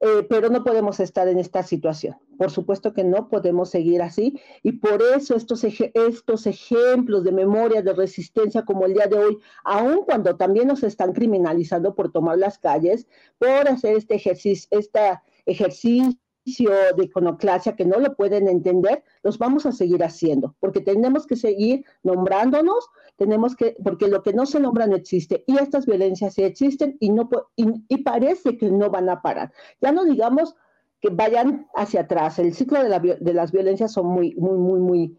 [0.00, 2.16] eh, pero no podemos estar en esta situación.
[2.36, 7.80] Por supuesto que no podemos seguir así y por eso estos, estos ejemplos de memoria,
[7.80, 12.36] de resistencia como el día de hoy, aun cuando también nos están criminalizando por tomar
[12.36, 13.06] las calles,
[13.38, 15.00] por hacer este ejercicio, este
[15.46, 21.26] ejercicio de iconoclasia que no lo pueden entender, los vamos a seguir haciendo, porque tenemos
[21.26, 25.86] que seguir nombrándonos, tenemos que, porque lo que no se nombra no existe, y estas
[25.86, 29.52] violencias sí existen y, no, y, parece que no van a parar.
[29.80, 30.54] Ya no digamos
[31.00, 35.18] que vayan hacia atrás, el ciclo de, de las violencias son muy, muy, muy, muy,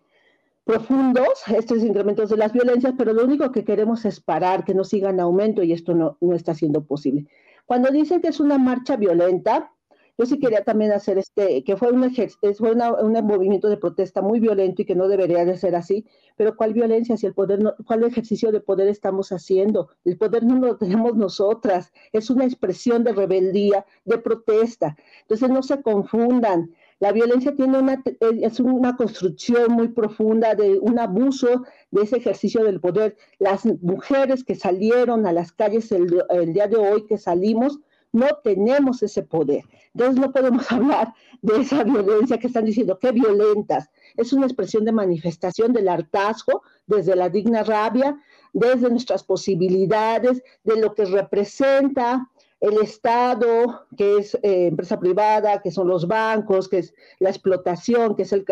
[0.64, 4.84] profundos estos incrementos de las violencias, pero lo único que queremos es parar, que no
[4.84, 7.26] sigan aumento y esto no, no está siendo posible.
[7.66, 9.72] Cuando dicen que es una marcha violenta,
[10.18, 12.12] yo sí quería también hacer este, que fue, un,
[12.56, 16.56] fue un movimiento de protesta muy violento y que no debería de ser así, pero
[16.56, 17.18] ¿cuál violencia?
[17.18, 19.90] Si el poder, no, ¿cuál ejercicio de poder estamos haciendo?
[20.06, 24.98] El poder no lo tenemos nosotras, es una expresión de rebeldía, de protesta.
[25.22, 26.72] Entonces no se confundan.
[27.00, 32.64] La violencia tiene una, es una construcción muy profunda de un abuso de ese ejercicio
[32.64, 33.16] del poder.
[33.38, 37.80] Las mujeres que salieron a las calles el, el día de hoy, que salimos,
[38.12, 39.64] no tenemos ese poder.
[39.94, 43.90] Entonces no podemos hablar de esa violencia que están diciendo, qué violentas.
[44.16, 48.20] Es una expresión de manifestación del hartazgo desde la digna rabia,
[48.54, 52.30] desde nuestras posibilidades, de lo que representa
[52.60, 58.16] el Estado, que es eh, empresa privada, que son los bancos, que es la explotación,
[58.16, 58.46] que es el,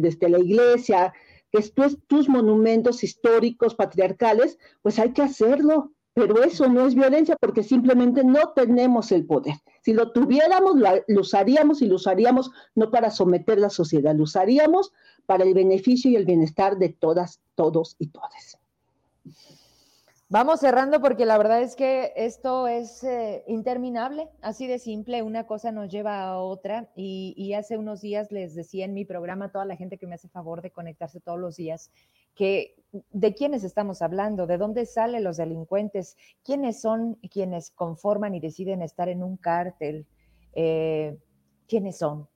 [0.00, 1.12] desde la iglesia,
[1.50, 1.72] que es
[2.06, 8.24] tus monumentos históricos patriarcales, pues hay que hacerlo, pero eso no es violencia porque simplemente
[8.24, 9.54] no tenemos el poder.
[9.82, 14.92] Si lo tuviéramos, lo, usaríamos y lo usaríamos no para someter la sociedad, lo usaríamos
[15.26, 18.58] para el beneficio y el bienestar de todas, todos y todas.
[20.28, 25.46] Vamos cerrando porque la verdad es que esto es eh, interminable, así de simple, una
[25.46, 29.46] cosa nos lleva a otra y, y, hace unos días les decía en mi programa
[29.46, 31.92] a toda la gente que me hace favor de conectarse todos los días
[32.34, 38.40] que de quiénes estamos hablando, de dónde salen los delincuentes, quiénes son quienes conforman y
[38.40, 40.06] deciden estar en un cártel,
[40.54, 41.18] eh,
[41.66, 42.28] quiénes son.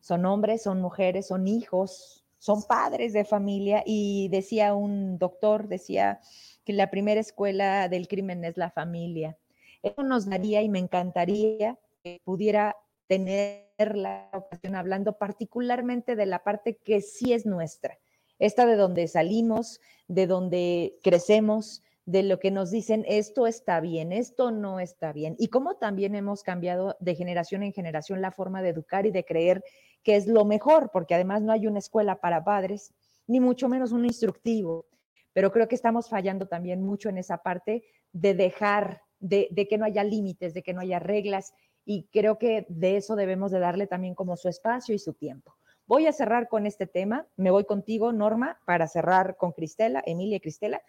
[0.00, 6.20] Son hombres, son mujeres, son hijos, son padres de familia y decía un doctor, decía
[6.64, 9.36] que la primera escuela del crimen es la familia.
[9.82, 12.76] Eso nos daría y me encantaría que pudiera
[13.06, 17.98] tener la ocasión hablando particularmente de la parte que sí es nuestra,
[18.40, 24.12] esta de donde salimos, de donde crecemos, de lo que nos dicen, esto está bien,
[24.12, 28.62] esto no está bien, y cómo también hemos cambiado de generación en generación la forma
[28.62, 29.62] de educar y de creer
[30.02, 32.92] que es lo mejor, porque además no hay una escuela para padres,
[33.28, 34.86] ni mucho menos un instructivo,
[35.32, 39.78] pero creo que estamos fallando también mucho en esa parte de dejar, de, de que
[39.78, 41.52] no haya límites, de que no haya reglas,
[41.84, 45.54] y creo que de eso debemos de darle también como su espacio y su tiempo.
[45.90, 47.26] Voy a cerrar con este tema.
[47.36, 50.80] Me voy contigo, Norma, para cerrar con Cristela, Emilia y Cristela.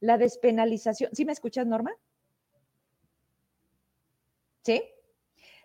[0.00, 1.14] La despenalización.
[1.14, 1.94] ¿Sí me escuchas, Norma?
[4.64, 4.82] ¿Sí?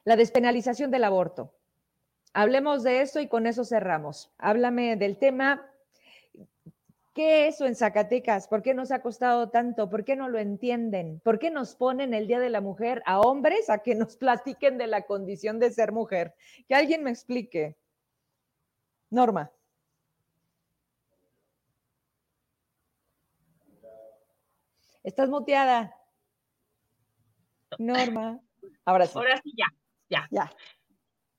[0.03, 1.55] La despenalización del aborto.
[2.33, 4.31] Hablemos de eso y con eso cerramos.
[4.37, 5.67] Háblame del tema.
[7.15, 8.47] ¿Qué es eso en Zacatecas?
[8.47, 9.89] ¿Por qué nos ha costado tanto?
[9.89, 11.19] ¿Por qué no lo entienden?
[11.23, 14.77] ¿Por qué nos ponen el Día de la Mujer a hombres a que nos platiquen
[14.77, 16.35] de la condición de ser mujer?
[16.67, 17.75] Que alguien me explique.
[19.13, 19.51] Norma.
[25.03, 25.95] Estás muteada.
[27.77, 28.39] Norma.
[28.85, 29.13] Ahora sí.
[29.15, 29.67] Ahora sí, ya,
[30.09, 30.27] ya.
[30.31, 30.55] Ya.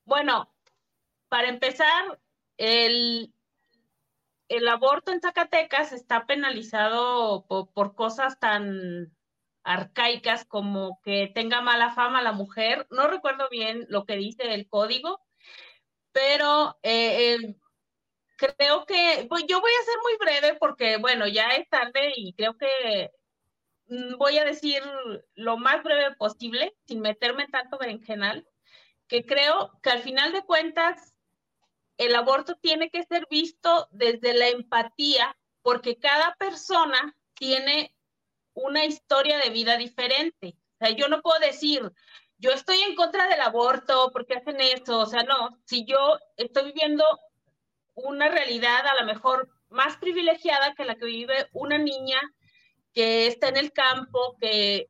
[0.04, 0.54] Bueno,
[1.28, 2.20] para empezar,
[2.58, 3.34] el,
[4.48, 9.12] el aborto en Zacatecas está penalizado por, por, cosas tan
[9.64, 12.86] arcaicas como que tenga mala fama la mujer.
[12.90, 15.20] No recuerdo bien lo que dice el código,
[16.12, 17.56] pero eh,
[18.36, 22.32] creo que, pues yo voy a ser muy breve porque, bueno, ya es tarde y
[22.34, 23.10] creo que
[23.86, 24.82] mm, voy a decir
[25.34, 28.46] lo más breve posible, sin meterme tanto berenjenal,
[29.08, 31.14] que creo que al final de cuentas
[31.98, 37.94] el aborto tiene que ser visto desde la empatía, porque cada persona tiene
[38.54, 40.56] una historia de vida diferente.
[40.74, 41.92] O sea, yo no puedo decir,
[42.38, 44.98] yo estoy en contra del aborto, porque hacen eso?
[44.98, 47.04] O sea, no, si yo estoy viviendo
[47.94, 52.20] una realidad a lo mejor más privilegiada que la que vive una niña
[52.92, 54.88] que está en el campo, que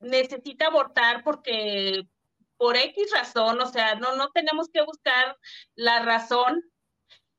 [0.00, 2.02] necesita abortar porque
[2.56, 5.36] por X razón, o sea, no, no tenemos que buscar
[5.74, 6.64] la razón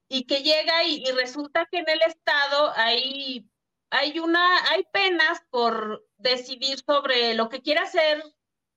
[0.08, 3.50] y que llega y, y resulta que en el estado hay,
[3.90, 8.24] hay una, hay penas por decidir sobre lo que quiere hacer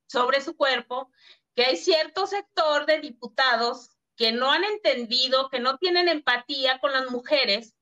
[0.07, 1.13] sobre su cuerpo,
[1.55, 6.93] que hay cierto sector de diputados que no han entendido, que no tienen empatía con
[6.93, 7.75] las mujeres,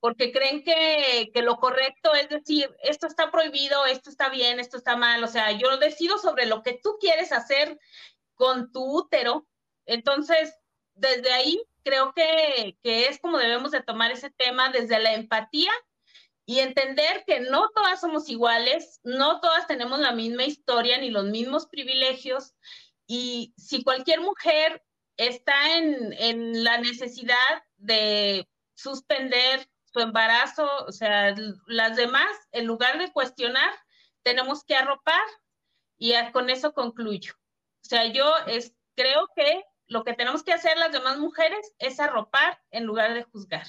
[0.00, 4.76] porque creen que, que, lo correcto es decir, esto está prohibido, esto está bien, esto
[4.76, 7.78] está mal, o sea, yo decido sobre lo que tú quieres hacer
[8.34, 9.46] con tu útero.
[9.86, 10.56] Entonces,
[10.94, 15.70] desde ahí creo que, que es como debemos de tomar ese tema desde la empatía
[16.44, 21.26] y entender que no todas somos iguales, no todas tenemos la misma historia ni los
[21.26, 22.52] mismos privilegios.
[23.06, 24.82] Y si cualquier mujer
[25.16, 31.34] está en, en la necesidad de suspender su embarazo, o sea,
[31.66, 33.72] las demás, en lugar de cuestionar,
[34.22, 35.22] tenemos que arropar
[35.96, 37.34] y con eso concluyo.
[37.84, 42.00] O sea, yo es, creo que lo que tenemos que hacer las demás mujeres es
[42.00, 43.66] arropar en lugar de juzgar.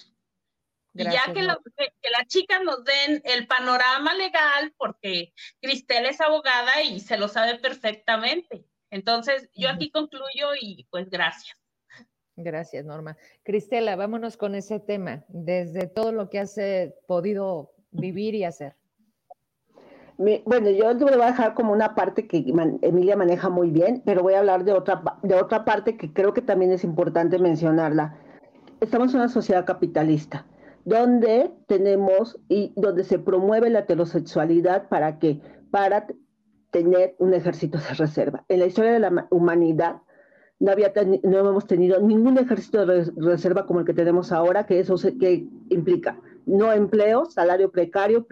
[0.94, 6.82] y ya que, que, las chicas nos den el panorama legal, porque Cristel es abogada
[6.82, 8.66] y se lo sabe perfectamente.
[8.96, 11.58] Entonces, yo aquí concluyo y pues gracias.
[12.38, 13.18] Gracias, Norma.
[13.44, 18.76] Cristela, vámonos con ese tema, desde todo lo que has eh, podido vivir y hacer
[20.18, 22.46] bueno, yo te voy a dejar como una parte que
[22.82, 26.34] Emilia maneja muy bien, pero voy a hablar de otra, de otra parte que creo
[26.34, 28.18] que también es importante mencionarla.
[28.80, 30.46] Estamos en una sociedad capitalista,
[30.86, 36.08] donde tenemos y donde se promueve la heterosexualidad para que para
[36.76, 38.44] tener un ejército de reserva.
[38.50, 40.02] En la historia de la humanidad
[40.60, 40.92] no, había
[41.24, 45.48] no hemos tenido ningún ejército de reserva como el que tenemos ahora, que eso que
[45.70, 48.28] implica no empleo, salario precario,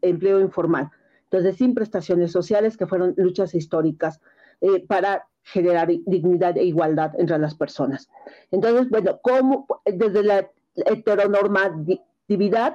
[0.00, 0.92] empleo informal.
[1.24, 4.20] Entonces, sin prestaciones sociales, que fueron luchas históricas
[4.60, 8.08] eh, para generar dignidad e igualdad entre las personas.
[8.52, 12.00] Entonces, bueno, como desde la heteronormatividad,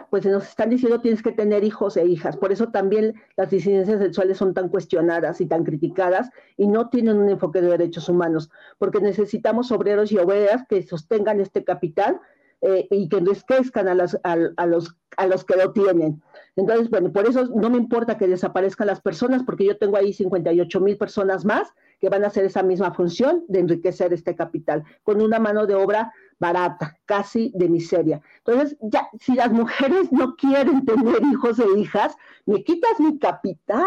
[0.10, 2.38] pues nos están diciendo tienes que tener hijos e hijas.
[2.38, 7.18] Por eso también las disidencias sexuales son tan cuestionadas y tan criticadas y no tienen
[7.18, 12.20] un enfoque de derechos humanos, porque necesitamos obreros y obreras que sostengan este capital
[12.62, 16.22] eh, y que crezcan a, las, a, los, a los que lo tienen.
[16.56, 20.12] Entonces, bueno, por eso no me importa que desaparezcan las personas, porque yo tengo ahí
[20.12, 24.84] 58 mil personas más que van a hacer esa misma función de enriquecer este capital,
[25.04, 28.22] con una mano de obra barata, casi de miseria.
[28.46, 33.86] Entonces, ya, si las mujeres no quieren tener hijos e hijas, me quitas mi capital,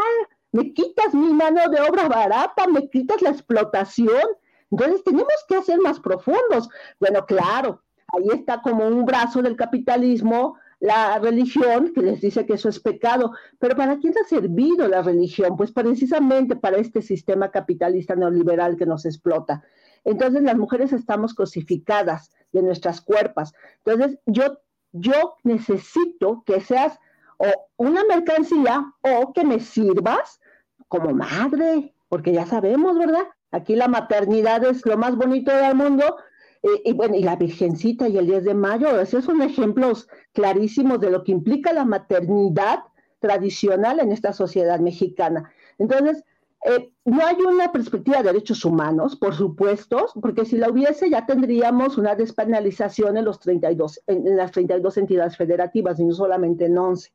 [0.52, 4.22] me quitas mi mano de obra barata, me quitas la explotación.
[4.70, 6.68] Entonces, tenemos que ser más profundos.
[7.00, 12.54] Bueno, claro, ahí está como un brazo del capitalismo la religión que les dice que
[12.54, 13.32] eso es pecado.
[13.60, 15.56] Pero ¿para quién ha servido la religión?
[15.56, 19.62] Pues precisamente para este sistema capitalista neoliberal que nos explota.
[20.04, 23.52] Entonces las mujeres estamos cosificadas de nuestras cuerpos.
[23.84, 24.58] Entonces yo,
[24.92, 26.98] yo necesito que seas
[27.38, 27.46] o
[27.76, 30.40] una mercancía o que me sirvas
[30.88, 33.26] como madre, porque ya sabemos, ¿verdad?
[33.50, 36.16] Aquí la maternidad es lo más bonito del mundo,
[36.62, 41.00] eh, y bueno, y la Virgencita y el 10 de mayo, esos son ejemplos clarísimos
[41.00, 42.80] de lo que implica la maternidad
[43.18, 45.50] tradicional en esta sociedad mexicana.
[45.78, 46.24] Entonces,
[46.64, 51.26] eh, no hay una perspectiva de derechos humanos, por supuesto, porque si la hubiese ya
[51.26, 56.78] tendríamos una despenalización en, los 32, en, las 32 entidades federativas y no solamente en
[56.78, 57.12] 11,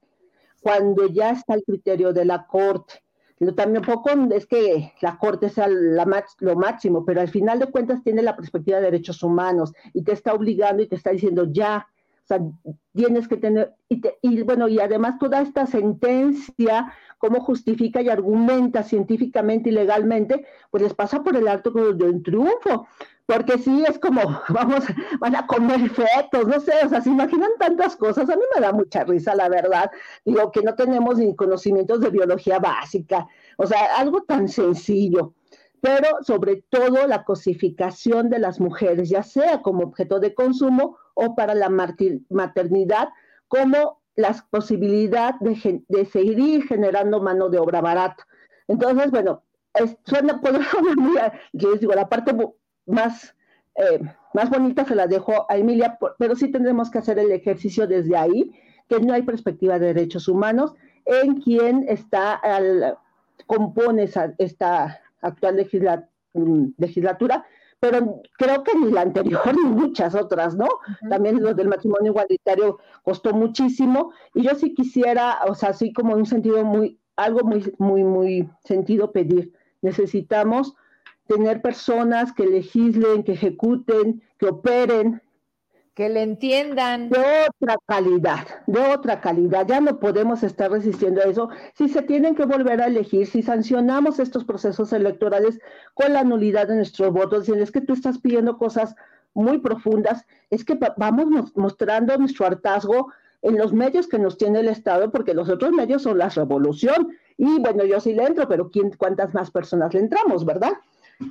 [0.61, 3.01] cuando ya está el criterio de la Corte.
[3.55, 8.35] Tampoco es que la Corte sea lo máximo, pero al final de cuentas tiene la
[8.35, 11.87] perspectiva de derechos humanos y te está obligando y te está diciendo ya,
[12.27, 12.41] o sea,
[12.93, 19.69] tienes que tener, y, bueno, y además toda esta sentencia, cómo justifica y argumenta científicamente
[19.69, 22.85] y legalmente, pues les pasa por el alto un triunfo
[23.27, 24.83] porque sí es como, vamos,
[25.19, 28.61] van a comer fetos, no sé, o sea, se imaginan tantas cosas, a mí me
[28.61, 29.89] da mucha risa, la verdad,
[30.25, 33.27] digo que no tenemos ni conocimientos de biología básica,
[33.57, 35.33] o sea, algo tan sencillo,
[35.79, 41.35] pero sobre todo la cosificación de las mujeres, ya sea como objeto de consumo o
[41.35, 43.09] para la maternidad,
[43.47, 48.25] como la posibilidad de, de seguir generando mano de obra barata.
[48.67, 49.43] Entonces, bueno,
[50.05, 50.53] suena, por
[51.53, 52.35] yo les digo, la parte
[52.85, 53.35] más,
[53.75, 53.99] eh,
[54.33, 58.15] más bonita se la dejo a Emilia, pero sí tendremos que hacer el ejercicio desde
[58.15, 58.51] ahí,
[58.87, 60.73] que no hay perspectiva de derechos humanos
[61.05, 62.97] en quien está, al,
[63.45, 65.67] compone esta actual
[66.33, 67.45] mm, legislatura,
[67.79, 70.67] pero creo que ni la anterior ni muchas otras, ¿no?
[71.09, 76.13] También lo del matrimonio igualitario costó muchísimo y yo sí quisiera, o sea, así como
[76.13, 80.75] en un sentido muy, algo muy, muy, muy sentido pedir, necesitamos
[81.27, 85.21] tener personas que legislen, que ejecuten, que operen.
[85.97, 87.09] Que le entiendan.
[87.09, 87.17] De
[87.49, 89.65] otra calidad, de otra calidad.
[89.65, 91.49] Ya no podemos estar resistiendo a eso.
[91.73, 95.59] Si se tienen que volver a elegir, si sancionamos estos procesos electorales
[95.95, 98.95] con la nulidad de nuestros votos, es que tú estás pidiendo cosas
[99.33, 103.11] muy profundas, es que vamos mostrando nuestro hartazgo
[103.41, 107.17] en los medios que nos tiene el Estado, porque los otros medios son la revolución.
[107.37, 110.73] Y bueno, yo sí le entro, pero ¿quién, ¿cuántas más personas le entramos, verdad?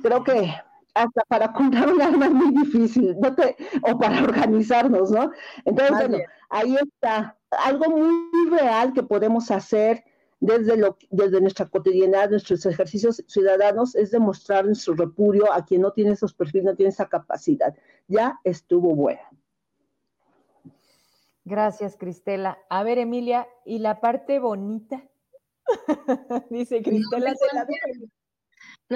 [0.03, 0.53] creo que
[0.97, 3.35] hasta para comprar un arma es muy difícil, ¿no
[3.81, 5.31] o para organizarnos, ¿no?
[5.65, 6.17] Entonces, bueno,
[6.49, 10.03] ahí está algo muy real que podemos hacer
[10.39, 15.91] desde, lo, desde nuestra cotidianidad, nuestros ejercicios ciudadanos, es demostrar nuestro repudio a quien no
[15.91, 17.75] tiene esos perfiles, no tiene esa capacidad.
[18.07, 19.21] Ya estuvo bueno.
[21.45, 22.59] Gracias, Cristela.
[22.69, 25.03] A ver, Emilia, ¿y la parte bonita?
[26.49, 27.31] Dice Cristela.
[27.31, 28.16] No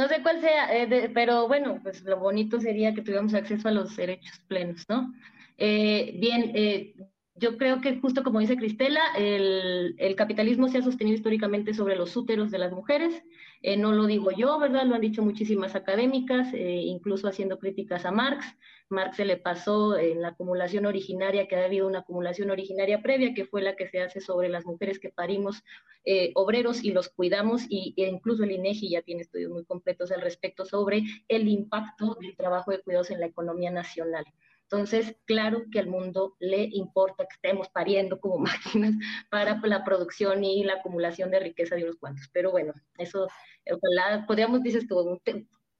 [0.07, 3.95] sé cuál sea, eh, pero bueno, pues lo bonito sería que tuviéramos acceso a los
[3.95, 5.13] derechos plenos, ¿no?
[5.57, 6.95] Eh, bien, eh,
[7.35, 12.15] yo creo que justo como dice Cristela, el, capitalismo se ha sostenido históricamente sobre los
[12.15, 13.23] úteros de las mujeres.
[13.61, 14.85] Eh, no lo digo yo, ¿verdad?
[14.85, 18.45] Lo han dicho muchísimas académicas, eh, incluso haciendo críticas a Marx.
[18.89, 23.33] Marx se le pasó en la acumulación originaria, que ha habido una acumulación originaria previa,
[23.33, 25.63] que fue la que se hace sobre las mujeres que parimos
[26.03, 30.11] eh, obreros y los cuidamos, y, e incluso el INEGI ya tiene estudios muy completos
[30.11, 34.25] al respecto sobre el impacto del trabajo de cuidados en la economía nacional.
[34.71, 38.37] Entonces, claro que al mundo le importa que estemos pariendo como
[38.73, 38.93] máquinas
[39.29, 42.29] para la producción y la acumulación de riqueza de unos cuantos.
[42.31, 43.27] Pero bueno, eso,
[43.69, 45.19] ojalá, podríamos, dices tú, un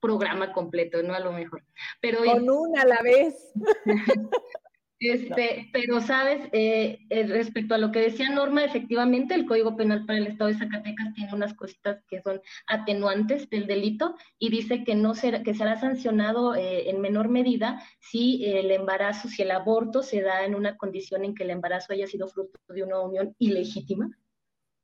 [0.01, 1.13] programa completo, ¿no?
[1.13, 1.63] A lo mejor.
[2.01, 3.53] Pero, Con una a la vez.
[5.03, 10.05] Este, pero, sabes, eh, eh, respecto a lo que decía Norma, efectivamente el Código Penal
[10.05, 14.83] para el Estado de Zacatecas tiene unas cositas que son atenuantes del delito y dice
[14.83, 19.49] que no será, que será sancionado eh, en menor medida si el embarazo, si el
[19.49, 22.99] aborto se da en una condición en que el embarazo haya sido fruto de una
[22.99, 24.07] unión ilegítima.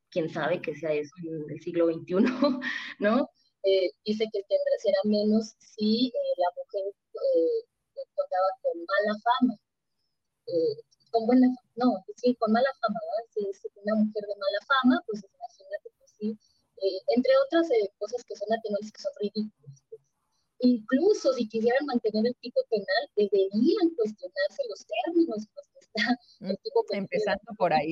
[0.09, 2.15] Quién sabe que sea eso en el siglo XXI,
[2.99, 3.29] ¿no?
[4.03, 6.93] dice que tendrá, será menos si la mujer
[8.15, 9.66] contaba con mala fama
[10.47, 10.75] eh,
[11.11, 13.29] con buena, no, sí, con mala fama, ¿verdad?
[13.33, 16.37] Si es una mujer de mala fama, pues imagínate, pues sí,
[16.77, 19.81] eh, entre otras eh, cosas que son atenuantes que son ridículas.
[19.89, 20.01] Pues.
[20.59, 26.63] Incluso si quisieran mantener el tipo penal, deberían cuestionarse los términos que está el mm,
[26.63, 27.03] tipo penal.
[27.03, 27.91] Empezando por ahí.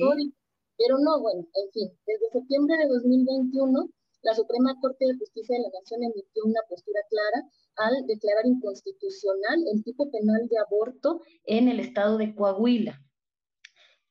[0.78, 3.88] Pero no, bueno, en fin, desde septiembre de 2021,
[4.26, 9.64] la Suprema Corte de Justicia de la Nación emitió una postura clara al declarar inconstitucional
[9.72, 13.00] el tipo penal de aborto en el estado de Coahuila.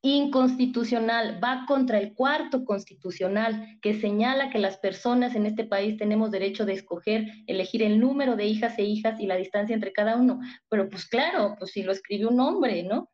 [0.01, 6.31] Inconstitucional, va contra el cuarto constitucional que señala que las personas en este país tenemos
[6.31, 10.15] derecho de escoger, elegir el número de hijas e hijas y la distancia entre cada
[10.15, 10.39] uno.
[10.69, 13.09] Pero pues claro, pues si lo escribió un hombre, ¿no?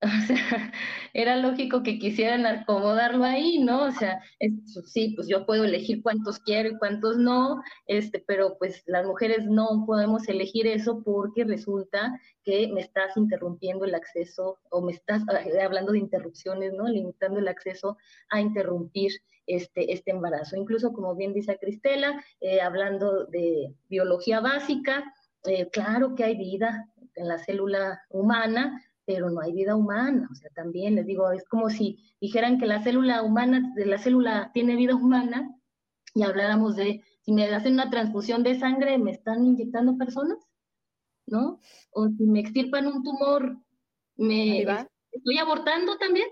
[0.04, 0.72] O sea,
[1.14, 3.84] era lógico que quisieran acomodarlo ahí, ¿no?
[3.84, 4.20] O sea,
[4.86, 9.46] sí, pues yo puedo elegir cuántos quiero y cuántos no, este, pero pues las mujeres
[9.46, 15.22] no podemos elegir eso porque resulta que me estás interrumpiendo el acceso o me estás
[15.62, 16.86] hablando de interrupciones, ¿no?
[16.88, 17.96] Limitando el acceso
[18.28, 19.12] a interrumpir
[19.46, 20.56] este, este embarazo.
[20.56, 25.04] Incluso, como bien dice Cristela, eh, hablando de biología básica,
[25.46, 30.28] eh, claro que hay vida en la célula humana, pero no hay vida humana.
[30.30, 33.98] O sea, también les digo, es como si dijeran que la célula humana, de la
[33.98, 35.54] célula tiene vida humana,
[36.14, 40.38] y habláramos de, si me hacen una transfusión de sangre, ¿me están inyectando personas?
[41.26, 41.58] ¿No?
[41.90, 43.58] O si me extirpan un tumor,
[44.16, 44.64] ¿me
[45.10, 46.28] estoy abortando también?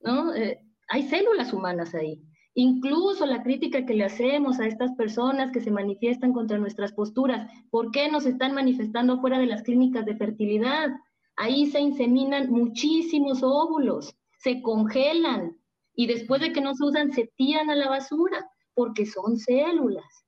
[0.00, 0.34] ¿No?
[0.34, 2.22] Eh, hay células humanas ahí.
[2.54, 7.50] Incluso la crítica que le hacemos a estas personas que se manifiestan contra nuestras posturas,
[7.70, 10.90] ¿por qué nos están manifestando fuera de las clínicas de fertilidad?
[11.36, 15.58] Ahí se inseminan muchísimos óvulos, se congelan
[15.94, 20.24] y después de que no se usan se tiran a la basura porque son células.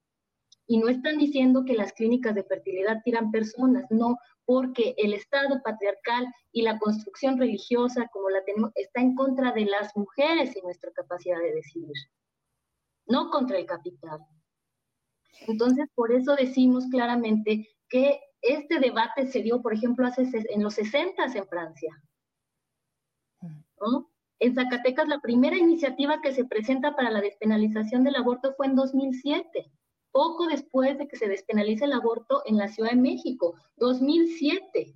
[0.67, 4.17] Y no están diciendo que las clínicas de fertilidad tiran personas, no,
[4.47, 9.67] porque el Estado patriarcal y la construcción religiosa como la tenemos está en contra de
[9.67, 11.93] las mujeres y nuestra capacidad de decidir,
[13.07, 14.21] no contra el capital.
[15.47, 20.75] Entonces, por eso decimos claramente que este debate se dio, por ejemplo, hace, en los
[20.75, 22.03] 60 en Francia.
[24.39, 28.77] En Zacatecas, la primera iniciativa que se presenta para la despenalización del aborto fue en
[28.77, 29.71] 2007,
[30.13, 34.95] poco después de que se despenalice el aborto en la Ciudad de México, 2007.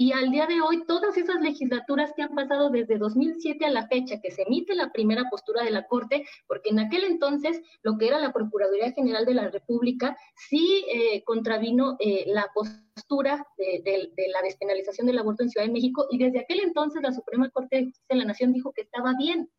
[0.00, 3.88] Y al día de hoy, todas esas legislaturas que han pasado desde 2007 a la
[3.88, 7.98] fecha, que se emite la primera postura de la Corte, porque en aquel entonces lo
[7.98, 14.12] que era la Procuraduría General de la República sí eh, contravino eh, la postura de,
[14.32, 17.78] la despenalización del aborto en Ciudad de México, y desde aquel entonces la Suprema Corte
[17.78, 19.50] de Justicia de la Nación dijo que estaba bien.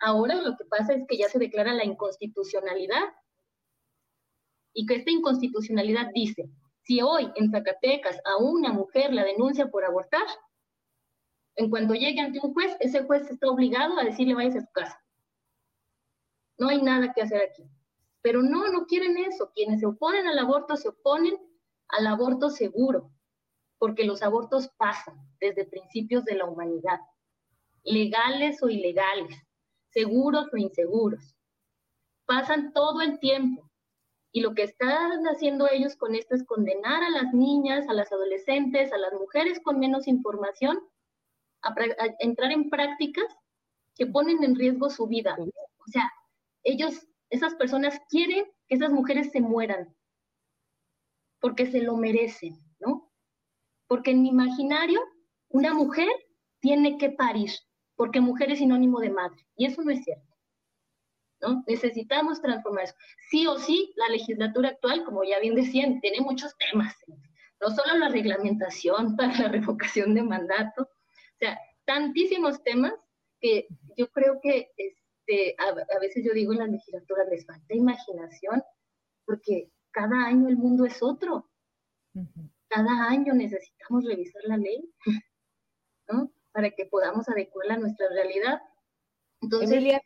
[0.00, 3.12] Ahora lo que pasa es que ya se declara la inconstitucionalidad
[4.72, 6.48] y que esta inconstitucionalidad dice
[6.84, 10.26] si hoy en Zacatecas a una mujer la denuncia por abortar,
[11.56, 14.72] en cuanto llegue ante un juez, ese juez está obligado a decirle vayas a su
[14.72, 15.02] casa.
[16.58, 17.64] No hay nada que hacer aquí.
[18.20, 19.50] Pero no, no quieren eso.
[19.54, 21.38] Quienes se oponen al aborto se oponen
[21.88, 23.10] al aborto seguro,
[23.78, 27.00] porque los abortos pasan desde principios de la humanidad,
[27.82, 29.36] legales o ilegales,
[29.90, 31.34] seguros o inseguros.
[32.26, 33.70] Pasan todo el tiempo
[34.34, 38.10] Y lo que están haciendo ellos con esto es condenar a las niñas, a las
[38.10, 40.80] adolescentes, a las mujeres con menos información
[41.62, 43.26] a, a entrar en prácticas
[43.94, 45.36] que ponen en riesgo su vida.
[45.38, 46.10] O sea,
[46.64, 49.94] ellos, esas personas quieren que esas mujeres se mueran
[51.40, 53.12] porque se lo merecen, ¿no?
[53.86, 55.00] Porque en mi imaginario,
[55.48, 56.08] una mujer
[56.58, 57.50] tiene que parir,
[57.94, 60.33] porque mujer es sinónimo de madre, y eso no es cierto.
[61.44, 61.64] ¿No?
[61.66, 62.94] Necesitamos transformar eso.
[63.30, 66.94] Sí o sí, la legislatura actual, como ya bien decían, tiene muchos temas,
[67.60, 72.94] no solo la reglamentación para la revocación de mandato, o sea, tantísimos temas
[73.40, 73.66] que
[73.96, 78.62] yo creo que este, a, veces yo digo en la legislatura les falta imaginación,
[79.26, 81.50] porque cada año el mundo es otro.
[82.68, 84.92] Cada año necesitamos revisar la ley,
[86.08, 86.32] ¿no?
[86.52, 88.62] Para que podamos adecuarla a nuestra realidad.
[89.40, 90.02] Entonces, Emilia,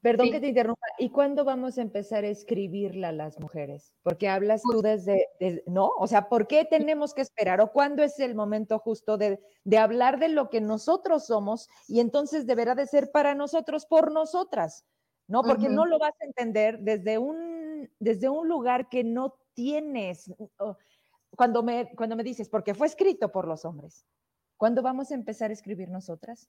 [0.00, 0.86] Perdón que te interrumpa.
[0.98, 3.92] ¿Y cuándo vamos a empezar a escribirla a las mujeres?
[4.02, 5.90] Porque hablas tú pues desde, ¿no?
[5.98, 7.60] O sea, ¿por qué tenemos que esperar?
[7.60, 9.40] ¿O cuándo es el momento justo de,
[9.76, 14.84] hablar de lo que nosotros somos y entonces deberá de ser para nosotros, por nosotras?
[15.26, 15.42] ¿No?
[15.42, 20.32] Porque no lo vas a entender desde un, desde un lugar que no tienes.
[21.30, 24.06] Cuando me, cuando me dices, porque fue escrito por los hombres.
[24.56, 26.48] ¿Cuándo vamos a empezar a escribir nosotras?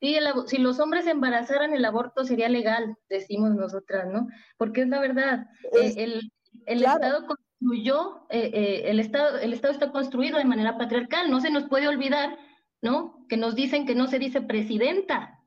[0.00, 0.16] Sí,
[0.46, 4.28] si los hombres embarazaran, el aborto sería legal, decimos nosotras, ¿no?
[4.56, 5.46] Porque es la verdad.
[5.78, 6.32] Eh, el,
[6.64, 11.30] el Estado construyó, eh, eh, el, Estado, el Estado está construido de manera patriarcal.
[11.30, 12.38] No se nos puede olvidar,
[12.80, 13.26] ¿no?
[13.28, 15.38] Que nos dicen que no se dice presidenta,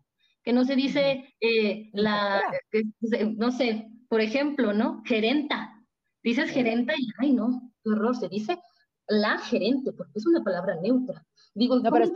[0.44, 1.34] que no se dice
[1.94, 2.44] la,
[3.36, 5.02] no sé, por ejemplo, ¿no?
[5.04, 5.84] Gerenta.
[6.22, 8.60] Dices gerenta y, ay, no, qué horror, se dice
[9.08, 11.26] la gerente, porque es una palabra neutra.
[11.56, 12.14] Digo, no, pero se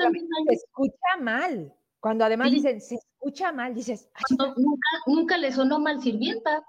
[0.53, 1.73] escucha mal.
[2.07, 4.09] Cuando además dicen, se escucha mal, dices,
[4.55, 6.63] nunca, nunca le sonó mal sirvienta.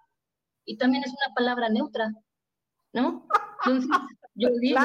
[0.65, 2.13] Y también es una palabra neutra,
[2.93, 3.25] ¿no?
[3.65, 3.89] Entonces,
[4.35, 4.81] yo digo.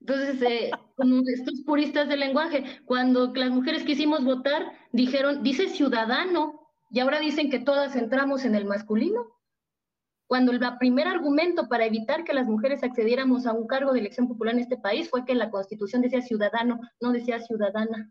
[0.00, 6.70] Entonces, eh, como estos puristas del lenguaje, cuando las mujeres quisimos votar, dijeron, dice ciudadano,
[6.88, 9.26] y ahora dicen que todas entramos en el masculino.
[10.26, 14.26] Cuando el primer argumento para evitar que las mujeres accediéramos a un cargo de elección
[14.26, 18.10] popular en este país fue que la constitución decía ciudadano, no decía ciudadana.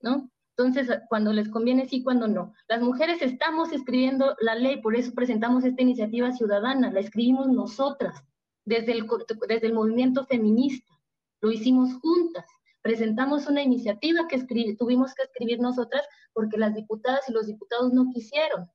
[0.00, 0.30] ¿no?
[0.58, 2.54] Entonces, cuando les conviene sí, cuando no.
[2.66, 8.24] Las mujeres estamos escribiendo la ley, por eso presentamos esta iniciativa ciudadana, la escribimos nosotras,
[8.64, 9.06] desde el,
[9.48, 10.98] desde el movimiento feminista,
[11.42, 12.46] lo hicimos juntas.
[12.80, 14.42] Presentamos una iniciativa que
[14.78, 18.70] tuvimos que escribir nosotras porque las diputadas y los diputados no quisieron.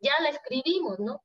[0.00, 1.22] Ya la escribimos, ¿no?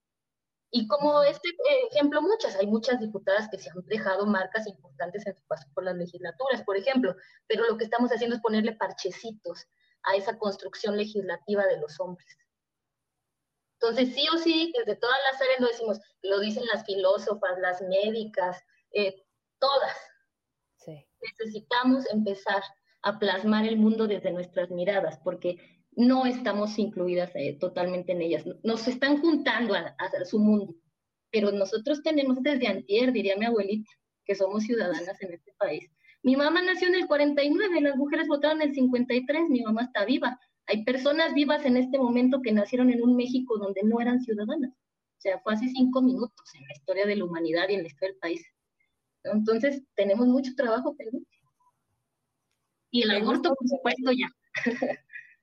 [0.75, 1.49] Y como este
[1.91, 5.83] ejemplo, muchas, hay muchas diputadas que se han dejado marcas importantes en su paso por
[5.83, 9.67] las legislaturas, por ejemplo, pero lo que estamos haciendo es ponerle parchecitos
[10.01, 12.27] a esa construcción legislativa de los hombres.
[13.79, 17.79] Entonces, sí o sí, desde todas las áreas lo decimos, lo dicen las filósofas, las
[17.83, 18.59] médicas,
[18.93, 19.23] eh,
[19.59, 19.95] todas.
[21.21, 22.63] Necesitamos empezar
[23.03, 28.43] a plasmar el mundo desde nuestras miradas, porque no estamos incluidas eh, totalmente en ellas.
[28.63, 30.75] Nos están juntando a, a, su mundo,
[31.31, 33.89] pero nosotros tenemos desde antier, diría mi abuelita,
[34.25, 35.89] que somos ciudadanas en este país.
[36.21, 40.05] Mi mamá nació en el 49, las mujeres votaron en el 53, mi mamá está
[40.05, 40.39] viva.
[40.67, 44.71] Hay personas vivas en este momento que nacieron en un México donde no eran ciudadanas.
[44.71, 47.87] O sea, fue hace cinco minutos en la historia de la humanidad y en la
[47.87, 48.45] historia del país.
[49.23, 51.29] Entonces, tenemos mucho trabajo pendiente.
[52.91, 54.27] Y el aborto, por supuesto, ya.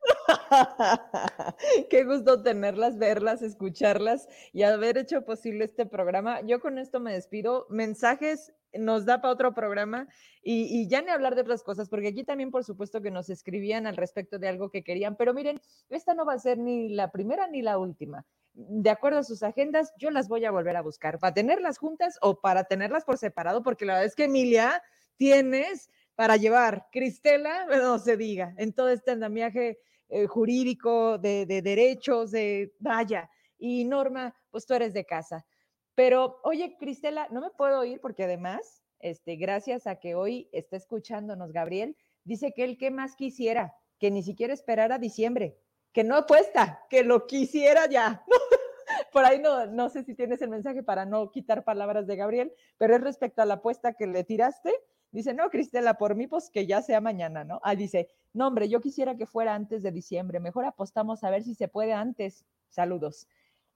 [1.90, 6.40] Qué gusto tenerlas, verlas, escucharlas y haber hecho posible este programa.
[6.43, 7.66] Yo con esto me despido.
[7.70, 10.09] Mensajes nos da para otro programa
[10.43, 13.86] y, ya ni hablar de otras cosas, porque aquí también por supuesto que nos escribían
[13.86, 17.10] al respecto de algo que querían, pero miren, esta no va a ser ni la
[17.10, 18.24] primera ni la última.
[18.52, 22.18] De acuerdo a sus agendas, yo las voy a volver a buscar para tenerlas juntas
[22.22, 24.82] o para tenerlas por separado, porque la verdad es que Emilia,
[25.16, 29.78] tienes para llevar, Cristela, no se diga, en todo este andamiaje
[30.11, 33.31] eh, jurídico, de, derechos, de vaya.
[33.59, 35.47] Y Norma, pues tú eres de casa.
[35.95, 40.77] Pero, oye, Cristela, no me puedo ir porque además, este, gracias a que hoy está
[40.77, 45.57] escuchándonos Gabriel, dice que él que más quisiera, que ni siquiera esperara diciembre,
[45.93, 48.24] que no apuesta, que lo quisiera ya.
[49.12, 52.53] Por ahí no, no sé si tienes el mensaje para no quitar palabras de Gabriel,
[52.78, 54.74] pero es respecto a la apuesta que le tiraste.
[55.12, 57.61] Dice, no, Cristela, por mí, pues que ya sea mañana, ¿no?
[57.65, 60.39] Ah, dice, no, hombre, yo quisiera que fuera antes de diciembre.
[60.39, 62.45] Mejor apostamos a ver si se puede antes.
[62.69, 63.27] Saludos.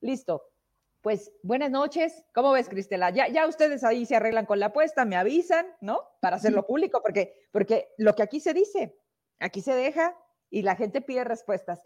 [0.01, 0.43] Listo.
[1.01, 2.25] Pues buenas noches.
[2.33, 3.11] ¿Cómo ves, Cristela?
[3.11, 6.01] Ya, ya ustedes ahí se arreglan con la apuesta, me avisan, ¿no?
[6.21, 8.97] Para hacerlo público, porque, porque lo que aquí se dice,
[9.39, 10.17] aquí se deja
[10.49, 11.83] y la gente pide respuestas.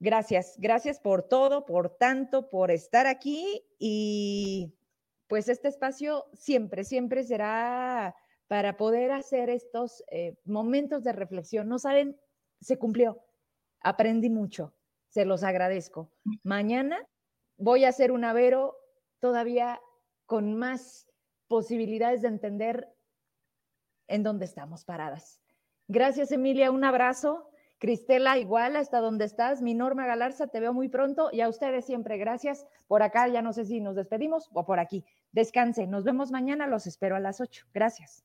[0.00, 4.74] Gracias, gracias por todo, por tanto, por estar aquí y
[5.28, 8.16] pues este espacio siempre, siempre será
[8.50, 11.68] para poder hacer estos eh, momentos de reflexión.
[11.68, 12.18] No saben,
[12.60, 13.22] se cumplió,
[13.78, 14.74] aprendí mucho,
[15.06, 16.10] se los agradezco.
[16.42, 16.98] Mañana
[17.58, 18.74] voy a hacer un avero
[19.20, 19.80] todavía
[20.26, 21.06] con más
[21.46, 22.92] posibilidades de entender
[24.08, 25.40] en dónde estamos paradas.
[25.86, 27.52] Gracias, Emilia, un abrazo.
[27.78, 29.62] Cristela, igual, hasta donde estás.
[29.62, 31.30] Mi Norma Galarza, te veo muy pronto.
[31.32, 32.66] Y a ustedes siempre, gracias.
[32.88, 35.04] Por acá, ya no sé si nos despedimos o por aquí.
[35.30, 35.88] Descansen.
[35.88, 36.66] Nos vemos mañana.
[36.66, 37.68] Los espero a las 8.
[37.72, 38.24] Gracias.